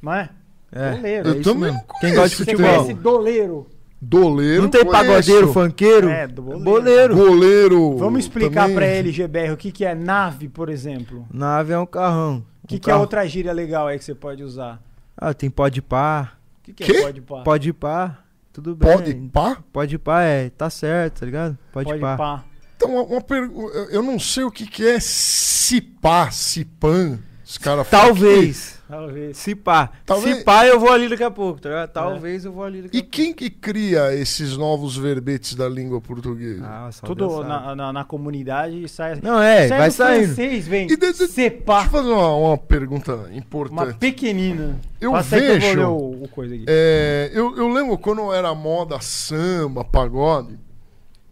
[0.03, 0.31] Não é?
[0.73, 1.29] É, Goleiro.
[1.29, 1.79] é Eu isso também mesmo.
[1.79, 2.75] não conheço Quem gosta de esse Você futebol.
[2.83, 3.67] conhece doleiro?
[4.01, 4.63] Doleiro.
[4.63, 5.07] Não tem conheço.
[5.07, 6.09] pagodeiro, funkeiro?
[6.09, 6.65] É, do boleiro.
[6.65, 7.17] Boleiro.
[7.17, 7.97] Goleiro.
[7.99, 8.77] Vamos explicar também.
[8.77, 11.25] pra ele, GBR, o que, que é nave, por exemplo.
[11.33, 12.43] Nave é um carrão.
[12.67, 14.83] O que, que é outra gíria legal aí que você pode usar?
[15.17, 16.33] Ah, tem pode pá.
[16.59, 16.97] O que, que Quê?
[16.99, 17.43] é pode pá?
[17.43, 18.19] Pode pá.
[18.53, 18.91] Tudo bem.
[18.93, 19.59] Pode pá?
[19.73, 21.57] Pode pá é, tá certo, tá ligado?
[21.73, 22.17] Pode, Pode pá.
[22.17, 22.45] pá.
[22.77, 27.21] Então, uma, uma pergu- eu- não sei o que, que é cipá, cipan.
[27.45, 28.76] Os caras falam Talvez.
[28.89, 29.37] Talvez.
[29.37, 29.91] Se pá.
[30.05, 31.89] Talvez- Se pá, eu vou ali daqui a pouco, tá?
[31.89, 33.11] Talvez eu vou ali daqui E a pouco.
[33.17, 36.65] quem que cria esses novos verbetes da língua portuguesa?
[36.65, 39.19] Ah, Tudo na, na, na comunidade sai.
[39.21, 40.25] Não, é, sai vai saindo.
[40.27, 40.85] francês, vem.
[40.91, 41.81] E de- de- Cepá.
[41.83, 43.97] Deixa eu fazer uma, uma pergunta Uma importante.
[43.99, 44.79] pequenina.
[45.01, 46.65] Eu Passa aí que eu vou vejo- ler o, o coisa aqui.
[46.69, 50.57] É, eu, eu lembro quando era moda samba, pagode,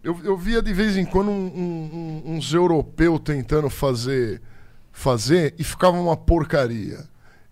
[0.03, 4.43] eu, eu via de vez em quando um- um- uns europeus tentando fazer,
[4.93, 7.05] fazer e ficava uma porcaria.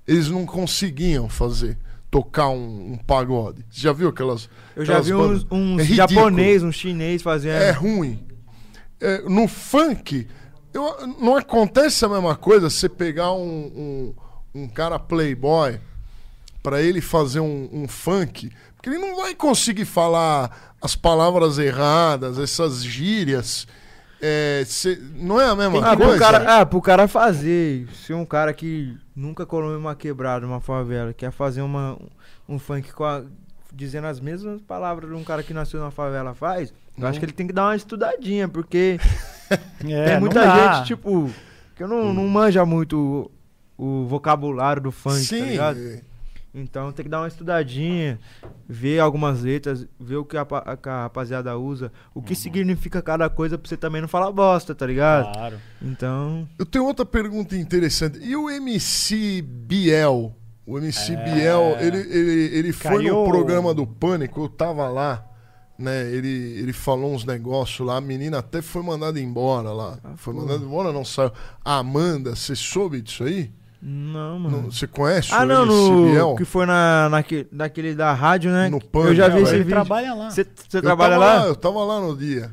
[0.07, 1.79] Eles não conseguiam fazer,
[2.11, 3.65] tocar um, um pagode.
[3.71, 4.49] Você já viu aquelas.
[4.75, 7.63] Eu já aquelas vi uns, uns É japonês, uns chinês fazendo.
[7.63, 8.27] É ruim.
[9.01, 10.27] É, no funk,
[10.73, 14.15] eu- não acontece a mesma coisa você pegar um,
[14.55, 15.79] um, um cara playboy
[16.63, 17.41] pra ele fazer
[17.73, 23.67] um funk, porque ele não vai conseguir falar as palavras erradas, essas gírias.
[24.23, 26.19] É, cê- não é a mesma Ah, pro coisa?
[26.19, 27.89] cara, ah, pro cara fazer.
[27.93, 31.99] Se um cara que nunca colou uma quebrada, uma favela, quer fazer uma,
[32.49, 33.25] um funk com a-
[33.75, 37.25] dizendo as mesmas palavras de um cara que nasceu na favela faz, eu acho que
[37.25, 38.99] ele tem que dar uma estudadinha, porque
[39.85, 40.43] É, tem muita
[40.77, 41.31] gente, tipo,
[41.75, 43.31] que não, não manja muito
[43.77, 45.79] o, o vocabulário do funk, tá Sim, ligado?
[46.55, 48.21] Então tem que dar uma estudadinha,
[48.69, 52.25] ver algumas letras, ver o que a, que a rapaziada usa, o Uhum.
[52.27, 55.33] que significa cada coisa pra você também não falar bosta, tá ligado?
[55.33, 55.57] Claro.
[55.81, 56.47] Então.
[56.59, 58.19] Eu tenho outra pergunta interessante.
[58.23, 60.37] E o MC Biel?
[60.67, 61.25] O MC É.
[61.25, 65.25] Biel, ele, ele, ele foi Caiu- no programa do Pânico, eu tava lá,
[65.79, 66.03] né?
[66.13, 66.29] Ele,
[66.59, 69.99] ele falou uns negócios lá, a menina até foi mandada embora lá.
[70.05, 70.41] Ah, foi pô.
[70.43, 71.33] mandada embora, não saiu.
[71.65, 73.51] A Amanda, você soube disso aí?
[73.85, 74.63] Não, mano.
[74.63, 76.35] No- Você conhece Ah, o não, no, Biel?
[76.37, 78.69] que foi na, naque, naquele da rádio, né?
[78.69, 79.43] No eu Pânico, já vi é.
[79.43, 79.71] esse Ele vídeo.
[79.75, 80.31] trabalha lá.
[80.31, 81.47] Você você Eu trabalha tava lá?
[81.47, 82.51] Eu tava lá no dia.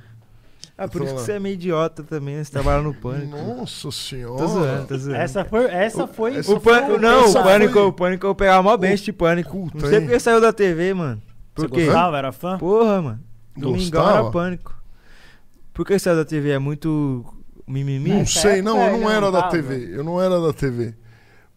[0.76, 1.26] Ah, por eu isso que lá.
[1.26, 2.44] você é meio idiota também, né?
[2.44, 3.38] Você trabalha no pânico.
[3.38, 4.38] Nossa senhora.
[4.40, 5.16] Tô zoando, tô zoando.
[5.20, 5.66] Essa foi.
[5.66, 6.36] Essa foi.
[6.38, 8.96] essa O pânico, foi- não, essa o pânico, foi- o pânico eu pegava mó bem
[8.96, 9.56] de pânico.
[9.58, 10.06] Não Puta, sei hein?
[10.06, 11.22] porque saiu da TV, mano.
[11.56, 11.86] Você Por quê?
[11.86, 12.18] gostava?
[12.18, 12.58] Era fã?
[12.58, 13.20] Porra, mano.
[13.56, 14.20] Domingão Gostava?
[14.20, 14.74] era pânico.
[15.74, 16.52] Por que saiu da TV?
[16.52, 17.24] É muito
[17.68, 18.10] mimimi?
[18.12, 19.44] Não sei, não, eu não era não da.
[19.50, 19.90] TV.
[19.94, 20.96] Eu não era da TV.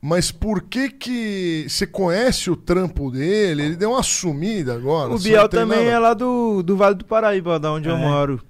[0.04, 1.64] Mas por que que.
[1.68, 3.62] Você conhece o trampo dele?
[3.66, 5.14] Ele deu uma sumida agora.
[5.14, 7.98] O Biel também nada- é lá do, do Vale do Paraíba, da onde eu É.
[8.00, 8.42] moro.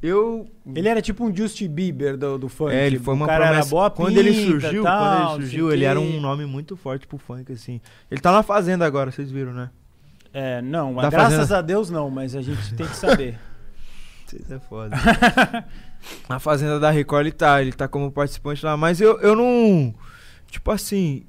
[0.00, 0.46] Eu.
[0.74, 2.72] Ele era tipo um Justin Bieber do, do funk.
[2.72, 3.60] É, ele foi o uma cara promessa.
[3.66, 5.86] era boa quando ele pinta, surgiu, tal, quando ele surgiu, o ele quê.
[5.86, 7.80] era um nome muito forte pro funk, assim.
[8.10, 9.70] Ele tá na Fazenda agora, vocês viram, né?
[10.32, 11.58] É, não, Da graças Fazenda.
[11.58, 13.38] a Deus não, mas a gente tem que saber.
[14.26, 14.96] Vocês é foda.
[16.28, 19.94] na Fazenda da Record ele tá, ele tá como participante lá, mas eu, eu não.
[20.52, 21.24] Tipo assim.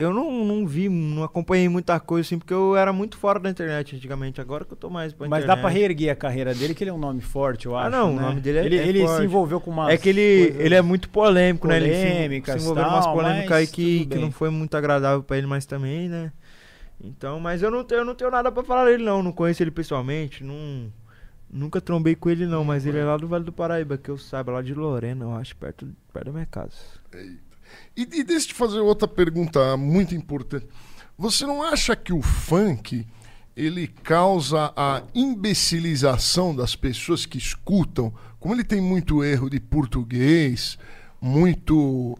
[0.00, 3.50] Eu não, não vi, não acompanhei muita coisa assim, porque eu era muito fora da
[3.50, 4.40] internet antigamente.
[4.40, 5.56] Agora que eu tô mais pra mas internet.
[5.56, 7.90] dá pra reerguer a carreira dele, que ele é um nome forte, eu Ah, acho.
[7.96, 8.22] não, o né?
[8.22, 9.24] nome dele é- Ele, é ele se forte.
[9.24, 9.90] envolveu com uma.
[9.90, 10.20] É que ele,
[10.56, 11.78] ele é muito polêmico, né?
[11.78, 11.88] Ele
[12.40, 15.48] se- se envolveu em umas polêmicas aí que, que não foi muito agradável pra ele,
[15.48, 16.30] mas também, né?
[17.02, 19.20] Então, mas eu não tenho, eu não tenho nada pra falar dele, não.
[19.20, 20.92] Não conheço ele pessoalmente, não.
[21.50, 24.16] Nunca trombei com ele, não, mas ele é lá do Vale do Paraíba, que eu
[24.18, 26.76] saiba, lá de Lorena, eu acho, perto, perto da minha casa.
[27.96, 30.66] E, e deixa eu te fazer outra pergunta muito importante.
[31.16, 33.06] Você não acha que o funk
[33.56, 38.14] ele causa a imbecilização das pessoas que escutam?
[38.38, 40.78] Como ele tem muito erro de português,
[41.20, 42.16] muito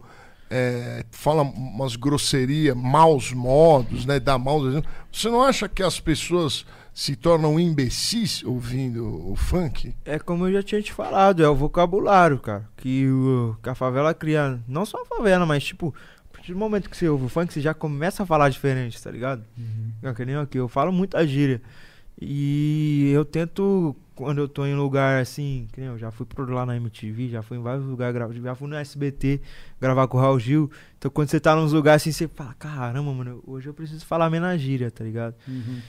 [0.49, 4.19] é, fala umas grosserias, maus modos, né?
[4.19, 4.91] Dá maus exemplos.
[5.11, 9.95] Você não acha que as pessoas se tornam imbecis ouvindo o funk?
[10.03, 12.67] É como eu já tinha te falado, é o vocabulário, cara.
[12.75, 14.59] Que, o, que a favela cria.
[14.67, 15.93] Não só a favela, mas tipo,
[16.29, 19.01] a partir do momento que você ouve o funk, você já começa a falar diferente,
[19.01, 19.43] tá ligado?
[20.01, 21.61] É que nem aqui, eu falo muita gíria.
[22.21, 26.45] E eu tento, quando eu tô em lugar assim, que nem eu já fui pro
[26.53, 29.39] lá na MTV, já fui em vários lugares, gra- já fui no SBT
[29.79, 30.69] gravar com o Raul Gil.
[30.97, 34.29] Então quando você tá nos lugares assim, você fala, caramba, mano, hoje eu preciso falar
[34.29, 35.35] menos gíria, tá ligado?
[35.47, 35.79] Uhum.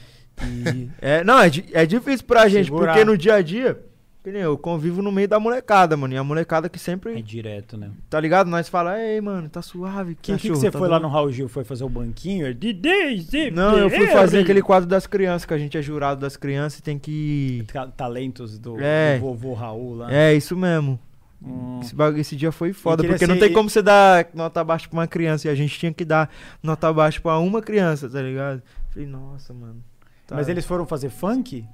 [0.46, 2.92] E, é, não, é, é difícil pra gente, Segurar.
[2.92, 3.78] porque no dia a dia,
[4.22, 6.12] que nem eu convivo no meio da molecada, mano.
[6.12, 7.90] E a molecada que É sempre, direto, né?
[8.10, 8.48] tá ligado?
[8.50, 10.14] Nós fala, ei, mano, tá suave.
[10.14, 11.48] Que, que, que cachorro, você tá foi lá dando?" no Raul Gil?
[11.48, 12.46] Foi fazer o banquinho?
[12.46, 16.20] É DJ, Não, eu fui fazer aquele quadro das crianças, que a gente é jurado
[16.20, 17.64] das crianças e tem que.
[17.72, 19.16] Ta- Talentos do, É.
[19.16, 20.12] do vovô Raul lá.
[20.12, 20.98] É, isso mesmo.
[21.42, 21.80] Hum.
[21.82, 24.86] Esse, bagu- esse dia foi foda, porque não ser- tem como você dar nota baixa
[24.86, 25.48] pra uma criança.
[25.48, 26.28] E a gente tinha que dar
[26.62, 28.60] nota baixa pra uma criança, tá ligado?
[28.90, 29.82] Falei, nossa, mano.
[30.26, 31.64] tá." Mas eles foram fazer funk?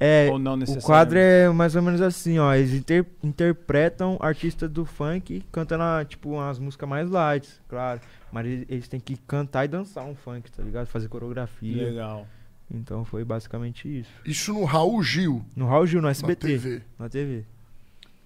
[0.00, 2.54] É, Ou não o quadro é mais ou menos assim, ó.
[2.54, 8.00] Eles inter- interpretam artistas do funk cantando, ah, tipo, umas músicas mais light, claro.
[8.30, 10.86] Mas eles, eles têm que cantar e dançar um funk, tá ligado?
[10.86, 11.84] Fazer coreografia.
[11.84, 12.26] Legal.
[12.70, 14.10] Então foi basicamente isso.
[14.24, 16.46] Isso no Raul Gil, No Raul Gil, no na SBT.
[16.46, 16.82] TV.
[16.98, 17.44] Na TV.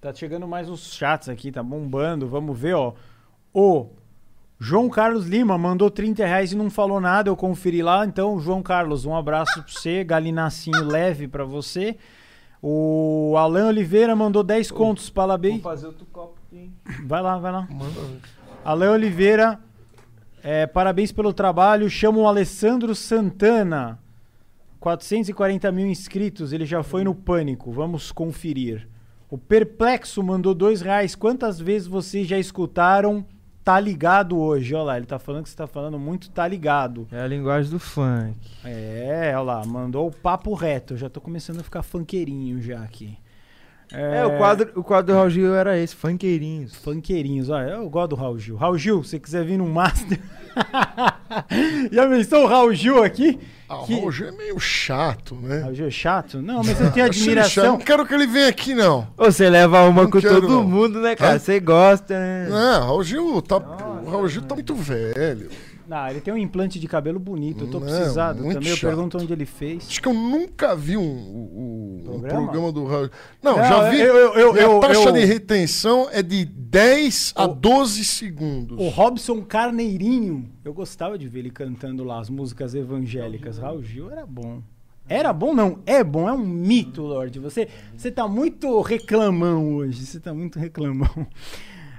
[0.00, 2.28] Tá chegando mais uns chats aqui, tá bombando.
[2.28, 2.92] Vamos ver, ó.
[3.54, 3.88] O
[4.64, 7.28] João Carlos Lima mandou 30 reais e não falou nada.
[7.28, 8.06] Eu conferi lá.
[8.06, 10.04] Então, João Carlos, um abraço pra você.
[10.04, 11.96] Galinacinho leve pra você.
[12.62, 15.10] O Alan Oliveira mandou 10 contos.
[15.10, 15.60] Parabéns.
[15.60, 16.72] fazer outro copo, sim.
[17.04, 17.66] Vai lá, vai lá.
[17.68, 18.20] Manda.
[18.64, 19.58] Alan Oliveira,
[20.44, 21.90] é, parabéns pelo trabalho.
[21.90, 23.98] Chama o Alessandro Santana.
[24.78, 27.72] 440 mil inscritos, ele já foi no pânico.
[27.72, 28.88] Vamos conferir.
[29.28, 31.16] O Perplexo mandou dois reais.
[31.16, 33.26] Quantas vezes vocês já escutaram
[33.64, 34.74] Tá Ligado hoje?
[34.74, 37.06] Olha lá, ele tá falando que você tá falando muito Tá Ligado.
[37.12, 38.36] É a linguagem do funk.
[38.64, 40.94] É, olha lá, mandou o papo reto.
[40.94, 43.16] Eu já tô começando a ficar funkeirinho já aqui.
[43.94, 46.74] É, o quadro, o quadro do Raul Gil era esse, funkeirinhos.
[46.76, 48.56] Funkeirinhos, olha, eu gosto do Raul Gil.
[48.56, 50.18] Raul Gil, se você quiser vir no Master.
[51.92, 53.38] Já pensou o Raul Gil aqui?
[53.68, 55.60] Ah, o Que- Raul Gil é meio chato, né?
[55.60, 56.42] Raul Gil é chato?
[56.42, 57.64] Não, mas eu tenho admiração.
[57.64, 59.06] Não quero que ele venha aqui, não.
[59.16, 60.64] Você leva uma Não com quero, todo não.
[60.64, 61.38] mundo, né, cara?
[61.38, 62.48] Você gosta, né?
[62.50, 65.48] Não, o Raul Gil tá, o Raul Gil tá muito velho.
[65.94, 67.64] Ah, ele tem um implante de cabelo bonito.
[67.64, 68.70] Eu tô Não, precisado muito também.
[68.70, 68.88] Eu chato.
[68.90, 69.86] pergunto onde ele fez.
[69.88, 72.42] Acho que eu nunca vi um, o- o- um Programa?
[72.44, 73.10] programa do Raul.
[73.42, 74.00] Não, Não, já vi.
[74.00, 78.78] eu- eu- eu- taxa eu- de retenção é de 10 a O- 12 segundos.
[78.80, 83.58] O Robson Carneirinho, eu gostava de ver ele cantando lá as músicas evangélicas.
[83.58, 84.62] Raul Gil era bom.
[85.08, 85.80] Era bom, não.
[85.84, 87.38] É bom, é um mito, Lorde.
[87.40, 90.06] Você, você tá muito reclamão hoje.
[90.06, 91.26] Você tá muito reclamão.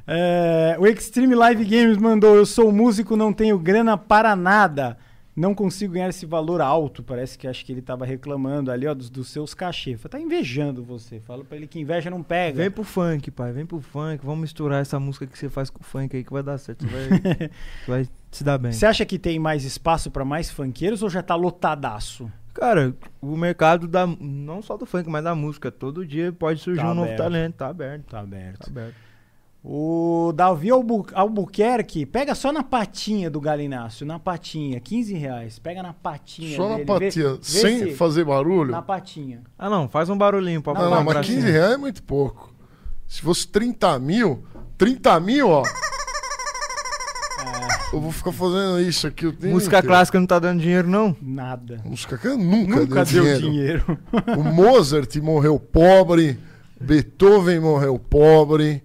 [0.05, 4.97] É, o Extreme Live Games mandou: Eu sou músico, não tenho grana para nada.
[5.35, 7.01] Não consigo ganhar esse valor alto.
[7.01, 9.97] Parece que acho que ele tava reclamando ali, ó, dos, dos seus cachê.
[9.97, 11.19] Tá invejando você.
[11.21, 12.57] Fala pra ele que inveja não pega.
[12.57, 13.51] Vem pro funk, pai.
[13.51, 14.23] Vem pro funk.
[14.23, 16.85] Vamos misturar essa música que você faz com o funk aí que vai dar certo.
[16.85, 17.49] Vai,
[17.88, 18.71] vai se dar bem.
[18.73, 22.31] Você acha que tem mais espaço pra mais funkeiros ou já tá lotadaço?
[22.53, 24.05] Cara, o mercado da.
[24.05, 25.71] Não só do funk, mas da música.
[25.71, 27.17] Todo dia pode surgir Tá um novo aberto.
[27.17, 27.55] talento.
[27.55, 28.03] Tá aberto.
[28.05, 28.59] Tá aberto.
[28.59, 28.95] Tá aberto.
[29.65, 35.57] O Davi Albu Albuquerque, pega só na patinha do Galinácio, na patinha, 15 reais.
[35.57, 36.57] Pega na patinha.
[36.57, 38.72] Só na dele, vê- patinha, vê sem se- fazer barulho.
[38.72, 39.41] Na patinha.
[39.57, 39.88] Ah, não.
[39.88, 41.38] Faz um barulhinho pra Não, Não, não, mas gracinha.
[41.38, 42.53] 15 reais é muito pouco.
[43.07, 44.44] Se fosse 30 mil,
[44.77, 45.64] 30 mil, ó.
[47.94, 49.88] Eu vou ficar fazendo isso aqui Música inteiro.
[49.88, 51.15] clássica não tá dando dinheiro, não?
[51.22, 51.80] Nada.
[51.85, 53.85] Música que nunca, Nunca deu, deu dinheiro.
[53.85, 53.99] dinheiro.
[54.38, 56.40] O Mozart morreu pobre,
[56.81, 58.84] Beethoven morreu pobre,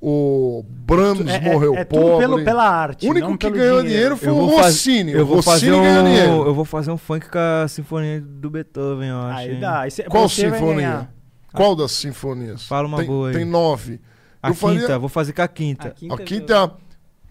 [0.00, 2.18] o Brahms É, é- morreu é tudo pobre.
[2.26, 3.06] pelo, pela arte.
[3.06, 5.12] o único não que pelo ganhou dinheiro, foi o Rossini.
[5.12, 6.46] eu o vou Rossini fazer um, ganhou dinheiro.
[6.46, 9.38] Eu vou fazer um funk com a sinfonia do Beethoven, eu acho.
[9.40, 9.60] Aí hein?
[9.60, 9.90] dá.
[9.90, 11.08] Cê- Qual sinfonia?
[11.52, 12.66] Qual das sinfonias?
[12.66, 13.34] Fala uma tem, boa aí.
[13.34, 14.00] Tem nove.
[14.40, 15.88] A Eu quinta, faria- vou fazer com a quinta.
[15.88, 16.70] A quinta, A quinta é a,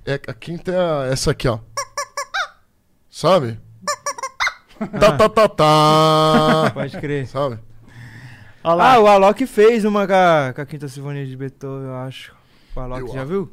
[0.06, 1.60] é, a quinta é essa aqui, ó.
[3.10, 3.58] Sabe?
[5.00, 6.72] tá, tá, tá, tá.
[6.74, 7.28] Pode crer.
[7.28, 7.60] Sabe?
[8.64, 8.94] Olha lá.
[8.96, 12.36] Ah, o Alok fez uma com a, com a quinta sinfonia de Beethoven, eu acho.
[13.08, 13.50] Eu já viu?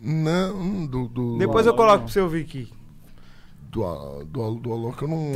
[0.00, 1.08] Não, do.
[1.08, 2.68] do Depois eu coloco pra você ouvir aqui.
[3.70, 5.32] Do, do, do, Alok eu não.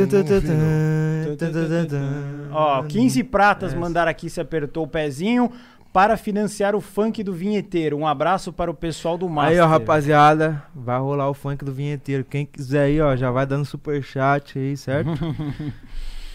[1.90, 2.52] vi.
[2.52, 5.51] Ó, 15 pratas mandaram aqui, se apertou o pezinho
[5.93, 7.98] para financiar o funk do vinheteiro.
[7.98, 9.52] Um abraço para o pessoal do Master.
[9.52, 12.24] Aí, ó, rapaziada, vai rolar o funk do vinheteiro.
[12.24, 15.10] Quem quiser aí, ó, já vai dando superchat aí, certo?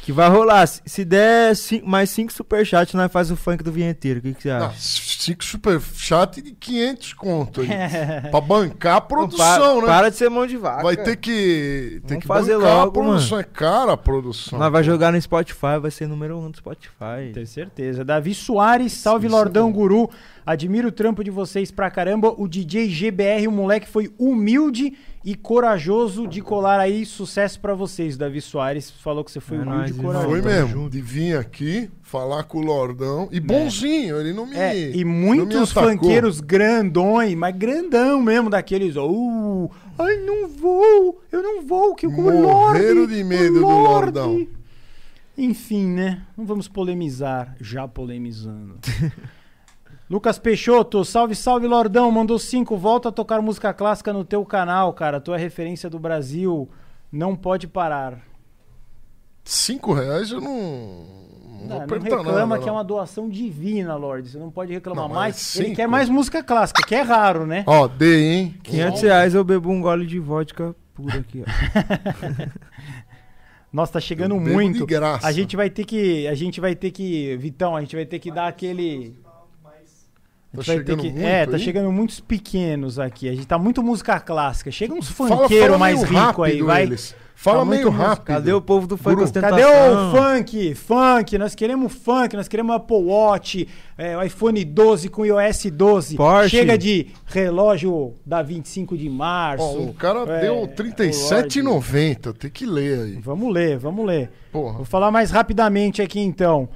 [0.07, 0.65] que vai rolar.
[0.65, 4.19] Se, der cin- mais 5 superchats, nós faz o funk do vinheteiro.
[4.19, 4.73] O que, que você acha?
[4.79, 7.67] cinco super chat de 500 conto aí.
[8.31, 9.85] pra bancar a Não, produção, para, né?
[9.85, 10.83] Para de ser mão de vaca.
[10.83, 11.99] Vai ter que.
[12.05, 13.39] Vamos que fazer bancar logo, a produção.
[13.39, 14.57] É cara a produção.
[14.57, 17.33] Nós vai jogar no Spotify, vai ser número 1 um do Spotify.
[17.33, 18.05] Tenho certeza.
[18.05, 19.73] Davi Soares, salve Isso Lordão é.
[19.73, 20.09] Guru.
[20.45, 22.33] Admiro o trampo de vocês pra caramba.
[22.37, 24.93] O DJ GBR, o moleque foi humilde
[25.25, 27.05] e corajoso de colar aí.
[27.05, 28.15] Sucesso pra vocês.
[28.15, 30.29] Davi Soares falou que você foi É humilde nóis, corajoso.
[30.29, 30.67] Foi mesmo.
[30.69, 30.89] junto.
[30.89, 33.27] De vir aqui, falar com o Lordão.
[33.31, 34.55] E bonzinho, ele não me.
[34.55, 38.95] É, e muitos funkeiros grandões, mas grandão mesmo, daqueles.
[38.95, 43.67] Oh, ai, não vou, eu não vou, que o Lorde, de medo do.
[43.67, 44.47] Lordão.
[45.37, 46.23] Enfim, né?
[46.35, 48.79] Não vamos polemizar, já polemizando.
[50.09, 52.09] Lucas Peixoto, salve, salve, Lordão.
[52.09, 55.19] Mandou cinco, volta a tocar música clássica no teu canal, cara.
[55.19, 56.69] Tu é referência do Brasil.
[57.11, 58.19] Não pode parar.
[59.47, 61.17] Cinco reais eu não.
[61.61, 64.29] Não, Não, não reclama nada, que é uma doação divina, Lorde.
[64.29, 65.55] Você não pode reclamar Não, mas mais.
[65.55, 65.75] Ele cinco?
[65.77, 67.63] quer mais música clássica, que é raro, né?
[67.65, 68.55] Ó, dei, hein?
[68.63, 72.47] 500 reais eu bebo um gole de vodka pura aqui, ó.
[73.71, 74.79] Nossa, tá chegando Eu muito.
[74.79, 75.27] de graça.
[75.27, 78.19] A gente vai ter que, a gente vai ter que, Vitão, a gente vai ter
[78.19, 79.15] que dar aquele
[80.55, 81.61] Tá chegando que- muito É, tá aí?
[81.61, 83.27] chegando muitos pequenos aqui.
[83.29, 84.71] A gente tá muito música clássica.
[84.71, 86.83] Chega uns funkeiros mais meio rico aí, vai.
[86.83, 87.15] eles.
[87.39, 88.25] Fala Tá meio rápido.
[88.25, 89.31] Cadê o povo do funk Guru?
[89.31, 90.73] Cadê o funk?
[90.73, 96.15] Funk, nós queremos funk, nós queremos Apple Watch, é, iPhone 12 com iOS 12.
[96.15, 96.49] Porsche.
[96.49, 99.63] Chega de relógio da 25 de março.
[99.63, 100.81] Ó, o cara É, deu o Lorde.
[100.81, 102.33] R$37,90.
[102.33, 103.19] Tem que ler aí.
[103.21, 104.31] Vamos ler, vamos ler.
[104.51, 104.77] Porra.
[104.77, 106.67] Vou falar mais rapidamente aqui então.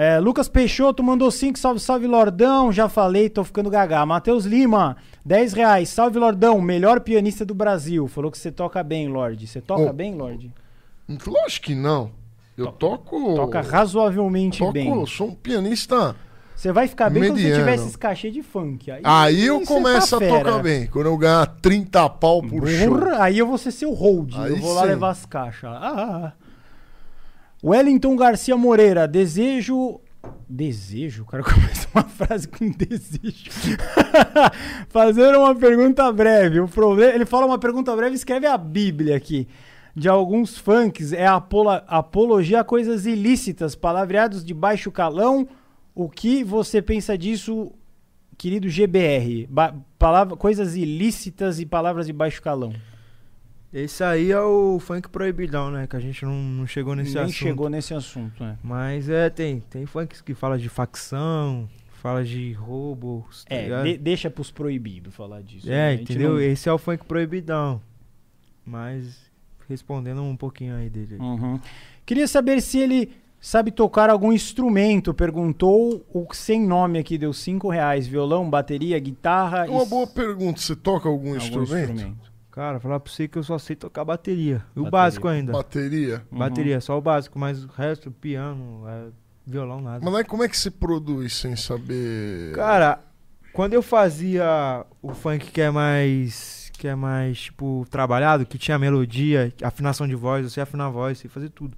[0.00, 2.70] É, Lucas Peixoto mandou 5, salve, salve Lordão.
[2.70, 4.06] Já falei, tô ficando gaga.
[4.06, 5.88] Matheus Lima, 10 reais.
[5.88, 8.06] Salve Lordão, melhor pianista do Brasil.
[8.06, 9.48] Falou que você toca bem, Lorde.
[9.48, 9.92] Você toca Oh.
[9.92, 10.52] bem, Lorde?
[11.26, 12.12] Lógico que não.
[12.56, 13.34] Eu toco.
[13.34, 15.04] Toca razoavelmente toco, bem.
[15.06, 16.14] Sou um pianista.
[16.54, 17.64] Você vai ficar bem quando você mediano.
[17.64, 18.90] tiver esses cachê de funk.
[18.92, 20.44] Aí, Aí eu você começo tá a fera.
[20.44, 20.86] tocar bem.
[20.86, 22.98] Quando eu ganhar 30 pau por show.
[22.98, 24.32] Porra, Aí eu vou ser seu hold.
[24.34, 24.88] eu Aí vou lá sim.
[24.88, 25.70] levar as caixas.
[25.72, 26.32] Ah.
[27.62, 30.00] Wellington Garcia Moreira, desejo
[30.48, 31.22] Desejo?
[31.22, 33.50] O cara começa uma frase com desejo.
[34.88, 36.60] Fazer uma pergunta breve.
[36.60, 39.46] O problema, ele fala uma pergunta breve e escreve a Bíblia aqui.
[39.94, 45.46] De alguns funks é apola- apologia a coisas ilícitas, palavreados de baixo calão.
[45.94, 47.72] O que você pensa disso,
[48.36, 49.46] querido GBR?
[49.50, 52.72] Ba palavra, coisas ilícitas e palavras de baixo calão.
[53.72, 55.86] Esse aí é o funk proibidão, né?
[55.86, 57.36] Que a gente não, não chegou nesse Nem assunto.
[57.36, 58.56] chegou nesse assunto, né?
[58.62, 61.68] Mas é, tem, tem funks que fala de facção,
[62.00, 65.66] fala de roubos, tá É, de- deixa pros proibidos falar disso.
[65.66, 65.92] né?
[65.94, 66.30] É, gente entendeu?
[66.34, 67.80] não- Esse é o funk proibidão.
[68.64, 69.18] Mas
[69.68, 71.16] respondendo um pouquinho aí dele.
[71.16, 71.60] Uhum.
[72.06, 75.12] Queria saber se ele sabe tocar algum instrumento.
[75.12, 78.06] Perguntou o sem nome aqui, deu cinco reais.
[78.06, 79.66] Violão, bateria, guitarra.
[79.66, 80.58] É uma e- boa pergunta.
[80.58, 82.16] Você toca algum, algum instrumento?
[82.58, 84.64] Cara, falar pra você que eu só sei tocar bateria.
[84.74, 85.52] E o básico ainda.
[85.52, 86.24] Bateria.
[86.28, 86.38] Uhum.
[86.40, 89.04] Bateria, só o básico, mas o resto, piano, é,
[89.46, 90.04] violão, nada.
[90.04, 92.52] Mas aí como é que se produz sem saber?
[92.56, 92.98] Cara,
[93.52, 96.68] quando eu fazia o funk que é mais.
[96.72, 100.90] que é mais, tipo, trabalhado, que tinha melodia, afinação de voz, eu sei afinar a
[100.90, 101.76] voz, sei fazer tudo.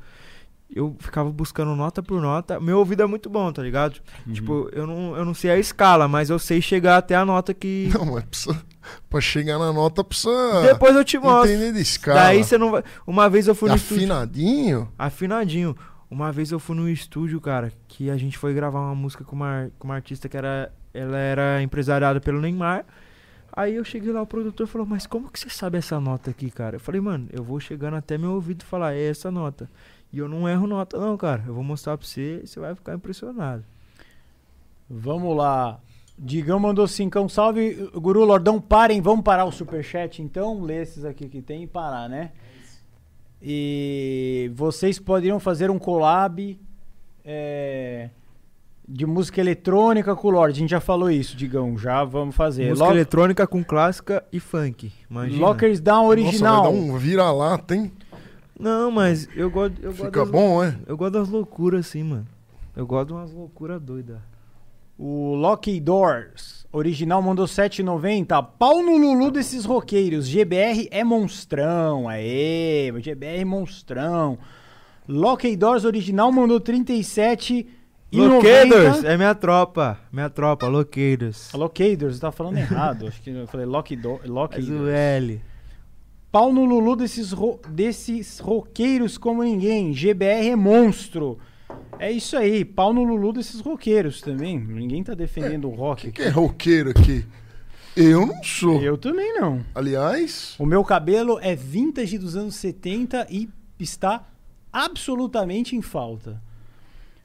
[0.74, 2.60] Eu ficava buscando nota por nota.
[2.60, 4.00] Meu ouvido é muito bom, tá ligado?
[4.26, 4.32] Uhum.
[4.32, 7.52] Tipo, eu não, eu não sei a escala, mas eu sei chegar até a nota
[7.52, 7.90] que.
[7.94, 8.62] Não, mas precisa,
[9.08, 11.50] pra chegar na nota precisa Depois eu te mostro.
[11.50, 12.20] entender de escala.
[12.20, 12.84] Daí você não vai.
[13.06, 14.04] Uma vez eu fui no estúdio.
[14.04, 14.92] Afinadinho?
[14.98, 15.76] Afinadinho.
[16.08, 19.36] Uma vez eu fui no estúdio, cara, que a gente foi gravar uma música com
[19.36, 20.72] uma, com uma artista que era.
[20.92, 22.84] Ela era empresariada pelo Neymar.
[23.52, 26.50] Aí eu cheguei lá, o produtor falou, mas como que você sabe essa nota aqui,
[26.50, 26.76] cara?
[26.76, 29.68] Eu falei, mano, eu vou chegando até meu ouvido e falar, é essa nota.
[30.12, 31.44] E eu não erro nota, não, cara.
[31.46, 33.64] Eu vou mostrar pra você e você vai ficar impressionado.
[34.88, 35.78] Vamos lá.
[36.18, 37.28] Digão mandou cincão.
[37.28, 38.60] Salve, Guru Lordão.
[38.60, 40.60] Parem, vamos parar o superchat então.
[40.62, 42.32] Lê esses aqui que tem e parar, né?
[43.42, 46.60] E vocês poderiam fazer um collab
[47.24, 48.10] é,
[48.86, 50.58] de música eletrônica com o Lorde.
[50.58, 51.78] A gente já falou isso, Digão.
[51.78, 52.68] Já vamos fazer.
[52.68, 54.92] Música Lo- eletrônica com clássica e funk.
[55.08, 55.40] Imagina.
[55.40, 56.64] Lockers Down original.
[56.64, 57.92] Nossa, vai dar um vira-lata, hein?
[58.60, 59.76] Não, mas eu gosto.
[59.82, 60.76] Eu gosto Fica das, bom, é?
[60.86, 62.26] Eu gosto das loucuras, assim, mano.
[62.76, 64.18] Eu gosto de umas loucuras doidas.
[64.98, 68.46] O Locky Doors original mandou 7,90.
[68.58, 70.28] Pau no Lulu desses roqueiros.
[70.28, 72.08] GBR é monstrão.
[72.08, 74.38] Aê, GBR monstrão.
[75.08, 77.66] Locky Doors original mandou 37
[78.12, 79.08] e Loqueiros, 90.
[79.08, 79.98] é minha tropa.
[80.12, 81.50] Minha tropa, Loqueiros.
[81.54, 83.06] Lockaders, você tá falando errado.
[83.06, 84.90] Acho que eu falei Locky Do Locky Faz o Doors.
[84.94, 85.40] L.
[86.32, 89.92] Pau no Lulu desses, ro desses roqueiros como ninguém.
[89.92, 91.38] GBR é monstro.
[91.98, 94.58] É isso aí, pau no Lulu desses roqueiros também.
[94.58, 96.22] Ninguém tá defendendo o rock Quem aqui.
[96.22, 97.24] que é roqueiro aqui?
[97.96, 98.80] Eu não sou.
[98.80, 99.64] Eu também não.
[99.74, 103.48] Aliás, O meu cabelo é vintage dos anos 70 e
[103.78, 104.26] está
[104.72, 106.40] absolutamente em falta.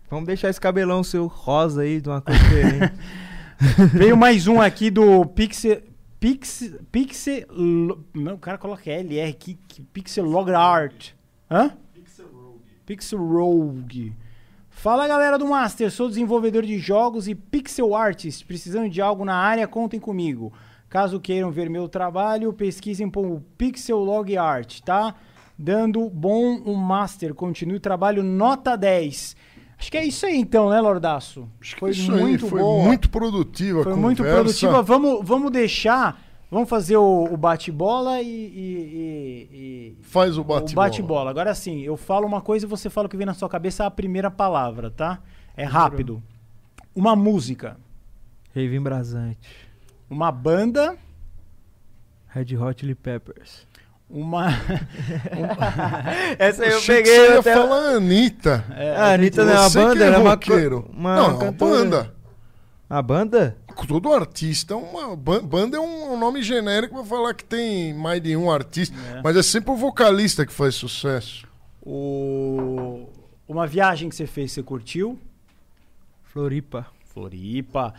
[0.09, 2.93] Vamos deixar esse cabelão seu rosa aí de uma cor diferente.
[3.93, 5.81] Veio mais um aqui do Pixel.
[6.25, 6.79] Pixel.
[6.91, 7.45] Pixel.
[8.11, 9.59] Não, o cara coloca LR aqui.
[9.67, 11.11] que- Pixel Log Art.
[11.51, 11.71] Hã?
[12.83, 14.11] Pixel Rogue.
[14.69, 18.43] Fala galera do Master, sou desenvolvedor de jogos e pixel artist.
[18.45, 20.51] Precisando de algo na área, contem comigo.
[20.89, 25.15] Caso queiram ver meu trabalho, pesquisem por Pixel Log Art, tá?
[25.57, 27.33] Dando bom o Master.
[27.35, 29.35] Continue o trabalho nota 10.
[29.77, 31.47] Acho que é isso aí então, né, Lordaço?
[31.61, 32.83] acho que Foi isso muito aí foi boa.
[32.83, 34.39] muito produtiva a Foi muito conversa.
[34.41, 34.81] produtiva.
[34.81, 36.23] Vamos, vamos deixar.
[36.49, 40.87] Vamos fazer o, o bate-bola e, e- e- e- Faz o o bate-bola.
[40.87, 41.29] bate-bola.
[41.29, 43.85] Agora sim, eu falo uma coisa e você fala o que vem na sua cabeça
[43.85, 45.19] a primeira palavra, tá?
[45.57, 46.23] É rápido.
[46.95, 47.77] Uma música,
[48.55, 49.49] Rave embrasante.
[50.09, 50.95] uma banda,
[52.27, 53.67] Red Hot Chili Peppers.
[54.09, 54.47] uma.
[56.39, 57.53] Essa aí eu Achei que peguei você ia até...
[57.55, 58.65] falar Anitta.
[58.75, 60.83] É, Ah, a Anitta não é uma Você banda, que é ela é uma, roqueiro.
[60.83, 61.71] co- uma não, é uma cantora.
[61.83, 62.15] banda.
[62.89, 63.57] A banda?
[63.87, 68.37] Todo artista uma ban- banda é um nome genérico pra falar que tem mais de
[68.37, 69.21] um artista, É.
[69.23, 71.45] mas é sempre o vocalista que faz sucesso.
[71.81, 73.07] o...
[73.47, 75.19] Uma viagem que você fez, você curtiu?
[76.23, 76.85] Floripa.
[77.13, 77.93] Floripa.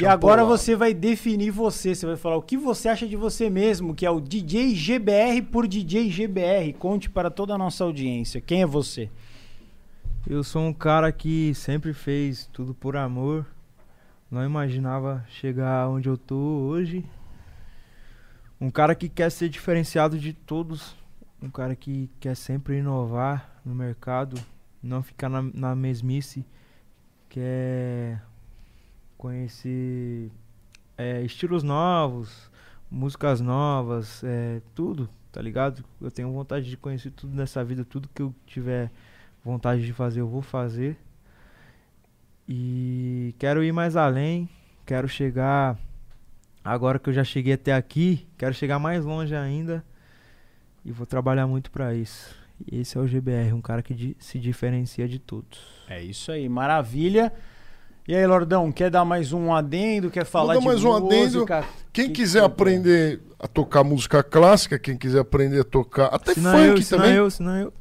[0.00, 3.50] E agora você vai definir você, você vai falar o que você acha de você
[3.50, 6.72] mesmo, que é o DJ GBR por DJ GBR.
[6.72, 8.40] Conte para toda a nossa audiência.
[8.40, 9.10] Quem é você?
[10.26, 13.46] Eu sou um cara que sempre fez tudo por amor.
[14.30, 17.04] Não imaginava chegar onde eu tô hoje.
[18.58, 20.96] Um cara que quer ser diferenciado de todos.
[21.42, 24.40] Um cara que quer sempre inovar no mercado.
[24.82, 26.44] Não ficar na, na mesmice.
[27.28, 28.22] Quer
[29.24, 30.30] conhecer
[30.98, 32.50] é, estilos novos,
[32.90, 35.82] músicas novas, é, tudo, tá ligado?
[35.98, 37.86] Eu tenho vontade de conhecer tudo nessa vida.
[37.86, 38.90] Tudo que eu tiver
[39.42, 40.98] vontade de fazer, eu vou fazer.
[42.46, 44.46] E quero ir mais além,
[44.84, 45.78] quero chegar.
[46.62, 49.82] Agora que eu já cheguei até aqui, quero chegar mais longe ainda.
[50.84, 52.36] E vou trabalhar muito pra isso.
[52.70, 55.82] Esse é o GBR, um cara que se diferencia de todos.
[55.88, 57.32] É isso aí, maravilha.
[58.06, 60.10] E aí, Lordão, quer dar mais um adendo?
[60.10, 61.38] Quer falar dar de mais um adendo.
[61.38, 61.64] música?
[61.92, 66.34] Quem Que quiser que- aprender a tocar música clássica, quem quiser aprender a tocar até
[66.34, 67.72] Se funk eu, se não também, eu, se não eu.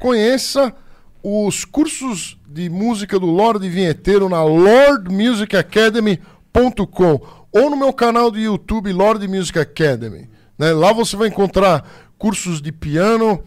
[0.00, 0.74] conheça
[1.22, 7.20] os cursos de música do Lorde Vinheteiro na lordmusicacademy.com
[7.52, 10.28] ou no meu canal do YouTube Lord Music Academy.
[10.58, 10.72] né?
[10.72, 11.88] Lá você vai encontrar
[12.18, 13.40] cursos de piano,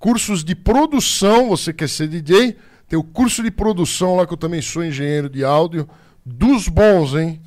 [0.00, 2.56] cursos de produção, você quer ser DJ,
[2.88, 5.88] tem o curso de produção lá que eu também sou engenheiro de áudio,
[6.24, 7.40] dos bons, hein?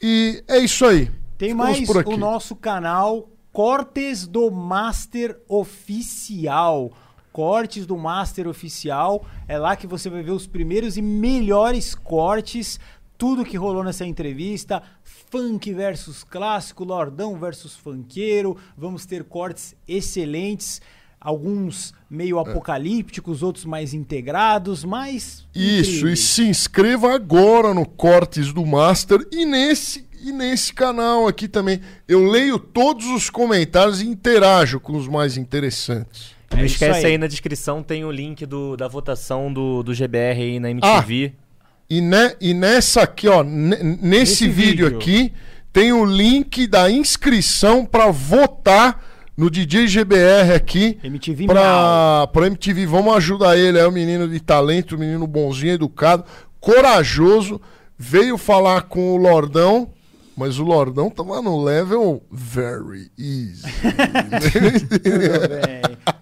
[0.00, 1.10] E é isso aí.
[1.36, 6.90] Tem Ficamos mais o nosso canal Cortes do Master Oficial.
[7.32, 9.24] Cortes do Master Oficial.
[9.46, 12.80] É lá que você vai ver os primeiros e melhores cortes.
[13.18, 14.82] Tudo que rolou nessa entrevista.
[15.02, 18.56] Funk versus clássico, Lordão versus funkeiro.
[18.76, 20.80] Vamos ter cortes excelentes.
[21.24, 25.44] Alguns meio apocalípticos, outros mais integrados, mas.
[25.54, 26.18] Isso, e incríveis.
[26.20, 31.80] se inscreva agora no Cortes do Master e nesse, e nesse canal aqui também.
[32.08, 36.34] Eu leio todos os comentários e interajo com os mais interessantes.
[36.50, 37.12] É Não esquece aí.
[37.12, 37.18] aí.
[37.18, 41.32] na descrição, tem o link do, da votação do, do GBR aí na MTV.
[41.88, 44.98] E, ne- e nessa aqui, ó, ne- nesse, Nesse vídeo, vídeo.
[44.98, 45.32] aqui,
[45.72, 49.11] tem o link da inscrição para votar
[49.42, 50.98] no DJ GBR aqui.
[51.02, 52.86] MTV pra, pra MTV.
[52.86, 53.76] Vamos ajudar ele.
[53.76, 56.24] É um menino de talento, um menino bonzinho, educado,
[56.60, 57.60] corajoso.
[57.98, 59.90] Veio falar com o Lordão,
[60.36, 63.62] mas o Lordão tava no level very easy.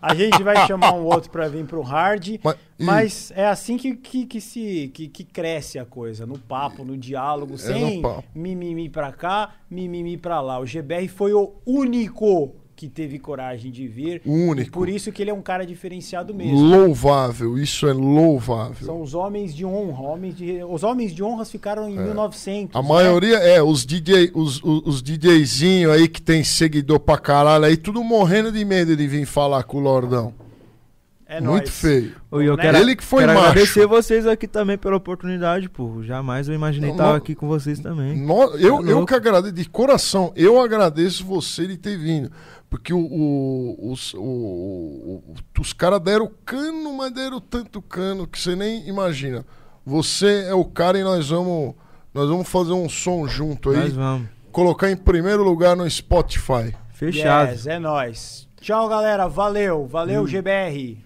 [0.00, 3.94] A gente vai chamar um outro pra vir pro hard, Mas- mas, é assim que,
[3.96, 8.02] que, que se que, que cresce a coisa, no papo, no diálogo, sem É no
[8.02, 8.24] papo.
[8.34, 10.58] mimimi pra cá, mimimi pra lá.
[10.58, 14.22] O GBR foi o único que teve coragem de vir.
[14.24, 14.68] Único.
[14.68, 16.58] E por isso que ele é um cara diferenciado mesmo.
[16.58, 18.86] louvável, isso é louvável.
[18.86, 22.74] São os homens de honra, homens de os homens de honras ficaram em 1900.
[22.74, 22.78] É.
[22.78, 22.88] A né?
[22.88, 27.76] maioria é os DJ, os, os, os DJzinho aí que tem seguidor pra caralho aí,
[27.76, 30.32] tudo morrendo de medo de vir falar com o Lordão.
[31.26, 31.70] É Muito nóis.
[31.70, 32.14] feio.
[32.32, 32.62] Oi, eu Né?
[32.64, 33.50] quero, Ele que foi quero macho.
[33.50, 36.02] agradecer vocês aqui também pela oportunidade, pô.
[36.02, 38.16] Jamais eu imaginei estar aqui com vocês também.
[38.16, 42.32] No- eu, Tá eu que agradeço, de coração, eu agradeço você de ter vindo.
[42.70, 48.40] Porque o, o- os, o- o- os caras deram cano, mas deram tanto cano que
[48.40, 49.44] você nem imagina.
[49.84, 51.74] Você é o cara e nós vamos,
[52.14, 53.76] nós vamos fazer um som junto aí.
[53.76, 54.28] Nós vamos.
[54.52, 56.74] Colocar em primeiro lugar no Spotify.
[56.92, 57.50] Fechado.
[57.52, 58.48] Yes, é nóis.
[58.60, 59.26] Tchau, galera.
[59.28, 59.86] Valeu.
[59.86, 60.98] Valeu, GBR.